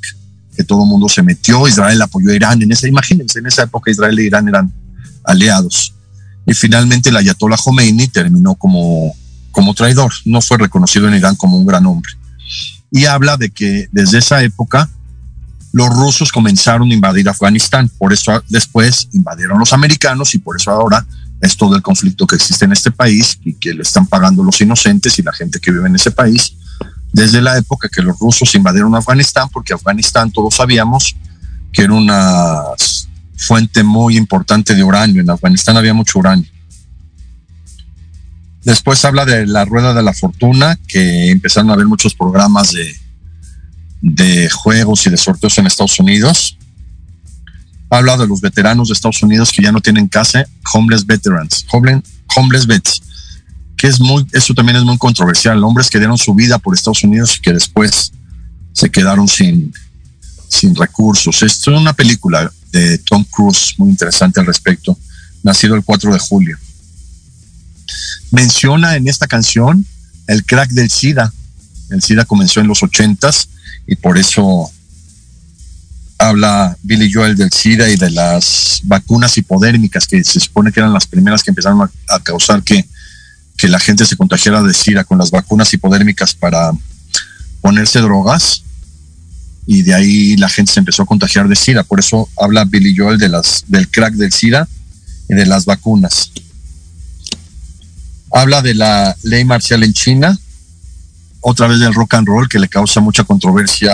que 0.57 0.65
todo 0.65 0.83
el 0.83 0.89
mundo 0.89 1.07
se 1.07 1.23
metió, 1.23 1.65
Israel 1.67 2.01
apoyó 2.01 2.31
a 2.31 2.35
Irán, 2.35 2.61
en 2.61 2.71
esa, 2.73 2.89
imagínense, 2.89 3.39
en 3.39 3.47
esa 3.47 3.63
época 3.63 3.91
Israel 3.91 4.19
e 4.19 4.23
Irán 4.23 4.49
eran 4.49 4.73
aliados. 5.23 5.93
Y 6.45 6.53
finalmente 6.53 7.09
el 7.09 7.17
ayatollah 7.17 7.57
Khomeini 7.57 8.07
terminó 8.07 8.55
como, 8.55 9.13
como 9.51 9.73
traidor, 9.73 10.11
no 10.25 10.41
fue 10.41 10.57
reconocido 10.57 11.07
en 11.07 11.15
Irán 11.15 11.35
como 11.35 11.57
un 11.57 11.65
gran 11.65 11.85
hombre. 11.85 12.11
Y 12.91 13.05
habla 13.05 13.37
de 13.37 13.51
que 13.51 13.87
desde 13.91 14.17
esa 14.17 14.43
época 14.43 14.89
los 15.71 15.89
rusos 15.89 16.31
comenzaron 16.31 16.89
a 16.89 16.93
invadir 16.93 17.29
Afganistán, 17.29 17.89
por 17.97 18.11
eso 18.11 18.43
después 18.49 19.07
invadieron 19.13 19.59
los 19.59 19.71
americanos 19.71 20.35
y 20.35 20.39
por 20.39 20.57
eso 20.59 20.71
ahora 20.71 21.05
es 21.39 21.55
todo 21.55 21.75
el 21.75 21.81
conflicto 21.81 22.27
que 22.27 22.35
existe 22.35 22.65
en 22.65 22.73
este 22.73 22.91
país 22.91 23.39
y 23.43 23.53
que 23.53 23.73
lo 23.73 23.81
están 23.81 24.05
pagando 24.05 24.43
los 24.43 24.59
inocentes 24.59 25.17
y 25.17 25.23
la 25.23 25.31
gente 25.31 25.59
que 25.59 25.71
vive 25.71 25.87
en 25.87 25.95
ese 25.95 26.11
país 26.11 26.53
desde 27.13 27.41
la 27.41 27.57
época 27.57 27.89
que 27.89 28.01
los 28.01 28.17
rusos 28.19 28.53
invadieron 28.55 28.95
Afganistán, 28.95 29.49
porque 29.49 29.73
Afganistán 29.73 30.31
todos 30.31 30.55
sabíamos 30.55 31.15
que 31.71 31.83
era 31.83 31.93
una 31.93 32.61
fuente 33.41 33.83
muy 33.83 34.17
importante 34.17 34.75
de 34.75 34.83
uranio. 34.83 35.21
En 35.21 35.29
Afganistán 35.29 35.75
había 35.75 35.93
mucho 35.93 36.19
uranio. 36.19 36.47
Después 38.63 39.03
habla 39.03 39.25
de 39.25 39.47
la 39.47 39.65
rueda 39.65 39.93
de 39.93 40.03
la 40.03 40.13
fortuna, 40.13 40.77
que 40.87 41.31
empezaron 41.31 41.71
a 41.71 41.73
haber 41.73 41.87
muchos 41.87 42.13
programas 42.13 42.71
de, 42.71 42.95
de 44.01 44.49
juegos 44.51 45.07
y 45.07 45.09
de 45.09 45.17
sorteos 45.17 45.57
en 45.57 45.65
Estados 45.65 45.99
Unidos. 45.99 46.57
Habla 47.89 48.17
de 48.17 48.27
los 48.27 48.39
veteranos 48.39 48.89
de 48.89 48.93
Estados 48.93 49.23
Unidos 49.23 49.51
que 49.51 49.63
ya 49.63 49.71
no 49.71 49.81
tienen 49.81 50.07
casa, 50.07 50.45
homeless 50.73 51.05
veterans, 51.05 51.65
homeless, 52.35 52.67
vets, 52.67 53.01
que 53.75 53.87
es 53.87 53.99
muy, 53.99 54.25
eso 54.31 54.53
también 54.53 54.77
es 54.77 54.83
muy 54.83 54.99
controversial. 54.99 55.63
Hombres 55.63 55.89
que 55.89 55.97
dieron 55.97 56.19
su 56.19 56.35
vida 56.35 56.59
por 56.59 56.75
Estados 56.75 57.03
Unidos 57.03 57.37
y 57.37 57.41
que 57.41 57.53
después 57.53 58.11
se 58.71 58.91
quedaron 58.91 59.27
sin, 59.27 59.73
sin 60.47 60.75
recursos. 60.75 61.41
Esto 61.41 61.71
es 61.71 61.79
una 61.79 61.93
película 61.93 62.51
de 62.71 62.97
Tom 62.99 63.23
Cruise 63.29 63.73
muy 63.77 63.89
interesante 63.89 64.39
al 64.39 64.45
respecto, 64.45 64.97
nacido 65.43 65.75
el 65.75 65.83
4 65.83 66.13
de 66.13 66.19
julio. 66.19 66.57
Menciona 68.31 68.95
en 68.95 69.07
esta 69.07 69.27
canción 69.27 69.85
el 70.27 70.45
crack 70.45 70.71
del 70.71 70.89
SIDA. 70.89 71.33
El 71.89 72.01
SIDA 72.01 72.25
comenzó 72.25 72.61
en 72.61 72.67
los 72.67 72.83
ochentas 72.83 73.49
y 73.87 73.95
por 73.95 74.17
eso 74.17 74.71
habla 76.17 76.77
Billy 76.83 77.11
Joel 77.11 77.35
del 77.35 77.51
SIDA 77.51 77.89
y 77.89 77.97
de 77.97 78.11
las 78.11 78.81
vacunas 78.83 79.37
hipodérmicas 79.37 80.05
que 80.07 80.23
se 80.23 80.39
supone 80.39 80.71
que 80.71 80.79
eran 80.79 80.93
las 80.93 81.07
primeras 81.07 81.43
que 81.43 81.51
empezaron 81.51 81.89
a, 82.07 82.19
causar 82.19 82.63
que, 82.63 82.85
que, 83.57 83.67
la 83.67 83.79
gente 83.79 84.05
se 84.05 84.15
contagiara 84.15 84.61
de 84.61 84.73
SIDA 84.73 85.03
con 85.03 85.17
las 85.17 85.31
vacunas 85.31 85.73
hipodérmicas 85.73 86.33
para 86.33 86.71
ponerse 87.59 87.99
drogas 87.99 88.63
y 89.67 89.83
de 89.83 89.93
ahí 89.93 90.37
la 90.37 90.49
gente 90.49 90.71
se 90.71 90.79
empezó 90.79 91.03
a 91.03 91.05
contagiar 91.05 91.47
de 91.47 91.55
SIDA. 91.55 91.83
Por 91.83 91.99
eso 91.99 92.27
habla 92.37 92.65
Billy 92.65 92.95
Joel 92.95 93.17
de 93.17 93.29
las, 93.29 93.63
del 93.67 93.89
crack 93.89 94.13
del 94.15 94.31
SIDA 94.31 94.67
y 95.29 95.33
de 95.33 95.45
las 95.45 95.65
vacunas. 95.65 96.31
Habla 98.33 98.61
de 98.61 98.73
la 98.73 99.15
ley 99.23 99.43
marcial 99.45 99.83
en 99.83 99.93
China, 99.93 100.39
otra 101.41 101.67
vez 101.67 101.79
del 101.79 101.93
rock 101.93 102.13
and 102.15 102.27
roll 102.27 102.47
que 102.47 102.59
le 102.59 102.69
causa 102.69 103.01
mucha 103.01 103.23
controversia 103.23 103.91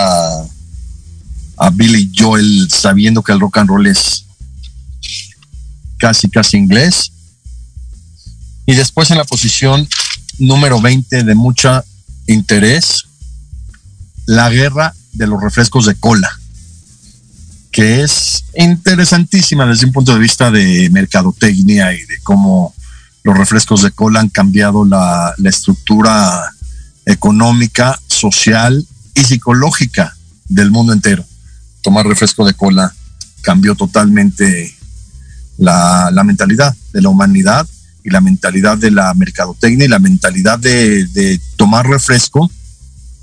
a, 1.57 1.70
Billy 1.72 2.11
Joel 2.15 2.70
sabiendo 2.70 3.24
que 3.24 3.32
el 3.32 3.39
rock 3.39 3.57
and 3.57 3.70
roll 3.70 3.88
es 3.88 4.26
casi 5.97 6.30
casi 6.30 6.57
inglés. 6.57 7.11
Y 8.65 8.76
después 8.76 9.09
en 9.11 9.18
la 9.18 9.24
posición 9.24 9.88
número 10.38 10.80
20 10.82 11.24
de 11.24 11.36
mucha 11.36 11.84
interés, 12.28 13.05
la 14.26 14.49
guerra 14.49 14.93
de 15.18 15.28
los 15.28 15.41
refrescos 15.41 15.86
de 15.86 15.95
cola, 15.95 16.30
que 17.72 18.03
es 18.03 18.45
interesantísima 18.55 19.65
desde 19.65 19.88
un 19.88 19.91
punto 19.91 20.13
de 20.13 20.20
vista 20.20 20.51
de 20.51 20.89
mercadotecnia 20.91 21.93
y 21.93 22.05
de 22.05 22.20
cómo 22.24 22.74
los 23.24 23.38
refrescos 23.38 23.82
de 23.82 23.91
cola 23.91 24.20
han 24.20 24.30
cambiado 24.30 24.86
la, 24.86 25.34
estructura 25.43 26.53
económica, 27.05 27.99
social 28.07 28.86
y 29.15 29.24
psicológica 29.24 30.15
del 30.47 30.72
mundo 30.72 30.93
entero. 30.93 31.26
Tomar 31.82 32.05
refresco 32.05 32.45
de 32.45 32.53
cola 32.53 32.93
cambió 33.41 33.76
totalmente 33.76 34.76
la, 35.57 36.11
mentalidad 36.24 36.76
de 36.93 37.01
la 37.01 37.09
humanidad 37.09 37.68
y 38.03 38.09
la 38.11 38.22
mentalidad 38.22 38.78
de 38.78 38.91
la 38.91 39.13
mercadotecnia 39.13 39.86
y 39.86 39.89
la 39.89 39.99
mentalidad 39.99 40.59
de 40.59 41.41
tomar 41.55 41.88
refresco 41.88 42.49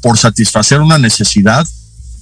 por 0.03 0.19
satisfacer 0.19 0.81
una 0.81 0.99
necesidad 0.99 1.67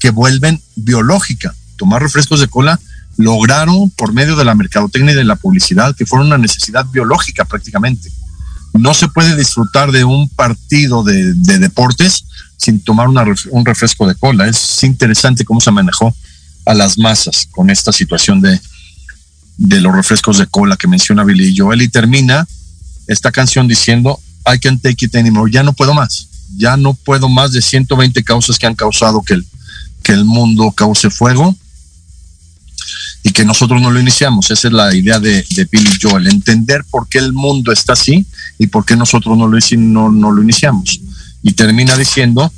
que 0.02 0.10
vuelven 0.10 0.60
biológica. 0.74 1.54
Tomar 1.76 2.02
refrescos 2.02 2.40
de 2.40 2.48
cola 2.48 2.78
lograron 3.16 3.90
por 3.90 4.12
medio 4.12 4.34
de 4.34 4.44
la 4.44 4.56
mercadotecnia 4.56 5.12
y 5.12 5.16
de 5.16 5.24
la 5.24 5.36
publicidad 5.36 5.94
que 5.94 6.06
fueron 6.06 6.26
una 6.26 6.38
necesidad 6.38 6.84
biológica 6.86 7.44
prácticamente 7.44 8.10
no 8.72 8.94
se 8.94 9.08
puede 9.08 9.36
disfrutar 9.36 9.92
de 9.92 10.04
un 10.04 10.28
partido 10.28 11.02
de, 11.02 11.34
deportes 11.34 12.24
sin 12.56 12.80
tomar 12.80 13.08
un 13.08 13.64
refresco 13.64 14.06
de 14.06 14.14
cola. 14.14 14.48
Es 14.48 14.82
interesante 14.82 15.44
cómo 15.44 15.60
se 15.60 15.70
manejó 15.70 16.14
a 16.64 16.74
las 16.74 16.98
masas 16.98 17.48
con 17.50 17.70
esta 17.70 17.92
situación 17.92 18.40
de, 18.40 18.60
de 19.58 19.80
los 19.80 19.94
refrescos 19.94 20.38
de 20.38 20.46
cola 20.46 20.76
que 20.76 20.88
menciona 20.88 21.24
Billy 21.24 21.54
Joel 21.56 21.82
y 21.82 21.88
termina 21.88 22.46
esta 23.08 23.30
canción 23.32 23.68
diciendo 23.68 24.18
I 24.46 24.58
can't 24.58 24.82
take 24.82 25.04
it 25.04 25.14
anymore, 25.16 25.50
ya 25.50 25.62
no 25.62 25.72
puedo 25.72 25.92
más, 25.92 26.28
ya 26.56 26.76
no 26.76 26.94
puedo 26.94 27.28
más 27.28 27.52
de 27.52 27.60
120 27.60 28.22
causas 28.24 28.58
que 28.58 28.66
han 28.66 28.74
causado 28.74 29.22
que 29.22 29.34
el, 29.34 29.46
que 30.02 30.12
el 30.12 30.24
mundo 30.24 30.72
cause 30.72 31.10
fuego 31.10 31.56
y 33.22 33.30
que 33.30 33.44
nosotros 33.44 33.80
no 33.80 33.90
lo 33.90 34.00
iniciamos. 34.00 34.50
Esa 34.50 34.68
es 34.68 34.74
la 34.74 34.94
idea 34.94 35.20
de, 35.20 35.44
de 35.50 35.68
Billy 35.70 35.98
Joel, 36.00 36.26
entender 36.26 36.84
por 36.90 37.08
qué 37.08 37.18
el 37.18 37.32
mundo 37.32 37.72
está 37.72 37.92
así 37.92 38.26
y 38.58 38.66
por 38.66 38.84
qué 38.84 38.96
nosotros 38.96 39.36
no 39.36 39.46
lo, 39.46 39.58
no, 40.10 40.30
lo 40.30 40.42
iniciamos. 40.42 41.00
Y 41.42 41.52
termina 41.52 41.96
diciendo 41.96 42.52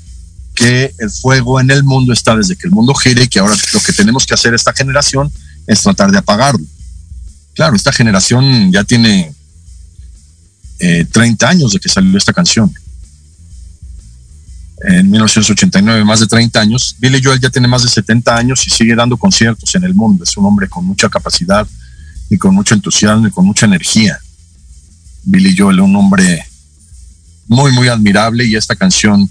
que 0.55 0.95
el 0.99 1.11
fuego 1.11 1.61
en 1.61 1.71
el 1.71 1.83
mundo 1.83 2.13
está 2.13 2.37
desde 2.37 2.57
que 2.57 2.67
el 2.67 2.73
mundo 2.73 2.95
gire 2.95 3.25
y 3.25 3.29
que 3.29 3.41
ahora 3.41 3.57
lo 3.73 3.81
que 3.81 3.93
tenemos 3.93 4.25
que 4.27 4.35
hacer 4.35 4.55
esta 4.55 4.73
generación 4.73 5.31
es 5.67 5.83
tratar 5.83 6.11
de 6.11 6.19
apagarlo. 6.19 6.65
Claro, 7.55 7.77
esta 7.77 7.93
generación 7.93 8.73
ya 8.73 8.85
tiene 8.85 9.33
30 10.79 11.47
eh, 11.47 11.49
años 11.49 11.73
de 11.73 11.81
que 11.81 11.89
salió 11.89 12.17
esta 12.17 12.33
canción. 12.33 12.73
En 14.87 15.11
1989, 15.11 16.05
más 16.05 16.21
de 16.21 16.27
30 16.27 16.61
años. 16.61 16.95
Billy 16.99 17.23
Joel 17.23 17.41
ya 17.41 17.49
tiene 17.49 17.67
más 17.67 17.83
de 17.83 17.89
70 17.89 18.37
años 18.37 18.67
y 18.67 18.71
sigue 18.71 18.95
dando 18.95 19.17
conciertos 19.17 19.75
en 19.75 19.85
el 19.85 19.95
mundo. 19.95 20.25
Es 20.25 20.37
un 20.37 20.45
hombre 20.45 20.69
con 20.69 20.85
mucha 20.85 21.09
capacidad 21.09 21.67
y 22.29 22.37
con 22.37 22.55
mucho 22.55 22.75
entusiasmo 22.75 23.27
y 23.27 23.31
con 23.31 23.47
mucha 23.47 23.65
energía. 23.65 24.19
Billy 25.23 25.57
Joel, 25.57 25.81
un 25.81 25.97
hombre 25.97 26.47
muy, 27.49 27.73
muy 27.73 27.89
admirable 27.89 28.45
y 28.45 28.57
esta 28.57 28.77
canción 28.77 29.29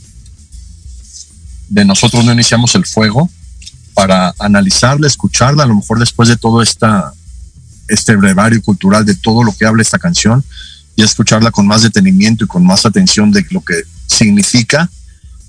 de 1.69 1.85
nosotros 1.85 2.25
no 2.25 2.33
iniciamos 2.33 2.73
el 2.75 2.85
fuego 2.85 3.29
para 3.93 4.33
analizarla, 4.39 5.07
escucharla, 5.07 5.63
a 5.63 5.67
lo 5.67 5.75
mejor 5.75 5.99
después 5.99 6.29
de 6.29 6.37
todo 6.37 6.61
esta, 6.61 7.13
este 7.87 8.15
brevario 8.15 8.61
cultural 8.61 9.05
de 9.05 9.15
todo 9.15 9.43
lo 9.43 9.55
que 9.55 9.65
habla 9.65 9.81
esta 9.81 9.99
canción 9.99 10.43
y 10.95 11.03
escucharla 11.03 11.51
con 11.51 11.67
más 11.67 11.83
detenimiento 11.83 12.45
y 12.45 12.47
con 12.47 12.65
más 12.65 12.85
atención 12.85 13.31
de 13.31 13.45
lo 13.49 13.61
que 13.61 13.75
significa, 14.07 14.89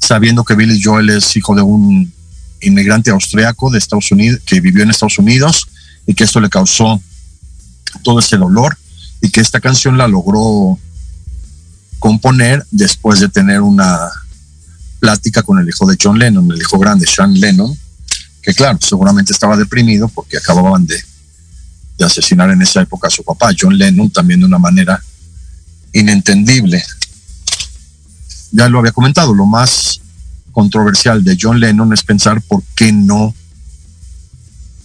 sabiendo 0.04 0.44
que 0.44 0.54
Billy 0.54 0.80
Joel 0.82 1.10
es 1.10 1.36
hijo 1.36 1.54
de 1.54 1.62
un 1.62 2.12
inmigrante 2.60 3.10
austriaco 3.10 3.70
de 3.70 3.78
Estados 3.78 4.10
Unidos, 4.12 4.40
que 4.44 4.60
vivió 4.60 4.82
en 4.82 4.90
Estados 4.90 5.18
Unidos 5.18 5.66
y 6.06 6.14
que 6.14 6.24
esto 6.24 6.40
le 6.40 6.48
causó 6.48 7.00
todo 8.02 8.18
ese 8.18 8.36
dolor 8.36 8.76
y 9.20 9.30
que 9.30 9.40
esta 9.40 9.60
canción 9.60 9.96
la 9.96 10.08
logró 10.08 10.78
componer 11.98 12.64
después 12.70 13.20
de 13.20 13.28
tener 13.28 13.62
una 13.62 13.98
plática 15.00 15.42
con 15.42 15.58
el 15.58 15.68
hijo 15.68 15.86
de 15.86 15.96
John 16.00 16.18
Lennon, 16.18 16.50
el 16.52 16.60
hijo 16.60 16.78
grande, 16.78 17.06
Sean 17.06 17.32
Lennon, 17.32 17.76
que 18.42 18.52
claro, 18.52 18.78
seguramente 18.82 19.32
estaba 19.32 19.56
deprimido 19.56 20.08
porque 20.08 20.36
acababan 20.36 20.86
de, 20.86 21.02
de 21.98 22.04
asesinar 22.04 22.50
en 22.50 22.60
esa 22.60 22.82
época 22.82 23.08
a 23.08 23.10
su 23.10 23.22
papá, 23.22 23.52
John 23.58 23.76
Lennon, 23.76 24.10
también 24.10 24.40
de 24.40 24.46
una 24.46 24.58
manera 24.58 25.02
inentendible. 25.92 26.84
Ya 28.54 28.68
lo 28.68 28.78
había 28.78 28.92
comentado, 28.92 29.34
lo 29.34 29.46
más 29.46 30.00
controversial 30.52 31.24
de 31.24 31.36
John 31.38 31.58
Lennon 31.58 31.92
es 31.92 32.04
pensar 32.04 32.40
por 32.40 32.62
qué 32.76 32.92
no 32.92 33.34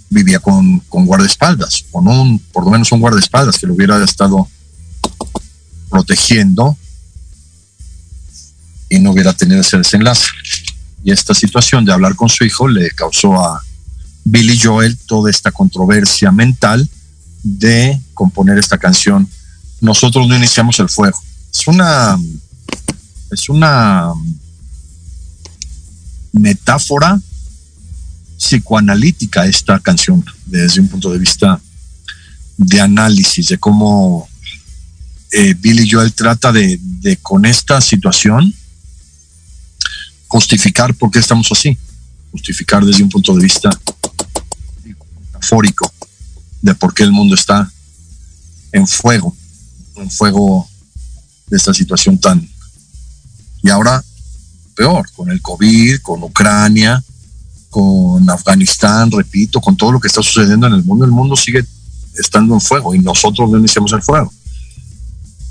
vivía 0.09 0.39
con, 0.39 0.79
con 0.89 1.05
guardaespaldas, 1.05 1.85
con 1.91 2.07
un, 2.07 2.39
por 2.51 2.65
lo 2.65 2.71
menos 2.71 2.91
un 2.91 2.99
guardaespaldas 2.99 3.59
que 3.59 3.67
lo 3.67 3.75
hubiera 3.75 4.03
estado 4.03 4.47
protegiendo 5.87 6.75
y 8.89 8.97
no 8.97 9.11
hubiera 9.11 9.33
tenido 9.33 9.61
ese 9.61 9.77
desenlace. 9.77 10.25
Y 11.03 11.11
esta 11.11 11.35
situación 11.35 11.85
de 11.85 11.93
hablar 11.93 12.15
con 12.15 12.27
su 12.27 12.45
hijo 12.45 12.67
le 12.67 12.89
causó 12.89 13.39
a 13.39 13.61
Billy 14.23 14.59
Joel 14.59 14.97
toda 14.97 15.29
esta 15.29 15.51
controversia 15.51 16.31
mental 16.31 16.89
de 17.43 18.01
componer 18.15 18.57
esta 18.57 18.79
canción. 18.79 19.29
Nosotros 19.79 20.27
no 20.27 20.35
iniciamos 20.35 20.79
el 20.79 20.89
fuego. 20.89 21.21
Es 21.53 21.67
una 21.67 22.17
es 23.31 23.49
una 23.49 24.11
metáfora 26.33 27.19
psicoanalítica 28.37 29.45
esta 29.45 29.79
canción 29.79 30.23
desde 30.45 30.81
un 30.81 30.87
punto 30.87 31.11
de 31.11 31.19
vista 31.19 31.59
de 32.57 32.81
análisis 32.81 33.49
de 33.49 33.57
cómo 33.57 34.27
eh, 35.31 35.53
Billy 35.53 35.89
Joel 35.89 36.13
trata 36.13 36.51
de, 36.51 36.79
con 37.21 37.45
esta 37.45 37.81
situación 37.81 38.53
justificar 40.27 40.93
por 40.93 41.11
qué 41.11 41.19
estamos 41.19 41.51
así, 41.51 41.77
justificar 42.31 42.85
desde 42.85 43.03
un 43.03 43.09
punto 43.09 43.33
de 43.35 43.43
vista 43.43 43.69
metafórico 44.83 45.91
de 46.61 46.75
por 46.75 46.93
qué 46.93 47.03
el 47.03 47.11
mundo 47.11 47.35
está 47.35 47.71
en 48.71 48.87
fuego, 48.87 49.35
en 49.95 50.09
fuego 50.09 50.69
de 51.47 51.57
esta 51.57 51.73
situación 51.73 52.17
tan... 52.17 52.47
Y 53.63 53.69
ahora, 53.69 54.03
peor, 54.75 55.09
con 55.15 55.29
el 55.29 55.41
COVID, 55.41 55.99
con 56.01 56.23
Ucrania, 56.23 57.03
con 57.69 58.29
Afganistán, 58.29 59.11
repito, 59.11 59.61
con 59.61 59.75
todo 59.75 59.91
lo 59.91 59.99
que 59.99 60.07
está 60.07 60.21
sucediendo 60.21 60.67
en 60.67 60.73
el 60.73 60.83
mundo, 60.83 61.05
el 61.05 61.11
mundo 61.11 61.35
sigue 61.35 61.63
estando 62.15 62.53
en 62.53 62.61
fuego 62.61 62.95
y 62.95 62.99
nosotros 62.99 63.49
no 63.49 63.57
iniciamos 63.57 63.93
el 63.93 64.01
fuego. 64.01 64.33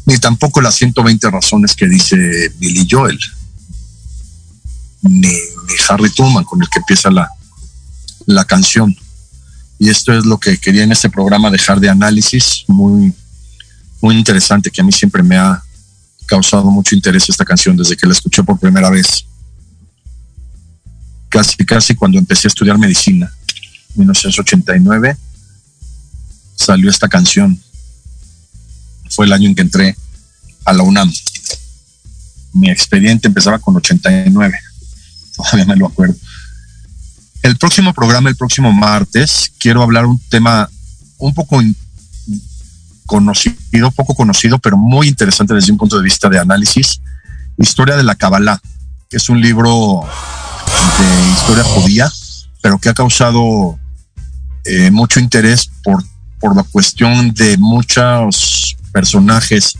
Ni 0.07 0.19
tampoco 0.19 0.61
las 0.61 0.75
120 0.77 1.31
razones 1.31 1.75
que 1.75 1.87
dice 1.87 2.17
Billy 2.59 2.87
Joel, 2.91 3.19
ni, 5.03 5.29
ni 5.29 5.75
Harry 5.89 6.11
Truman 6.11 6.45
con 6.45 6.61
el 6.63 6.69
que 6.69 6.79
empieza 6.79 7.11
la, 7.11 7.29
la 8.27 8.45
canción. 8.45 8.97
Y 9.79 9.91
esto 9.91 10.13
es 10.13 10.25
lo 10.25 10.39
que 10.39 10.59
quería 10.59 10.83
en 10.83 10.93
este 10.93 11.09
programa 11.09 11.51
dejar 11.51 11.79
de 11.79 11.89
análisis, 11.89 12.65
muy, 12.67 13.13
muy 14.01 14.17
interesante, 14.17 14.71
que 14.71 14.81
a 14.81 14.85
mí 14.85 14.93
siempre 14.93 15.23
me 15.23 15.37
ha 15.37 15.63
causado 16.29 16.71
mucho 16.71 16.95
interés 16.95 17.29
esta 17.29 17.45
canción 17.45 17.77
desde 17.77 17.97
que 17.97 18.07
la 18.07 18.13
escuché 18.13 18.45
por 18.45 18.61
primera 18.61 18.91
vez. 18.91 19.25
Casi, 21.29 21.57
casi 21.65 21.95
cuando 21.95 22.19
empecé 22.19 22.47
a 22.47 22.51
estudiar 22.51 22.79
medicina, 22.79 23.33
1989, 23.95 25.17
salió 26.55 26.91
esta 26.91 27.09
canción. 27.09 27.61
Fue 29.11 29.27
el 29.27 29.33
año 29.33 29.49
en 29.49 29.55
que 29.55 29.63
entré 29.63 29.97
a 30.65 30.73
la 30.73 30.83
UNAM. 30.83 31.11
Mi 32.53 32.71
expediente 32.71 33.27
empezaba 33.29 33.59
con 33.59 33.77
89. 33.77 34.59
Todavía 35.37 35.65
me 35.65 35.77
lo 35.77 35.87
acuerdo. 35.87 36.15
El 37.43 37.57
próximo 37.57 37.95
programa, 37.95 38.29
el 38.29 38.37
próximo 38.37 38.73
martes, 38.73 39.51
quiero 39.59 39.83
hablar 39.83 40.05
un 40.07 40.19
tema 40.29 40.69
un 41.19 41.33
poco 41.33 41.63
conocido, 43.09 43.91
poco 43.91 44.15
conocido, 44.15 44.59
pero 44.59 44.77
muy 44.77 45.09
interesante 45.09 45.55
desde 45.55 45.73
un 45.73 45.79
punto 45.79 45.97
de 45.97 46.05
vista 46.05 46.29
de 46.29 46.39
análisis. 46.39 47.01
Historia 47.57 47.97
de 47.97 48.03
la 48.05 48.15
Kabbalah, 48.15 48.61
que 49.09 49.17
es 49.17 49.31
un 49.31 49.41
libro 49.41 50.03
de 50.99 51.31
historia 51.33 51.65
judía, 51.65 52.13
pero 52.63 52.79
que 52.79 52.91
ha 52.91 52.95
causado 52.95 53.79
eh, 54.67 54.91
mucho 54.91 55.21
interés 55.21 55.71
por, 55.83 56.05
por 56.39 56.55
la 56.55 56.63
cuestión 56.65 57.33
de 57.33 57.57
muchos 57.57 58.77
personajes 58.93 59.79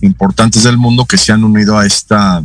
importantes 0.00 0.62
del 0.62 0.78
mundo 0.78 1.04
que 1.04 1.18
se 1.18 1.32
han 1.32 1.42
unido 1.42 1.76
a 1.76 1.84
esta 1.84 2.42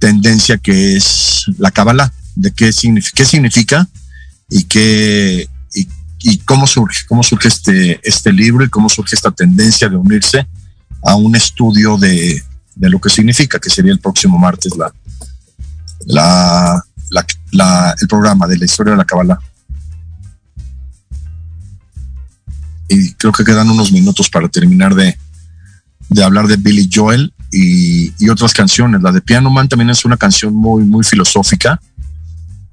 tendencia 0.00 0.58
que 0.58 0.96
es 0.96 1.44
la 1.56 1.70
Kabbalah 1.70 2.12
de 2.34 2.50
qué 2.50 2.72
significa, 2.72 3.14
qué 3.14 3.24
significa 3.24 3.88
y 4.50 4.64
qué 4.64 5.48
y, 6.28 6.38
cómo 6.38 6.66
surge, 6.66 7.06
cómo 7.06 7.22
surge 7.22 7.46
este, 7.46 8.00
este 8.02 8.32
libro 8.32 8.64
y 8.64 8.68
cómo 8.68 8.88
surge 8.88 9.14
esta 9.14 9.30
tendencia 9.30 9.88
de 9.88 9.96
unirse 9.96 10.44
a 11.04 11.14
un 11.14 11.36
estudio 11.36 11.96
de, 11.96 12.42
de 12.74 12.90
lo 12.90 13.00
que 13.00 13.10
significa, 13.10 13.60
que 13.60 13.70
sería 13.70 13.92
el 13.92 14.00
próximo 14.00 14.36
martes 14.36 14.72
la, 14.76 14.92
la 17.52 17.94
el 18.00 18.08
programa 18.08 18.48
de 18.48 18.58
la 18.58 18.64
historia 18.64 18.92
de 18.92 18.96
la 18.96 19.04
Kabbalah. 19.04 19.38
Y 22.88 23.12
creo 23.14 23.32
que 23.32 23.44
quedan 23.44 23.70
unos 23.70 23.92
minutos 23.92 24.28
para 24.28 24.48
terminar 24.48 24.94
de, 24.96 25.16
de 26.08 26.24
hablar 26.24 26.48
de 26.48 26.56
Billy 26.56 26.88
Joel 26.92 27.32
y, 27.52 28.12
y, 28.18 28.28
otras 28.30 28.52
canciones. 28.52 29.00
La 29.00 29.12
de 29.12 29.20
Piano 29.20 29.50
Man 29.50 29.68
también 29.68 29.90
es 29.90 30.04
una 30.04 30.16
canción 30.16 30.54
muy, 30.54 30.84
muy 30.84 31.04
filosófica 31.04 31.80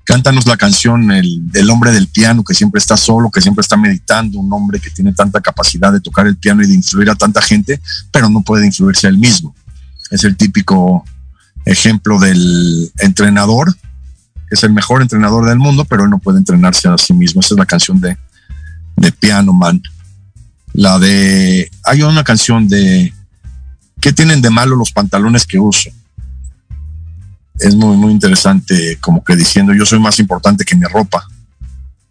Cántanos 0.05 0.45
la 0.45 0.57
canción 0.57 1.11
el, 1.11 1.41
el 1.53 1.69
hombre 1.69 1.91
del 1.91 2.07
piano 2.07 2.43
que 2.43 2.53
siempre 2.53 2.79
está 2.79 2.97
solo, 2.97 3.31
que 3.31 3.41
siempre 3.41 3.61
está 3.61 3.77
meditando, 3.77 4.39
un 4.39 4.51
hombre 4.51 4.79
que 4.79 4.89
tiene 4.89 5.13
tanta 5.13 5.39
capacidad 5.39 5.93
de 5.93 6.01
tocar 6.01 6.27
el 6.27 6.35
piano 6.35 6.61
y 6.61 6.67
de 6.67 6.73
influir 6.73 7.09
a 7.09 7.15
tanta 7.15 7.41
gente, 7.41 7.79
pero 8.11 8.29
no 8.29 8.41
puede 8.41 8.65
influirse 8.65 9.07
a 9.07 9.09
él 9.09 9.17
mismo. 9.17 9.55
Es 10.11 10.23
el 10.25 10.35
típico 10.35 11.05
ejemplo 11.65 12.19
del 12.19 12.91
entrenador, 12.99 13.73
que 13.73 14.55
es 14.55 14.63
el 14.63 14.73
mejor 14.73 15.01
entrenador 15.01 15.47
del 15.47 15.57
mundo, 15.57 15.85
pero 15.85 16.03
él 16.03 16.09
no 16.09 16.19
puede 16.19 16.39
entrenarse 16.39 16.87
a 16.87 16.97
sí 16.97 17.13
mismo. 17.13 17.41
Esa 17.41 17.53
es 17.53 17.59
la 17.59 17.65
canción 17.65 17.99
de, 17.99 18.17
de 18.97 19.11
Piano 19.11 19.53
Man. 19.53 19.81
La 20.73 20.99
de. 20.99 21.69
Hay 21.83 22.01
una 22.01 22.23
canción 22.23 22.67
de. 22.67 23.13
¿Qué 24.01 24.11
tienen 24.11 24.41
de 24.41 24.49
malo 24.49 24.75
los 24.75 24.91
pantalones 24.91 25.45
que 25.45 25.59
uso? 25.59 25.89
Es 27.59 27.75
muy, 27.75 27.95
muy 27.97 28.11
interesante, 28.11 28.97
como 28.99 29.23
que 29.23 29.35
diciendo 29.35 29.73
yo 29.73 29.85
soy 29.85 29.99
más 29.99 30.19
importante 30.19 30.65
que 30.65 30.75
mi 30.75 30.85
ropa. 30.85 31.25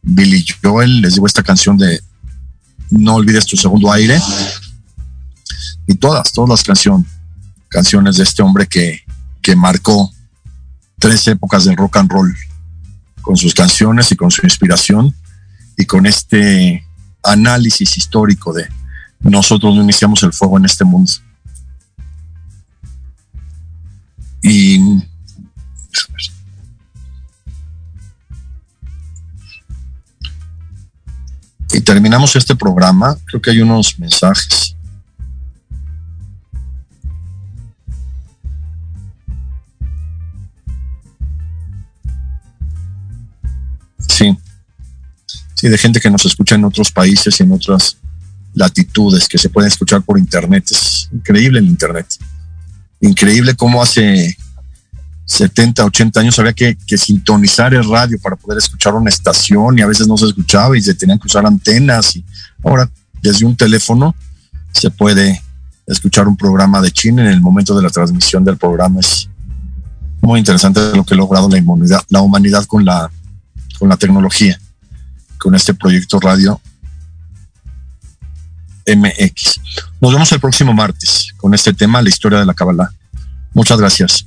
Billy 0.02 0.44
Joel, 0.62 1.00
les 1.00 1.14
digo 1.14 1.26
esta 1.26 1.42
canción 1.42 1.76
de 1.76 2.00
No 2.90 3.14
olvides 3.14 3.46
tu 3.46 3.56
segundo 3.56 3.92
aire. 3.92 4.20
Y 5.86 5.94
todas, 5.94 6.32
todas 6.32 6.50
las 6.50 6.62
canciones, 6.62 7.06
canciones 7.68 8.16
de 8.16 8.24
este 8.24 8.42
hombre 8.42 8.66
que, 8.66 9.00
que 9.40 9.56
marcó 9.56 10.12
tres 10.98 11.26
épocas 11.26 11.64
del 11.64 11.76
rock 11.76 11.96
and 11.96 12.10
roll 12.10 12.36
con 13.20 13.36
sus 13.36 13.54
canciones 13.54 14.10
y 14.12 14.16
con 14.16 14.30
su 14.30 14.44
inspiración 14.44 15.14
y 15.76 15.84
con 15.84 16.06
este 16.06 16.84
análisis 17.22 17.96
histórico 17.96 18.52
de 18.52 18.68
nosotros 19.20 19.74
no 19.74 19.82
iniciamos 19.82 20.22
el 20.24 20.32
fuego 20.32 20.58
en 20.58 20.64
este 20.64 20.84
mundo. 20.84 21.12
Y 24.42 24.80
y 31.72 31.80
terminamos 31.80 32.36
este 32.36 32.54
programa. 32.54 33.16
Creo 33.24 33.40
que 33.40 33.50
hay 33.50 33.60
unos 33.60 33.98
mensajes. 33.98 34.76
Sí. 44.08 44.36
Sí, 45.54 45.68
de 45.68 45.78
gente 45.78 46.00
que 46.00 46.10
nos 46.10 46.26
escucha 46.26 46.56
en 46.56 46.64
otros 46.64 46.92
países 46.92 47.38
y 47.40 47.42
en 47.44 47.52
otras 47.52 47.96
latitudes, 48.54 49.26
que 49.26 49.38
se 49.38 49.48
pueden 49.48 49.68
escuchar 49.68 50.02
por 50.02 50.18
internet. 50.18 50.64
Es 50.70 51.08
increíble 51.12 51.60
el 51.60 51.66
internet. 51.66 52.06
Increíble 53.00 53.54
cómo 53.54 53.82
hace 53.82 54.36
70, 55.24 55.84
80 55.84 56.20
años 56.20 56.38
había 56.38 56.52
que, 56.52 56.76
sintonizar 56.96 57.72
el 57.74 57.88
radio 57.88 58.18
para 58.20 58.36
poder 58.36 58.58
escuchar 58.58 58.94
una 58.94 59.08
estación 59.08 59.78
y 59.78 59.82
a 59.82 59.86
veces 59.86 60.06
no 60.08 60.16
se 60.16 60.26
escuchaba 60.26 60.76
y 60.76 60.82
se 60.82 60.94
tenían 60.94 61.18
que 61.18 61.26
usar 61.26 61.46
antenas 61.46 62.16
y 62.16 62.24
ahora 62.62 62.90
desde 63.22 63.46
un 63.46 63.56
teléfono 63.56 64.14
se 64.72 64.90
puede 64.90 65.42
escuchar 65.86 66.28
un 66.28 66.36
programa 66.36 66.80
de 66.80 66.90
China 66.90 67.22
en 67.22 67.28
el 67.28 67.40
momento 67.40 67.74
de 67.74 67.82
la 67.82 67.90
transmisión 67.90 68.44
del 68.44 68.56
programa 68.56 69.00
es 69.00 69.28
muy 70.20 70.38
interesante 70.38 70.80
lo 70.94 71.04
que 71.04 71.14
ha 71.14 71.16
logrado 71.16 71.48
la 71.48 71.58
humanidad, 71.58 72.02
la 72.08 72.20
humanidad 72.20 72.64
con 72.66 72.84
la 72.84 73.10
con 73.78 73.88
la 73.88 73.96
tecnología 73.96 74.58
con 75.38 75.54
este 75.54 75.74
proyecto 75.74 76.20
radio 76.20 76.60
MX. 78.86 79.60
Nos 80.00 80.12
vemos 80.12 80.30
el 80.32 80.40
próximo 80.40 80.72
martes 80.72 81.32
con 81.36 81.54
este 81.54 81.72
tema, 81.72 82.02
la 82.02 82.08
historia 82.08 82.38
de 82.38 82.46
la 82.46 82.54
Kabbalah. 82.54 82.92
Muchas 83.54 83.78
gracias. 83.78 84.26